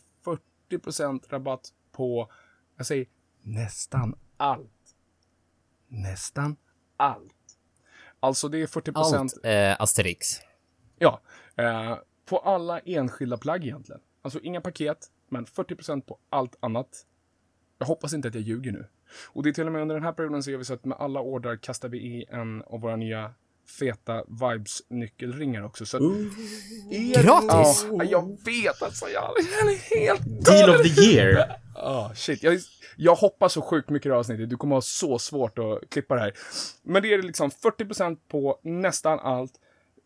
40% 0.72 1.24
rabatt 1.30 1.70
på, 1.92 2.32
jag 2.78 2.86
säger 2.86 3.08
nästan 3.42 4.16
allt. 4.38 4.72
Nästan 5.88 6.56
allt. 6.98 7.32
Alltså 8.20 8.48
det 8.48 8.62
är 8.62 8.68
40% 8.68 9.16
Allt 9.16 9.46
eh, 9.46 9.82
Asterix. 9.82 10.42
Ja, 10.98 11.22
eh, 11.56 11.98
på 12.26 12.38
alla 12.38 12.80
enskilda 12.80 13.38
plagg 13.38 13.64
egentligen. 13.64 14.02
Alltså 14.22 14.40
inga 14.40 14.62
paket, 14.62 15.12
men 15.30 15.46
40% 15.46 16.02
på 16.02 16.20
allt 16.30 16.56
annat. 16.60 17.06
Jag 17.78 17.86
hoppas 17.86 18.14
inte 18.14 18.28
att 18.28 18.36
jag 18.36 18.44
ljuger 18.44 18.72
nu. 18.72 18.86
Och 19.28 19.44
det 19.44 19.50
är 19.50 19.54
till 19.54 19.68
och 19.68 19.74
med 19.74 19.82
under 19.82 19.96
den 19.96 20.04
här 20.04 20.12
perioden 20.12 20.44
så 20.44 20.52
gör 20.52 20.58
vi 20.58 20.66
så 20.66 20.74
att 20.74 20.86
med 20.86 20.98
alla 20.98 21.20
ordrar 21.20 21.56
kastar 21.56 21.90
vi 21.90 21.98
i 21.98 22.26
en 22.30 22.64
av 22.64 22.82
våra 22.82 22.96
nya 22.96 23.34
feta 23.80 24.24
Vibes-nyckelringar 24.28 25.64
också. 25.66 25.86
Så 25.86 25.98
att 25.98 26.04
er- 26.92 27.24
Gratis? 27.24 27.86
Ja, 27.92 28.04
jag 28.04 28.38
vet 28.46 28.82
alltså. 28.82 29.06
Jag 29.10 29.32
jag 29.62 29.72
är 29.74 30.00
helt 30.00 30.46
Deal 30.46 30.70
of 30.70 30.82
the 30.82 31.02
year! 31.02 31.56
Ah, 31.78 32.14
shit. 32.14 32.44
Jag, 32.44 32.60
jag 32.98 33.16
hoppas 33.16 33.54
så 33.54 33.62
sjukt 33.62 33.90
mycket 33.90 34.06
i 34.06 34.10
det 34.10 34.16
här 34.16 34.20
avsnittet. 34.20 34.50
Du 34.50 34.58
kommer 34.58 34.76
ha 34.76 34.82
så 34.82 35.20
svårt 35.20 35.60
att 35.60 35.90
klippa 35.90 36.16
det 36.16 36.22
här. 36.22 36.34
Men 36.84 37.02
det 37.04 37.14
är 37.14 37.22
liksom 37.22 37.50
40% 37.50 38.18
på 38.28 38.60
nästan 38.64 39.20
allt. 39.20 39.54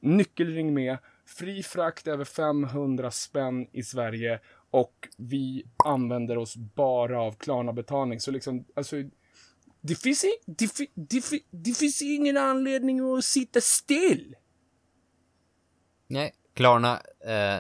Nyckelring 0.01 0.74
med. 0.74 0.97
Fri 1.26 1.64
frakt 1.64 2.07
över 2.07 2.26
500 2.26 3.12
spänn 3.12 3.68
i 3.72 3.84
Sverige. 3.84 4.39
Och 4.72 4.93
vi 5.18 5.66
använder 5.86 6.38
oss 6.38 6.55
bara 6.55 7.22
av 7.22 7.32
Klarna-betalning. 7.36 8.20
Så 8.20 8.32
liksom, 8.32 8.66
alltså... 8.76 8.95
Det 9.82 9.95
finns, 9.95 10.23
i, 10.23 10.30
det, 10.45 10.69
det, 10.95 11.23
det 11.51 11.73
finns 11.73 12.01
ingen 12.01 12.38
anledning 12.38 12.99
att 13.17 13.25
sitta 13.25 13.61
still. 13.61 14.36
Nej, 16.07 16.32
Klarna, 16.53 16.93
eh, 17.25 17.59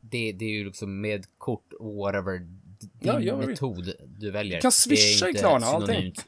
det, 0.00 0.32
det 0.32 0.44
är 0.44 0.50
ju 0.50 0.64
liksom 0.64 1.00
med 1.00 1.26
kort 1.38 1.72
och 1.72 1.94
whatever, 1.94 2.38
din 2.78 3.22
Ja, 3.22 3.36
metod 3.36 3.92
du 4.18 4.30
väljer. 4.30 4.60
kan 4.60 4.72
swisha 4.72 5.28
i 5.28 5.34
Klarna, 5.34 5.66
allting. 5.66 5.94
synonymt. 5.94 6.24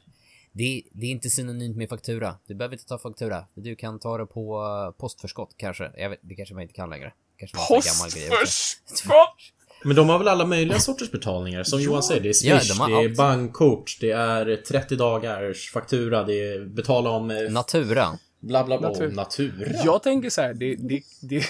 Det, 0.51 0.83
det 0.91 1.05
är 1.05 1.11
inte 1.11 1.29
synonymt 1.29 1.77
med 1.77 1.89
faktura. 1.89 2.37
Du 2.47 2.55
behöver 2.55 2.75
inte 2.75 2.85
ta 2.85 2.97
faktura. 2.99 3.45
Du 3.53 3.75
kan 3.75 3.99
ta 3.99 4.17
det 4.17 4.25
på 4.25 4.63
postförskott 4.97 5.53
kanske. 5.57 5.91
Jag 5.97 6.09
vet, 6.09 6.19
det 6.21 6.35
kanske 6.35 6.53
man 6.55 6.61
inte 6.61 6.73
kan 6.73 6.89
längre. 6.89 7.13
Kanske. 7.37 7.57
Postförskott! 7.57 9.53
Men 9.83 9.95
de 9.95 10.09
har 10.09 10.17
väl 10.19 10.27
alla 10.27 10.45
möjliga 10.45 10.79
sorters 10.79 11.11
betalningar? 11.11 11.63
Som 11.63 11.81
Johan 11.81 12.03
säger, 12.03 12.21
det 12.21 12.29
är 12.29 12.47
Ja, 12.47 12.59
Swish, 12.59 12.69
de 12.77 12.79
har 12.79 12.89
det 12.89 12.95
är 12.95 13.09
allt. 13.09 13.17
bankkort, 13.17 13.97
det 14.01 14.11
är 14.11 14.55
30 14.55 14.95
dagars 14.95 15.71
faktura, 15.71 16.23
det 16.23 16.33
är 16.53 16.65
betala 16.65 17.09
om 17.09 17.31
eh, 17.31 17.51
Natura. 17.51 18.07
bla 18.39 18.63
bla 18.63 18.79
bla. 18.79 18.89
Natur. 18.89 19.11
Natur. 19.11 19.51
natur. 19.59 19.75
Jag 19.85 20.03
tänker 20.03 20.29
så 20.29 20.41
här, 20.41 20.53
det, 20.53 20.75
det, 20.75 21.01
det, 21.21 21.37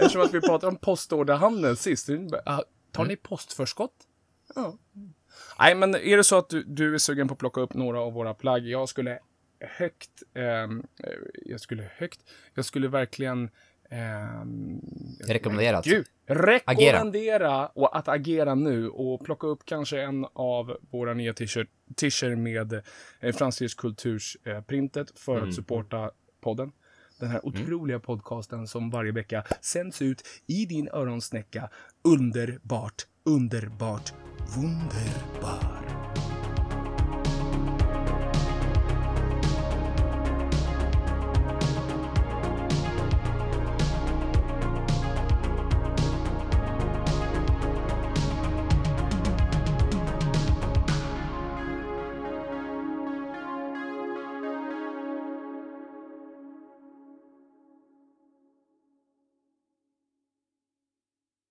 eftersom 0.00 0.20
att 0.22 0.34
vi 0.34 0.40
pratade 0.40 0.66
om 0.66 0.76
postorderhandeln 0.76 1.76
sist, 1.76 2.08
ah, 2.46 2.62
tar 2.92 3.04
ni 3.04 3.16
postförskott? 3.16 3.94
Ja. 4.54 4.78
Nej, 5.58 5.74
men 5.74 5.94
är 5.94 6.16
det 6.16 6.24
så 6.24 6.38
att 6.38 6.48
du, 6.48 6.62
du 6.66 6.94
är 6.94 6.98
sugen 6.98 7.28
på 7.28 7.32
att 7.32 7.38
plocka 7.38 7.60
upp 7.60 7.74
några 7.74 8.00
av 8.00 8.12
våra 8.12 8.34
plagg, 8.34 8.66
jag 8.66 8.88
skulle 8.88 9.18
högt, 9.78 10.22
ehm, 10.34 10.82
eh, 11.04 11.10
jag 11.46 11.60
skulle 11.60 11.90
högt, 11.96 12.20
jag 12.54 12.64
skulle 12.64 12.88
verkligen 12.88 13.50
Rekommenderat. 15.20 15.84
Gud, 15.84 16.06
rekommendera 16.26 17.66
och 17.66 17.96
att 17.96 18.08
agera 18.08 18.54
nu 18.54 18.88
och 18.88 19.24
plocka 19.24 19.46
upp 19.46 19.60
kanske 19.64 20.02
en 20.02 20.26
av 20.32 20.76
våra 20.90 21.14
nya 21.14 21.32
t-shirt, 21.32 21.68
t-shirts 21.96 22.38
med 22.38 22.72
eh, 23.20 23.32
Fransk 23.32 23.76
Kulturs 23.76 24.36
eh, 24.44 24.60
printet 24.60 25.18
för 25.18 25.42
att 25.42 25.54
supporta 25.54 26.10
podden. 26.40 26.72
Den 27.20 27.28
här 27.30 27.46
otroliga 27.46 27.98
podcasten 27.98 28.66
som 28.66 28.90
varje 28.90 29.12
vecka 29.12 29.44
sänds 29.60 30.02
ut 30.02 30.22
i 30.46 30.66
din 30.66 30.88
öronsnäcka. 30.88 31.70
Underbart, 32.04 33.06
underbart, 33.24 34.12
wunderbar. 34.56 35.89